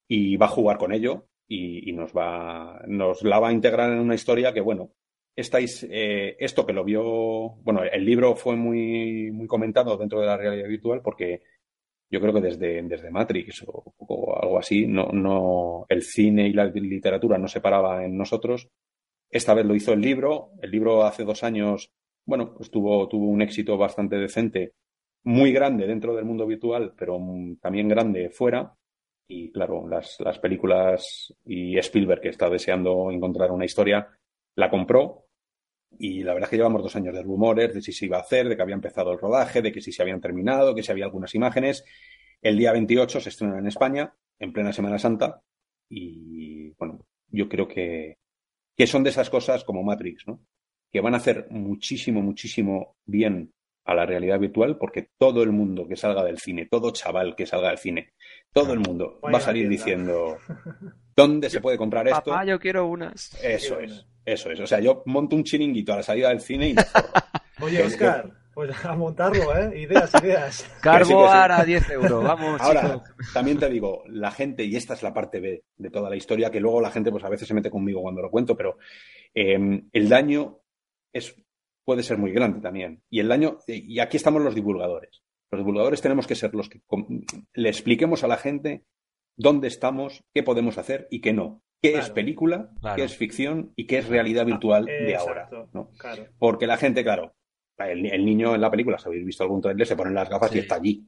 y 0.09 0.37
va 0.37 0.47
a 0.47 0.51
jugar 0.51 0.79
con 0.79 0.93
ello 0.93 1.27
y, 1.49 1.91
y 1.91 1.93
nos 1.93 2.12
va 2.12 2.83
nos 2.87 3.23
la 3.23 3.39
va 3.39 3.49
a 3.49 3.53
integrar 3.53 3.93
en 3.93 3.99
una 3.99 4.14
historia 4.14 4.53
que 4.53 4.61
bueno 4.61 4.93
estáis 5.37 5.87
eh, 5.91 6.37
esto 6.41 6.66
que 6.66 6.72
lo 6.72 6.82
vio 6.82 7.03
bueno 7.62 7.82
el 7.84 8.05
libro 8.05 8.34
fue 8.34 8.57
muy 8.57 9.30
muy 9.32 9.47
comentado 9.47 9.97
dentro 9.99 10.20
de 10.20 10.26
la 10.26 10.37
realidad 10.39 10.66
virtual 10.66 11.03
porque 11.03 11.43
yo 12.11 12.20
creo 12.20 12.32
que 12.32 12.41
desde, 12.41 12.82
desde 12.82 13.11
Matrix 13.11 13.64
o, 13.66 14.39
algo 14.41 14.59
así 14.59 14.87
no 14.87 15.09
no 15.12 15.84
el 15.89 16.03
cine 16.03 16.49
y 16.49 16.53
la 16.53 16.66
literatura 16.66 17.37
no 17.37 17.49
se 17.49 17.61
paraba 17.61 18.05
en 18.05 18.16
nosotros. 18.16 18.68
Esta 19.28 19.55
vez 19.55 19.66
lo 19.66 19.74
hizo 19.74 19.93
el 19.93 20.01
libro. 20.01 20.53
El 20.62 20.70
libro 20.70 21.05
hace 21.05 21.24
dos 21.24 21.43
años 21.43 21.91
bueno 22.24 22.55
pues 22.55 22.70
tuvo 22.70 23.09
tuvo 23.09 23.26
un 23.26 23.43
éxito 23.43 23.76
bastante 23.76 24.16
decente 24.16 24.72
muy 25.24 25.53
grande 25.53 25.87
dentro 25.87 26.14
del 26.14 26.24
mundo 26.24 26.47
virtual 26.47 26.95
pero 26.97 27.18
también 27.61 27.89
grande 27.89 28.30
fuera. 28.30 28.74
Y 29.28 29.51
claro, 29.51 29.89
las, 29.89 30.20
las 30.20 30.39
películas 30.39 31.34
y 31.45 31.76
Spielberg, 31.78 32.20
que 32.20 32.28
está 32.28 32.49
deseando 32.49 33.11
encontrar 33.11 33.51
una 33.51 33.64
historia, 33.64 34.09
la 34.55 34.70
compró. 34.70 35.26
Y 35.99 36.22
la 36.22 36.34
verdad 36.34 36.49
es 36.49 36.51
que 36.51 36.57
llevamos 36.57 36.82
dos 36.82 36.97
años 36.97 37.14
de 37.14 37.22
rumores 37.22 37.74
de 37.74 37.82
si 37.82 37.92
se 37.92 38.07
iba 38.07 38.18
a 38.18 38.20
hacer, 38.20 38.49
de 38.49 38.57
que 38.57 38.62
había 38.62 38.74
empezado 38.74 39.12
el 39.12 39.18
rodaje, 39.18 39.62
de 39.62 39.72
que 39.72 39.80
si 39.80 39.92
se 39.92 40.03
habían 40.03 40.20
terminado, 40.20 40.74
que 40.74 40.82
si 40.82 40.92
había 40.92 41.05
algunas 41.05 41.34
imágenes. 41.34 41.84
El 42.42 42.59
día 42.59 42.72
28 42.72 43.20
se 43.20 43.28
estrena 43.28 43.59
en 43.59 43.66
España, 43.66 44.12
en 44.38 44.53
plena 44.53 44.72
Semana 44.72 44.99
Santa. 44.99 45.42
Y 45.88 46.70
bueno, 46.70 47.07
yo 47.28 47.49
creo 47.49 47.66
que, 47.66 48.18
que 48.76 48.86
son 48.86 49.03
de 49.03 49.11
esas 49.11 49.30
cosas 49.30 49.64
como 49.64 49.82
Matrix, 49.82 50.26
¿no? 50.26 50.40
Que 50.92 51.01
van 51.01 51.14
a 51.14 51.18
hacer 51.18 51.49
muchísimo, 51.51 52.22
muchísimo 52.22 52.97
bien 53.05 53.53
a 53.87 53.95
la 53.95 54.05
realidad 54.05 54.39
virtual 54.39 54.76
porque 54.78 55.11
todo 55.16 55.43
el 55.43 55.53
mundo 55.53 55.87
que 55.87 55.97
salga 55.97 56.24
del 56.24 56.39
cine, 56.39 56.66
todo 56.66 56.91
chaval 56.91 57.37
que 57.37 57.47
salga 57.47 57.68
del 57.68 57.78
cine, 57.78 58.12
todo 58.53 58.72
el 58.72 58.80
mundo 58.80 59.20
va 59.24 59.39
a 59.39 59.41
salir 59.41 59.68
diciendo 59.68 60.39
¿dónde 61.16 61.49
se 61.49 61.61
puede 61.61 61.78
comprar 61.78 62.07
esto? 62.09 62.30
Papá, 62.30 62.45
yo 62.45 62.59
quiero 62.59 62.87
unas. 62.87 63.32
Eso 63.43 63.80
es, 63.80 64.07
eso 64.24 64.51
es. 64.51 64.61
O 64.61 64.66
sea, 64.66 64.80
yo 64.80 65.03
monto 65.07 65.37
un 65.37 65.45
chiringuito 65.45 65.93
a 65.93 65.97
la 65.97 66.03
salida 66.03 66.28
del 66.28 66.41
cine 66.41 66.68
y 66.68 66.74
me 66.74 66.82
Oye, 67.61 67.82
Oscar, 67.82 68.30
pues 68.53 68.84
a 68.84 68.95
montarlo, 68.95 69.57
¿eh? 69.57 69.80
Ideas, 69.80 70.11
ideas. 70.22 70.70
Carboar 70.82 71.53
a 71.53 71.64
10 71.64 71.91
euros, 71.91 72.22
vamos. 72.22 72.61
Ahora, 72.61 73.03
también 73.32 73.59
te 73.59 73.68
digo, 73.70 74.03
la 74.09 74.30
gente, 74.30 74.64
y 74.64 74.76
esta 74.76 74.93
es 74.93 75.03
la 75.03 75.14
parte 75.14 75.41
B 75.41 75.64
de 75.76 75.91
toda 75.91 76.11
la 76.11 76.16
historia, 76.16 76.51
que 76.51 76.61
luego 76.61 76.82
la 76.82 76.91
gente 76.91 77.11
pues 77.11 77.24
a 77.24 77.30
veces 77.30 77.49
se 77.49 77.55
mete 77.55 77.70
conmigo 77.70 78.03
cuando 78.03 78.20
lo 78.20 78.30
cuento, 78.30 78.55
pero 78.55 78.76
eh, 79.34 79.82
el 79.91 80.09
daño 80.09 80.61
es, 81.12 81.34
puede 81.87 82.03
ser 82.03 82.18
muy 82.18 82.32
grande 82.32 82.61
también. 82.61 83.03
Y 83.09 83.20
el 83.20 83.28
daño, 83.28 83.59
y 83.66 84.01
aquí 84.01 84.18
estamos 84.18 84.43
los 84.43 84.55
divulgadores. 84.55 85.22
Los 85.51 85.61
divulgadores 85.61 86.03
tenemos 86.03 86.26
que 86.26 86.34
ser 86.34 86.53
los 86.55 86.68
que 86.68 86.80
le 87.55 87.68
expliquemos 87.68 88.24
a 88.24 88.28
la 88.28 88.37
gente 88.37 88.84
dónde 89.37 89.68
estamos, 89.68 90.24
qué 90.34 90.43
podemos 90.43 90.76
hacer 90.76 91.07
y 91.11 91.20
qué 91.20 91.32
no. 91.32 91.62
¿Qué 91.82 91.97
es 91.99 92.11
película, 92.11 92.70
Claro. 92.80 92.97
qué 92.97 93.05
es 93.05 93.16
ficción 93.16 93.72
y 93.76 93.87
qué 93.87 93.99
es 93.99 94.09
realidad 94.09 94.45
virtual 94.45 94.87
de 94.87 95.14
ahora? 95.14 95.49
¿no? 95.72 95.91
Claro. 95.99 96.26
Porque 96.39 96.66
la 96.66 96.76
gente, 96.78 97.05
claro, 97.05 97.34
el, 97.78 98.07
el 98.07 98.24
niño 98.24 98.55
en 98.55 98.61
la 98.62 98.70
película, 98.70 98.99
si 98.99 99.07
habéis 99.09 99.24
visto 99.24 99.45
algún 99.45 99.61
trailer, 99.61 99.87
se 99.87 99.95
ponen 99.95 100.14
las 100.14 100.28
gafas 100.28 100.51
Sí. 100.51 100.57
y 100.57 100.61
está 100.62 100.76
allí. 100.76 101.07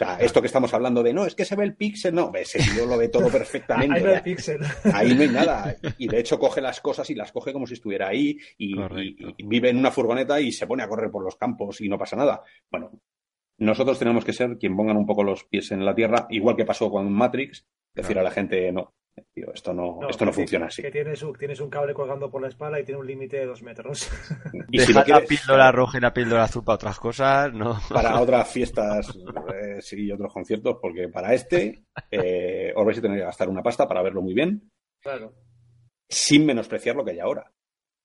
O 0.00 0.04
sea, 0.04 0.16
esto 0.18 0.40
que 0.40 0.46
estamos 0.46 0.72
hablando 0.72 1.02
de 1.02 1.12
no, 1.12 1.26
es 1.26 1.34
que 1.34 1.44
se 1.44 1.56
ve 1.56 1.64
el 1.64 1.74
píxel, 1.76 2.14
no, 2.14 2.32
ese 2.34 2.58
tío 2.58 2.86
lo 2.86 2.96
ve 2.96 3.08
todo 3.08 3.28
perfectamente. 3.32 3.98
Ahí 3.98 4.02
no 4.04 4.10
hay 4.14 4.20
píxel. 4.22 4.60
ahí 4.94 5.14
no 5.14 5.22
hay 5.22 5.28
nada. 5.28 5.76
Y 5.98 6.08
de 6.08 6.20
hecho 6.20 6.38
coge 6.38 6.60
las 6.62 6.80
cosas 6.80 7.10
y 7.10 7.14
las 7.14 7.32
coge 7.32 7.52
como 7.52 7.66
si 7.66 7.74
estuviera 7.74 8.08
ahí 8.08 8.38
y, 8.56 8.74
Correcto. 8.76 9.28
y- 9.28 9.34
y 9.36 9.46
vive 9.46 9.68
en 9.68 9.76
una 9.76 9.90
furgoneta 9.90 10.40
y 10.40 10.52
se 10.52 10.66
pone 10.66 10.82
a 10.82 10.88
correr 10.88 11.10
por 11.10 11.22
los 11.22 11.36
campos 11.36 11.80
y 11.82 11.88
no 11.90 11.98
pasa 11.98 12.16
nada. 12.16 12.42
Bueno, 12.70 12.92
nosotros 13.58 13.98
tenemos 13.98 14.24
que 14.24 14.32
ser 14.32 14.56
quien 14.56 14.74
pongan 14.74 14.96
un 14.96 15.04
poco 15.04 15.22
los 15.22 15.44
pies 15.44 15.70
en 15.72 15.84
la 15.84 15.94
tierra, 15.94 16.26
igual 16.30 16.56
que 16.56 16.64
pasó 16.64 16.90
con 16.90 17.12
Matrix, 17.12 17.66
decir 17.94 18.12
Claro. 18.14 18.20
a 18.20 18.30
la 18.30 18.34
gente, 18.34 18.72
no, 18.72 18.94
tío, 19.32 19.52
esto 19.54 19.72
no, 19.74 19.98
No, 20.00 20.08
esto 20.08 20.24
no 20.24 20.30
que- 20.30 20.36
funciona 20.36 20.66
así. 20.66 20.82
Que 20.82 20.90
tienes 20.90 21.22
un, 21.22 21.34
tienes 21.34 21.60
un 21.60 21.70
cable 21.70 21.94
colgando 21.94 22.30
por 22.30 22.40
la 22.42 22.48
espalda 22.48 22.78
y 22.80 22.84
tiene 22.84 23.00
un 23.00 23.06
límite 23.06 23.38
de 23.38 23.46
dos 23.46 23.62
metros. 23.62 24.10
Y 24.70 24.78
si 24.78 24.86
Dejad 24.92 24.92
lo 24.94 24.98
la 25.00 25.04
quieres- 25.04 25.28
píldora 25.28 25.72
roja 25.72 25.98
y 25.98 26.00
la 26.00 26.12
píldora 26.12 26.44
azul 26.44 26.64
para 26.64 26.74
otras 26.76 26.98
cosas, 26.98 27.52
no. 27.52 27.78
para 27.88 28.20
otras 28.20 28.48
fiestas 28.50 29.16
eh, 29.54 29.80
sí, 29.80 30.06
y 30.06 30.12
otros 30.12 30.32
conciertos, 30.32 30.78
porque 30.80 31.08
para 31.08 31.34
este 31.34 31.84
eh, 32.10 32.72
os 32.74 32.84
vais 32.86 32.98
a 32.98 33.02
tener 33.02 33.18
que 33.18 33.24
gastar 33.24 33.48
una 33.48 33.62
pasta 33.62 33.86
para 33.88 34.02
verlo 34.02 34.22
muy 34.22 34.34
bien, 34.34 34.70
claro. 35.00 35.34
sin 36.08 36.46
menospreciar 36.46 36.96
lo 36.96 37.04
que 37.04 37.12
hay 37.12 37.20
ahora. 37.20 37.52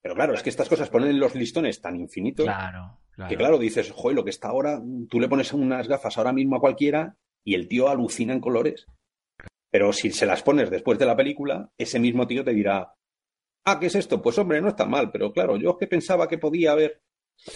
Pero 0.02 0.14
claro, 0.16 0.34
es 0.36 0.44
que 0.44 0.50
estas 0.50 0.70
cosas 0.70 0.90
ponen 0.90 1.20
los 1.20 1.34
listones 1.34 1.82
tan 1.82 1.96
infinitos 1.96 2.46
Claro, 2.46 3.00
claro. 3.12 3.30
que 3.30 3.36
claro, 3.38 3.58
dices, 3.58 3.92
joder, 3.92 4.16
lo 4.16 4.24
que 4.24 4.30
está 4.30 4.50
ahora, 4.50 4.80
tú 5.10 5.20
le 5.20 5.28
pones 5.28 5.52
unas 5.52 5.88
gafas 5.88 6.18
ahora 6.20 6.32
mismo 6.32 6.56
a 6.58 6.60
cualquiera 6.60 7.18
y 7.44 7.56
el 7.56 7.68
tío 7.68 7.90
alucina 7.90 8.32
en 8.34 8.40
colores. 8.40 8.86
Pero 9.76 9.92
si 9.92 10.10
se 10.10 10.26
las 10.26 10.42
pones 10.42 10.70
después 10.70 10.98
de 10.98 11.06
la 11.06 11.18
película, 11.18 11.70
ese 11.78 12.00
mismo 12.00 12.26
tío 12.26 12.46
te 12.46 12.54
dirá, 12.54 12.94
ah, 13.66 13.78
¿qué 13.78 13.88
es 13.88 13.96
esto? 13.96 14.22
Pues 14.22 14.38
hombre, 14.40 14.62
no 14.62 14.70
está 14.70 14.86
mal, 14.86 15.12
pero 15.12 15.34
claro, 15.34 15.58
yo 15.58 15.72
es 15.72 15.76
que 15.78 15.88
pensaba 15.88 16.30
que 16.30 16.38
podía 16.38 16.72
haber, 16.72 17.02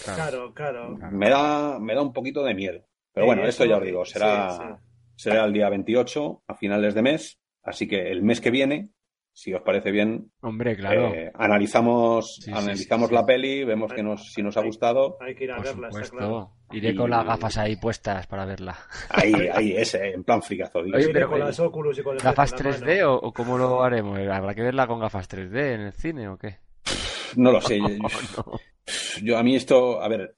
Claro, 0.04 0.52
claro. 0.52 0.98
me 1.12 1.30
da, 1.30 1.78
me 1.80 1.94
da 1.94 2.02
un 2.02 2.12
poquito 2.12 2.44
de 2.44 2.52
miedo. 2.52 2.86
Pero 3.14 3.24
bueno, 3.24 3.46
esto 3.46 3.64
ya 3.64 3.78
os 3.78 3.84
digo, 3.84 4.04
será, 4.04 4.50
sí, 4.50 4.58
sí. 4.62 4.74
será 5.16 5.46
el 5.46 5.54
día 5.54 5.70
28, 5.70 6.42
a 6.46 6.54
finales 6.56 6.92
de 6.92 7.00
mes, 7.00 7.40
así 7.62 7.88
que 7.88 8.10
el 8.10 8.22
mes 8.22 8.42
que 8.42 8.50
viene, 8.50 8.90
si 9.40 9.54
os 9.54 9.62
parece 9.62 9.90
bien, 9.90 10.30
Hombre, 10.42 10.76
claro. 10.76 11.14
eh, 11.14 11.30
analizamos, 11.34 12.36
Sí, 12.44 12.50
analizamos 12.50 13.08
sí, 13.08 13.14
sí. 13.14 13.14
la 13.14 13.24
peli, 13.24 13.64
vemos 13.64 13.90
que 13.90 14.02
nos, 14.02 14.32
si 14.34 14.42
nos 14.42 14.54
ha 14.58 14.62
gustado. 14.62 15.16
Hay 15.20 15.34
que 15.34 15.44
ir 15.44 15.52
a 15.52 15.56
Por 15.56 15.64
verla, 15.64 15.88
está 15.88 16.04
supuesto. 16.04 16.16
claro. 16.18 16.52
Iré 16.72 16.90
Y- 16.90 16.94
con 16.94 17.08
las 17.08 17.24
gafas 17.24 17.56
ahí 17.56 17.76
puestas 17.76 18.26
para 18.26 18.44
verla. 18.44 18.76
Ahí, 19.08 19.32
ahí, 19.54 19.72
ese, 19.76 20.10
en 20.12 20.24
plan 20.24 20.42
fricazo. 20.42 20.82
digo. 20.82 20.96
Oye, 20.98 21.08
pero- 21.08 21.30
con 21.30 21.38
las 21.40 21.58
Oculus 21.58 21.98
y 21.98 22.02
con 22.02 22.16
el 22.16 22.22
¿Gafas 22.22 22.50
jefe 22.52 22.62
en 22.64 22.70
la 22.70 22.76
3D 22.86 22.96
mano. 22.98 23.14
o, 23.14 23.28
o 23.28 23.32
cómo 23.32 23.56
lo 23.56 23.82
haremos? 23.82 24.18
¿Habrá 24.18 24.54
que 24.54 24.62
verla 24.62 24.86
con 24.86 25.00
gafas 25.00 25.26
3D 25.28 25.74
en 25.74 25.80
el 25.80 25.92
cine 25.94 26.28
o 26.28 26.36
qué? 26.36 26.58
No 27.36 27.50
lo 27.52 27.60
sé. 27.62 27.78
No. 28.36 28.60
Yo 29.22 29.38
a 29.38 29.42
mí 29.42 29.54
esto, 29.56 30.02
a 30.02 30.08
ver, 30.08 30.34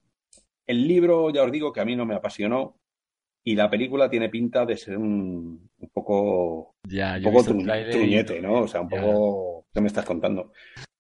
el 0.67 0.87
libro 0.87 1.31
ya 1.31 1.43
os 1.43 1.51
digo 1.51 1.73
que 1.73 1.81
a 1.81 1.85
mí 1.85 1.97
no 1.97 2.05
me 2.07 2.15
apasionó 2.15 2.77
y 3.45 3.55
la 3.57 3.69
película 3.71 4.09
tiene 4.09 4.29
pinta 4.29 4.65
de 4.65 4.77
ser 4.77 4.97
un, 4.99 5.69
un 5.79 5.89
poco, 5.93 6.75
Ya, 6.89 7.17
un 7.17 7.23
poco 7.25 7.41
tru- 7.45 7.65
tráiler 7.65 7.89
y- 7.91 7.93
truñete, 7.99 8.41
¿no? 8.41 8.61
O 8.63 8.69
sea, 8.69 8.81
un 8.83 8.89
Ya. 8.91 9.01
poco, 9.01 9.67
¿qué 9.75 9.81
me 9.81 9.89
estás 9.89 10.05
contando? 10.05 10.53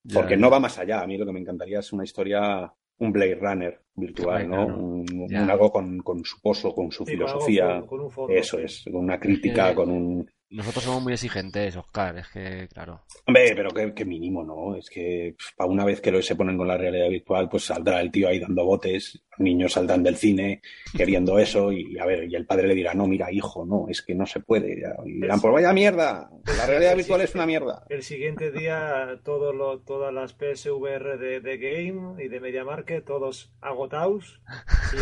ya, 0.05 0.15
Porque 0.21 0.35
ya. 0.35 0.41
no 0.41 0.51
va 0.51 0.59
más 0.61 0.79
allá. 0.79 1.01
A 1.03 1.07
mí 1.07 1.17
lo 1.17 1.25
que 1.27 1.33
me 1.33 1.41
encantaría 1.41 1.79
es 1.79 1.93
una 1.93 2.05
historia, 2.05 2.73
un 2.99 3.13
Blade 3.13 3.37
Runner 3.37 3.81
virtual, 3.95 4.49
¿no? 4.49 4.67
Un, 4.67 5.07
un 5.31 5.51
algo 5.51 5.71
con, 5.71 5.99
con 6.01 6.25
su 6.25 6.41
pozo, 6.41 6.75
con 6.75 6.91
su 6.91 7.05
Sí, 7.05 7.13
filosofía. 7.13 7.79
con- 7.81 7.87
con 7.87 8.01
un 8.01 8.11
fondo, 8.11 8.33
Eso 8.35 8.57
sí. 8.59 8.65
es, 8.65 8.85
con 8.85 8.97
una 9.05 9.21
crítica, 9.21 9.71
Eh, 9.71 9.75
con 9.75 9.91
un... 9.91 10.31
Nosotros 10.51 10.85
somos 10.85 11.03
muy 11.03 11.15
exigentes, 11.15 11.75
Oscar, 11.77 12.19
es 12.19 12.29
que, 12.29 12.69
claro. 12.69 13.01
Hombre, 13.27 13.55
pero 13.57 13.71
qué, 13.71 13.95
qué 13.95 14.05
mínimo, 14.05 14.45
¿no? 14.45 14.77
Es 14.77 14.91
que 14.91 15.35
para 15.57 15.71
una 15.71 15.83
vez 15.87 16.03
que 16.03 16.11
lo 16.11 16.21
se 16.21 16.37
ponen 16.37 16.59
con 16.59 16.69
la 16.69 16.77
realidad 16.77 17.09
virtual, 17.09 17.49
pues 17.49 17.65
saldrá 17.65 18.03
el 18.03 18.11
tío 18.11 18.29
ahí 18.29 18.39
dando 18.39 18.63
botes, 18.67 19.23
niños 19.39 19.73
saldrán 19.73 20.03
del 20.03 20.17
cine 20.17 20.61
queriendo 20.97 21.39
eso 21.39 21.73
y 21.73 21.99
a 21.99 22.05
ver, 22.07 22.25
y 22.31 22.35
el 22.37 22.47
padre 22.47 22.69
le 22.69 22.75
dirá, 22.75 22.95
no, 22.95 23.07
mira, 23.07 23.33
hijo, 23.33 23.65
no, 23.65 23.87
es 23.89 24.03
que 24.03 24.15
no 24.15 24.27
se 24.27 24.41
puede. 24.41 24.83
Y 25.07 25.21
dirán, 25.21 25.41
pues 25.41 25.53
vaya 25.55 25.73
mierda, 25.73 26.31
la 26.59 26.67
realidad 26.67 26.97
virtual 26.97 27.23
es 27.23 27.35
una 27.35 27.47
mierda. 27.47 27.85
El 27.89 28.03
siguiente 28.03 28.51
día, 28.53 29.19
todo 29.25 29.53
lo, 29.53 29.81
todas 29.81 30.13
las 30.13 30.33
PSVR 30.35 31.19
de, 31.19 31.41
de 31.41 31.59
Game 31.59 32.23
y 32.23 32.29
de 32.29 32.41
Media 32.41 32.65
Market, 32.65 33.05
todos 33.05 33.53
agotados, 33.61 34.41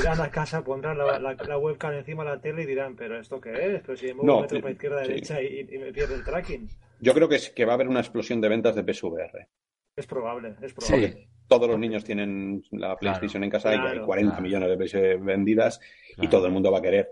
irán 0.01 0.21
a 0.21 0.31
casa, 0.31 0.63
pondrán 0.65 0.99
la, 0.99 1.19
la- 1.19 1.35
la 1.35 1.59
webcam 1.59 1.93
encima 1.95 2.23
de 2.25 2.31
la 2.31 2.41
tele 2.41 2.63
y 2.63 2.67
dirán, 2.67 2.97
¿pero 2.97 3.19
esto 3.19 3.41
qué 3.41 3.51
es? 3.77 3.83
Pero 3.83 3.97
si 3.97 4.07
me 4.07 4.15
muevo 4.15 4.27
No, 4.27 4.37
un 4.37 4.43
metro 4.43 4.61
para 4.61 4.73
izquierda, 4.73 5.03
sí. 5.05 5.09
derecha 5.09 5.43
y, 5.43 5.67
y 5.71 5.79
me 5.79 5.93
pierde 5.93 6.15
el 6.15 6.25
tracking. 6.25 6.69
Yo 7.01 7.15
creo 7.15 7.29
que, 7.29 7.37
es, 7.37 7.51
que 7.51 7.65
va 7.65 7.73
a 7.73 7.75
haber 7.75 7.89
una 7.89 8.01
explosión 8.01 8.41
de 8.41 8.49
ventas 8.49 8.75
de 8.75 8.83
PSVR. 8.85 9.49
Es 9.97 10.07
probable, 10.07 10.55
es 10.63 10.75
Sí. 10.79 11.27
Todos 11.51 11.69
los 11.69 11.81
niños 11.81 12.05
tienen 12.05 12.63
la 12.71 12.97
PlayStation 12.97 13.43
en 13.43 13.51
casa 13.51 13.75
y 13.75 13.79
hay 13.79 13.99
40 13.99 14.31
claro. 14.31 14.43
millones 14.43 14.69
de 14.69 14.85
PS 15.17 15.25
vendidas 15.25 15.81
y 16.17 16.29
todo 16.29 16.47
el 16.47 16.53
mundo 16.53 16.71
va 16.71 16.79
a 16.79 16.83
querer. 16.83 17.11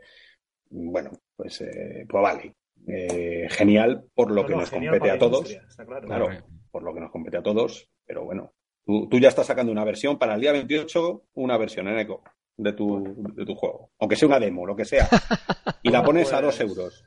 Bueno, 0.71 1.11
pues, 1.35 1.61
eh, 1.63 2.07
pues 2.09 2.23
vale. 2.23 2.55
Eh, 2.87 3.49
genial 3.51 4.05
por 4.15 4.31
lo 4.31 4.43
No, 4.43 4.47
que 4.47 4.55
no, 4.55 4.61
nos 4.61 4.71
compete 4.71 5.11
a 5.11 5.19
todos. 5.19 5.59
claro. 6.07 6.29
Por 6.71 6.85
lo 6.85 6.95
que 6.95 7.01
nos 7.01 7.11
compete 7.11 7.37
a 7.39 7.43
todos, 7.43 7.91
pero 8.07 8.25
bueno, 8.25 8.53
tú, 8.87 9.09
tú 9.09 9.19
ya 9.19 9.29
estás 9.29 9.47
sacando 9.47 9.73
una 9.73 9.85
versión 9.85 10.19
para 10.19 10.37
el 10.37 10.41
día 10.41 10.53
28, 10.53 11.25
una 11.35 11.57
versión 11.59 11.89
en 11.89 11.99
eco 11.99 12.23
de 12.59 12.73
tu, 12.75 13.15
de 13.35 13.47
tu 13.47 13.55
juego, 13.55 13.91
aunque 14.01 14.17
sea 14.17 14.29
una 14.29 14.39
demo, 14.41 14.67
lo 14.67 14.75
que 14.77 14.85
sea, 14.85 15.09
y 15.83 15.91
la 15.91 16.03
pones 16.03 16.33
a 16.33 16.41
pues- 16.43 16.59
dos 16.59 16.61
euros, 16.61 17.05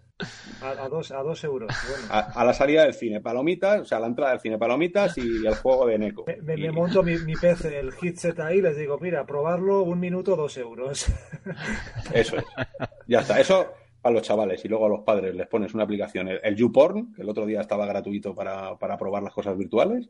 A, 0.62 0.70
a 0.86 0.88
dos, 0.90 1.12
a 1.12 1.22
dos 1.24 1.44
euros. 1.44 1.72
Bueno. 1.90 2.06
a, 2.10 2.20
a 2.20 2.46
la 2.46 2.54
salida 2.54 2.84
del 2.84 2.94
cine, 2.94 3.20
palomitas, 3.22 3.82
o 3.82 3.86
sea, 3.86 3.98
a 3.98 4.02
la 4.02 4.08
entrada 4.08 4.32
del 4.32 4.40
cine, 4.40 4.58
palomitas 4.58 5.18
y 5.18 5.46
el 5.46 5.56
juego 5.56 5.86
de 5.88 5.98
Neko. 6.00 6.24
Me, 6.26 6.38
me- 6.42 6.54
Y- 6.56 6.62
me 6.64 6.72
monto 6.72 7.04
mi, 7.04 7.18
mi 7.18 7.34
PC, 7.34 7.78
el 7.80 7.92
headset 8.02 8.40
ahí, 8.40 8.62
les 8.62 8.78
digo, 8.78 8.98
mira, 9.00 9.26
probarlo 9.26 9.84
un 9.84 10.00
minuto, 10.00 10.36
dos 10.36 10.56
euros. 10.58 11.06
Eso 12.14 12.38
es, 12.38 12.46
ya 13.08 13.20
está, 13.20 13.40
eso 13.40 13.74
a 14.04 14.10
los 14.10 14.22
chavales 14.24 14.64
y 14.66 14.68
luego 14.68 14.86
a 14.86 14.90
los 14.90 15.02
padres 15.02 15.36
les 15.36 15.48
pones 15.48 15.74
una 15.74 15.84
aplicación, 15.84 16.28
el, 16.28 16.40
el 16.44 16.56
YouPorn, 16.56 17.14
que 17.14 17.22
el 17.22 17.30
otro 17.30 17.46
día 17.46 17.62
estaba 17.62 17.86
gratuito 17.86 18.34
para, 18.34 18.78
para 18.78 18.98
probar 18.98 19.22
las 19.24 19.34
cosas 19.34 19.58
virtuales, 19.58 20.10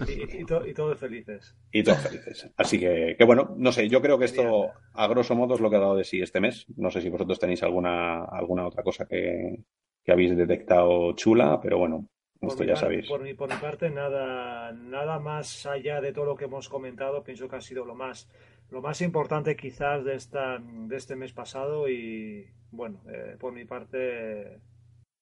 y, 0.08 0.40
y 0.40 0.44
to- 0.44 0.66
y 0.66 0.74
todos 0.74 0.98
felices. 0.98 1.56
Y 1.72 1.82
todos 1.82 1.98
felices. 1.98 2.50
Así 2.56 2.78
que, 2.78 3.16
que 3.18 3.24
bueno, 3.24 3.54
no 3.56 3.72
sé, 3.72 3.88
yo 3.88 4.00
creo 4.02 4.18
que 4.18 4.26
esto, 4.26 4.70
a 4.92 5.06
grosso 5.08 5.34
modo, 5.34 5.54
es 5.54 5.60
lo 5.60 5.70
que 5.70 5.76
ha 5.76 5.80
dado 5.80 5.96
de 5.96 6.04
sí 6.04 6.20
este 6.20 6.40
mes. 6.40 6.66
No 6.76 6.90
sé 6.90 7.00
si 7.00 7.08
vosotros 7.10 7.38
tenéis 7.38 7.62
alguna, 7.62 8.24
alguna 8.24 8.66
otra 8.66 8.82
cosa 8.82 9.06
que, 9.06 9.64
que 10.04 10.12
habéis 10.12 10.36
detectado 10.36 11.12
chula, 11.14 11.60
pero 11.60 11.78
bueno, 11.78 12.06
Por 12.40 12.50
esto 12.50 12.64
ya 12.64 12.76
sabéis. 12.76 13.08
Por 13.08 13.22
mi, 13.22 13.34
por 13.34 13.48
mi 13.52 13.60
parte, 13.60 13.90
nada, 13.90 14.72
nada 14.72 15.18
más 15.18 15.66
allá 15.66 16.00
de 16.00 16.12
todo 16.12 16.24
lo 16.26 16.36
que 16.36 16.44
hemos 16.46 16.68
comentado, 16.68 17.22
pienso 17.24 17.48
que 17.48 17.56
ha 17.56 17.60
sido 17.60 17.84
lo 17.84 17.94
más, 17.94 18.28
lo 18.70 18.80
más 18.82 19.00
importante 19.00 19.56
quizás 19.56 20.04
de, 20.04 20.14
esta, 20.14 20.58
de 20.60 20.96
este 20.96 21.16
mes 21.16 21.32
pasado 21.32 21.88
y 21.88 22.46
bueno, 22.70 23.02
eh, 23.08 23.36
por 23.40 23.52
mi 23.52 23.64
parte, 23.64 24.60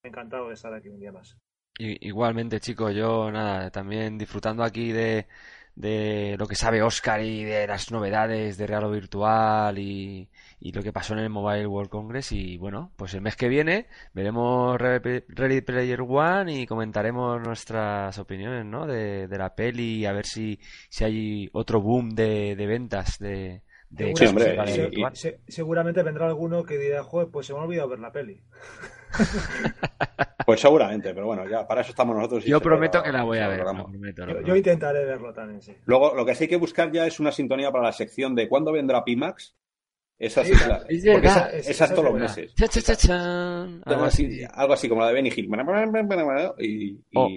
encantado 0.03 0.49
de 0.49 0.55
estar 0.55 0.75
aquí 0.75 0.89
un 0.89 0.99
día 1.01 1.13
más. 1.13 1.37
Igualmente, 1.79 2.59
chicos, 2.61 2.95
yo 2.95 3.31
nada, 3.31 3.71
también 3.71 4.17
disfrutando 4.17 4.63
aquí 4.65 4.93
de, 4.93 5.27
de 5.75 6.35
lo 6.39 6.47
que 6.47 6.55
sabe 6.55 6.83
Oscar 6.83 7.21
y 7.23 7.45
de 7.45 7.67
las 7.67 7.91
novedades 7.93 8.57
de 8.57 8.67
Real 8.67 8.85
o 8.85 8.91
Virtual 8.91 9.79
y, 9.79 10.31
y 10.59 10.73
lo 10.73 10.83
que 10.83 10.93
pasó 10.95 11.13
en 11.13 11.19
el 11.21 11.29
Mobile 11.29 11.67
World 11.67 11.91
Congress. 11.91 12.33
Y 12.33 12.57
bueno, 12.57 12.93
pues 12.97 13.13
el 13.13 13.21
mes 13.21 13.37
que 13.37 13.49
viene 13.49 13.89
veremos 14.15 14.79
Re- 14.81 15.25
Ready 15.29 15.61
Player 15.61 16.01
One 16.01 16.61
y 16.63 16.67
comentaremos 16.67 17.43
nuestras 17.43 18.19
opiniones, 18.19 18.65
¿no? 18.65 18.87
De, 18.87 19.29
de 19.29 19.39
la 19.39 19.55
peli 19.55 19.97
y 19.99 20.07
a 20.07 20.13
ver 20.13 20.25
si, 20.25 20.59
si 20.89 21.05
hay 21.05 21.51
otro 21.53 21.83
boom 21.83 22.15
de, 22.15 22.57
de 22.57 22.67
ventas 22.67 23.19
de, 23.19 23.61
de 23.91 24.15
Sí, 24.17 24.25
hombre, 24.25 24.45
exclusiva 24.47 24.65
de 24.65 24.73
y- 24.79 24.81
virtual. 24.81 25.15
Se- 25.15 25.41
seguramente 25.47 26.03
vendrá 26.03 26.25
alguno 26.27 26.65
que 26.65 26.79
dirá, 26.79 27.05
joder, 27.05 27.29
pues 27.31 27.47
se 27.47 27.53
me 27.53 27.59
ha 27.59 27.63
olvidado 27.65 27.91
ver 27.91 27.99
la 27.99 28.13
peli. 28.13 28.41
Pues 30.47 30.61
seguramente, 30.61 31.13
pero 31.13 31.27
bueno, 31.27 31.49
ya 31.49 31.67
para 31.67 31.81
eso 31.81 31.91
estamos 31.91 32.15
nosotros. 32.15 32.47
y 32.47 32.51
Yo 32.51 32.61
prometo 32.61 33.03
que 33.03 33.11
la 33.11 33.25
voy 33.25 33.39
a 33.39 33.49
ver. 33.49 33.59
logramos. 33.59 33.87
lo 33.87 33.91
prometo, 33.99 34.27
lo 34.27 34.41
Yo, 34.43 34.55
intentaré 34.55 35.05
verlo 35.05 35.33
también, 35.33 35.61
sí. 35.61 35.75
Luego, 35.87 36.15
lo 36.15 36.25
que 36.25 36.37
sí 36.37 36.45
hay 36.45 36.49
que 36.49 36.57
buscar 36.57 36.93
ya 36.93 37.05
es 37.05 37.19
una 37.19 37.33
sintonía 37.33 37.73
para 37.73 37.85
la 37.87 37.93
sección 37.93 38.35
de 38.37 38.49
¿cuándo 38.49 38.71
vendrá 38.71 39.03
Pimax? 39.03 39.57
Esa 40.19 40.45
Sí, 40.45 40.53
la- 40.53 40.77
Es 40.89 41.05
porque 41.05 41.21
verdad. 41.21 41.49
esa, 41.49 41.51
Es- 41.57 41.69
esa 41.71 41.85
es 41.87 41.91
todos 41.91 42.05
los 42.05 42.15
meses. 42.21 42.55
Cha, 42.55 42.69
cha, 42.69 42.81
cha, 42.81 42.95
chan. 42.97 43.83
Algo 43.85 44.05
así, 44.05 44.27
así. 44.27 44.45
algo 44.55 44.73
así 44.75 44.89
como 44.89 45.01
la 45.01 45.09
de 45.09 45.15
Benny 45.15 45.33
Hill. 45.35 45.49
Y, 46.59 46.65
y, 46.65 47.01
O- 47.17 47.29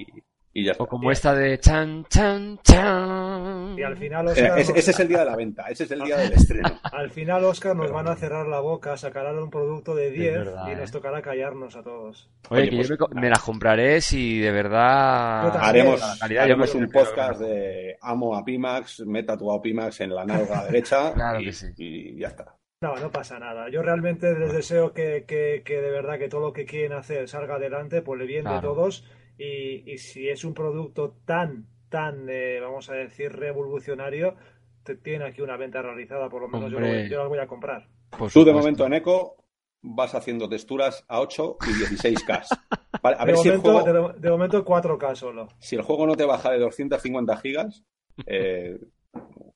y 0.59 0.65
ya 0.65 0.71
está. 0.73 0.83
O 0.83 0.87
como 0.87 1.11
esta 1.11 1.33
de 1.33 1.57
chan, 1.59 2.05
chan, 2.09 2.59
chan. 2.63 3.75
Y 3.77 3.83
al 3.83 3.97
final, 3.97 4.27
Eh, 4.27 4.31
Oscar, 4.31 4.59
ese, 4.59 4.71
nos- 4.71 4.79
ese 4.79 4.91
es 4.91 4.99
el 4.99 5.07
día 5.07 5.19
de 5.19 5.25
la 5.25 5.35
venta, 5.35 5.65
ese 5.69 5.83
es 5.85 5.91
el 5.91 6.01
día 6.01 6.17
del 6.17 6.33
estreno. 6.33 6.69
al 6.91 7.09
final, 7.11 7.43
Oscar, 7.45 7.75
nos 7.75 7.91
van 7.91 8.07
a 8.07 8.15
cerrar 8.15 8.47
la 8.47 8.59
boca, 8.59 8.97
sacarán 8.97 9.37
un 9.39 9.49
producto 9.49 9.95
de 9.95 10.11
10 10.11 10.33
verdad, 10.37 10.67
y 10.67 10.71
¿eh? 10.71 10.75
nos 10.75 10.91
tocará 10.91 11.21
callarnos 11.21 11.75
a 11.75 11.83
todos. 11.83 12.29
Oye, 12.49 12.61
Oye, 12.61 12.69
que 12.69 12.75
pues, 12.77 12.89
yo 12.89 12.95
me, 13.13 13.21
me 13.21 13.29
las 13.29 13.39
compraré 13.39 14.01
si 14.01 14.39
de 14.39 14.51
verdad. 14.51 15.55
Haremos, 15.61 15.99
la 15.99 16.15
calidad, 16.19 16.41
yo 16.41 16.45
haremos 16.45 16.75
un 16.75 16.89
podcast 16.89 17.39
de 17.41 17.97
amo 18.01 18.35
a 18.35 18.43
Pimax, 18.43 19.01
me 19.05 19.19
he 19.19 19.23
tatuado 19.23 19.59
a 19.59 19.61
Pimax 19.61 20.01
en 20.01 20.13
la 20.15 20.25
nalga 20.25 20.65
derecha 20.69 21.13
Claro 21.13 21.39
y, 21.41 21.45
que 21.45 21.53
sí. 21.53 21.67
y 21.77 22.19
ya 22.19 22.27
está. 22.27 22.55
No, 22.81 22.95
no 22.95 23.11
pasa 23.11 23.37
nada. 23.39 23.69
Yo 23.69 23.81
realmente 23.81 24.31
les 24.39 24.53
deseo 24.53 24.93
que, 24.93 25.25
que, 25.27 25.63
que 25.65 25.81
de 25.81 25.91
verdad 25.91 26.17
que 26.17 26.29
todo 26.29 26.39
lo 26.39 26.53
que 26.53 26.63
quieren 26.65 26.93
hacer 26.93 27.27
salga 27.27 27.55
adelante 27.55 28.01
por 28.01 28.21
el 28.21 28.27
bien 28.27 28.45
de 28.45 28.51
Claro. 28.51 28.69
todos. 28.73 29.05
Y, 29.39 29.89
y 29.91 29.97
si 29.97 30.27
es 30.29 30.43
un 30.43 30.53
producto 30.53 31.15
tan, 31.25 31.65
tan, 31.89 32.27
eh, 32.29 32.59
vamos 32.61 32.89
a 32.89 32.93
decir, 32.93 33.31
revolucionario, 33.31 34.35
te- 34.83 34.97
tiene 34.97 35.25
aquí 35.25 35.41
una 35.41 35.55
venta 35.57 35.81
realizada, 35.81 36.29
por 36.29 36.41
lo 36.41 36.49
menos 36.49 36.69
yo, 36.71 36.79
lo 36.79 36.85
Hombre. 36.85 37.01
voy- 37.03 37.09
yo 37.09 37.19
las 37.19 37.29
voy 37.29 37.39
a 37.39 37.47
comprar. 37.47 37.87
Por 38.17 38.29
Tú 38.31 38.43
de 38.43 38.51
momento 38.53 38.85
en 38.85 38.93
Eco 38.93 39.37
vas 39.81 40.13
haciendo 40.13 40.49
texturas 40.49 41.05
a 41.07 41.21
8 41.21 41.57
y 41.67 41.71
16K. 41.71 42.43
Vale, 43.01 43.15
a 43.17 43.25
De 43.25 43.31
ver 43.31 43.37
si 43.37 43.47
el, 43.47 43.57
momento, 43.59 43.83
juego, 43.93 44.13
de, 44.13 44.19
de 44.19 44.29
momento 44.31 44.65
4K 44.65 45.15
solo. 45.15 45.47
si 45.59 45.77
el 45.77 45.83
juego 45.83 46.05
no 46.05 46.15
te 46.17 46.25
baja 46.25 46.51
de 46.51 46.59
250 46.59 47.37
gigas, 47.37 47.85
eh, 48.25 48.77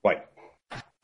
guay. 0.01 0.17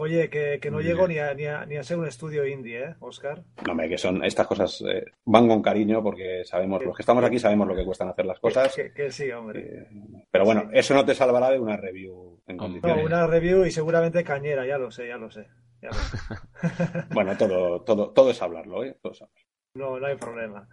Oye, 0.01 0.29
que, 0.29 0.59
que 0.61 0.71
no 0.71 0.79
llego 0.79 1.09
ni 1.09 1.17
a, 1.19 1.33
ni, 1.33 1.45
a, 1.45 1.65
ni 1.65 1.75
a 1.75 1.83
ser 1.83 1.97
un 1.97 2.07
estudio 2.07 2.45
indie, 2.45 2.81
¿eh, 2.83 2.95
Oscar? 3.01 3.43
No, 3.65 3.71
hombre, 3.73 3.89
que 3.89 3.97
son 3.97 4.23
estas 4.23 4.47
cosas 4.47 4.81
eh, 4.87 5.03
van 5.25 5.45
con 5.49 5.61
cariño 5.61 6.01
porque 6.01 6.43
sabemos, 6.45 6.81
los 6.85 6.95
que 6.95 7.01
estamos 7.01 7.21
aquí 7.23 7.37
sabemos 7.37 7.67
lo 7.67 7.75
que 7.75 7.83
cuestan 7.83 8.07
hacer 8.07 8.25
las 8.25 8.39
cosas. 8.39 8.73
Que, 8.73 8.93
que 8.93 9.11
sí, 9.11 9.29
hombre. 9.31 9.59
eh, 9.59 9.87
pero 10.31 10.45
bueno, 10.45 10.69
eso 10.71 10.93
no 10.93 11.03
te 11.03 11.13
salvará 11.13 11.49
de 11.51 11.59
una 11.59 11.75
review 11.75 12.41
en 12.47 12.55
No, 12.55 12.63
No, 12.63 12.67
condiciones. 12.69 13.05
una 13.05 13.27
review 13.27 13.65
y 13.65 13.71
seguramente 13.71 14.23
cañera, 14.23 14.65
ya 14.65 14.77
lo 14.77 14.89
sé, 14.89 15.07
ya 15.09 15.17
lo 15.17 15.29
sé. 15.29 15.47
ya 15.81 15.89
lo 15.89 15.93
sé. 15.95 16.17
Bueno, 17.13 17.35
todo, 17.37 17.81
todo, 17.81 18.11
todo 18.11 18.31
es 18.31 18.41
hablarlo, 18.41 18.85
¿eh? 18.85 18.95
Todo 19.01 19.11
es 19.11 19.21
hablarlo. 19.21 19.49
No, 19.73 19.99
no 19.99 20.07
hay 20.07 20.15
problema. 20.15 20.67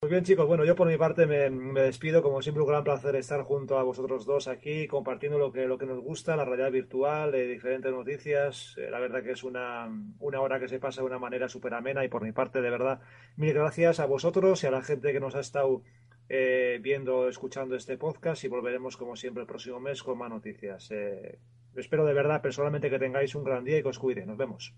Muy 0.00 0.12
bien, 0.12 0.22
chicos. 0.22 0.46
Bueno, 0.46 0.64
yo 0.64 0.76
por 0.76 0.86
mi 0.86 0.96
parte 0.96 1.26
me, 1.26 1.50
me 1.50 1.80
despido. 1.80 2.22
Como 2.22 2.40
siempre, 2.40 2.62
un 2.62 2.68
gran 2.68 2.84
placer 2.84 3.16
estar 3.16 3.42
junto 3.42 3.78
a 3.78 3.82
vosotros 3.82 4.24
dos 4.24 4.46
aquí, 4.46 4.86
compartiendo 4.86 5.38
lo 5.38 5.50
que, 5.50 5.66
lo 5.66 5.76
que 5.76 5.86
nos 5.86 5.98
gusta, 5.98 6.36
la 6.36 6.44
realidad 6.44 6.70
virtual, 6.70 7.34
eh, 7.34 7.48
diferentes 7.48 7.90
noticias. 7.90 8.76
Eh, 8.78 8.92
la 8.92 9.00
verdad 9.00 9.24
que 9.24 9.32
es 9.32 9.42
una, 9.42 9.90
una 10.20 10.40
hora 10.40 10.60
que 10.60 10.68
se 10.68 10.78
pasa 10.78 11.00
de 11.00 11.08
una 11.08 11.18
manera 11.18 11.48
súper 11.48 11.74
amena 11.74 12.04
y 12.04 12.08
por 12.08 12.22
mi 12.22 12.30
parte, 12.30 12.60
de 12.60 12.70
verdad, 12.70 13.00
mil 13.36 13.52
gracias 13.52 13.98
a 13.98 14.06
vosotros 14.06 14.62
y 14.62 14.68
a 14.68 14.70
la 14.70 14.82
gente 14.82 15.12
que 15.12 15.18
nos 15.18 15.34
ha 15.34 15.40
estado 15.40 15.82
eh, 16.28 16.78
viendo, 16.80 17.28
escuchando 17.28 17.74
este 17.74 17.98
podcast 17.98 18.44
y 18.44 18.48
volveremos, 18.48 18.96
como 18.96 19.16
siempre, 19.16 19.40
el 19.40 19.48
próximo 19.48 19.80
mes 19.80 20.04
con 20.04 20.16
más 20.16 20.30
noticias. 20.30 20.92
Eh, 20.92 21.40
espero 21.74 22.04
de 22.04 22.14
verdad, 22.14 22.40
personalmente, 22.40 22.88
que 22.88 23.00
tengáis 23.00 23.34
un 23.34 23.42
gran 23.42 23.64
día 23.64 23.78
y 23.78 23.82
que 23.82 23.88
os 23.88 23.98
cuide. 23.98 24.24
Nos 24.24 24.38
vemos. 24.38 24.72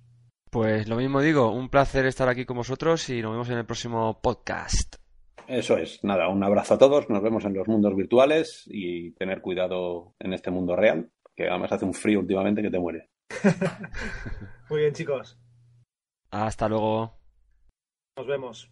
Pues 0.50 0.88
lo 0.88 0.96
mismo 0.96 1.20
digo, 1.20 1.52
un 1.52 1.68
placer 1.68 2.06
estar 2.06 2.30
aquí 2.30 2.46
con 2.46 2.56
vosotros 2.56 3.06
y 3.10 3.20
nos 3.20 3.32
vemos 3.32 3.50
en 3.50 3.58
el 3.58 3.66
próximo 3.66 4.18
podcast. 4.22 4.99
Eso 5.50 5.76
es. 5.76 6.04
Nada, 6.04 6.28
un 6.28 6.44
abrazo 6.44 6.74
a 6.74 6.78
todos. 6.78 7.10
Nos 7.10 7.22
vemos 7.24 7.44
en 7.44 7.54
los 7.54 7.66
mundos 7.66 7.96
virtuales 7.96 8.62
y 8.66 9.10
tener 9.14 9.40
cuidado 9.40 10.14
en 10.20 10.32
este 10.32 10.52
mundo 10.52 10.76
real, 10.76 11.10
que 11.34 11.48
además 11.48 11.72
hace 11.72 11.84
un 11.84 11.92
frío 11.92 12.20
últimamente 12.20 12.62
que 12.62 12.70
te 12.70 12.78
muere. 12.78 13.10
Muy 14.70 14.78
bien, 14.78 14.94
chicos. 14.94 15.40
Hasta 16.30 16.68
luego. 16.68 17.18
Nos 18.16 18.26
vemos. 18.28 18.70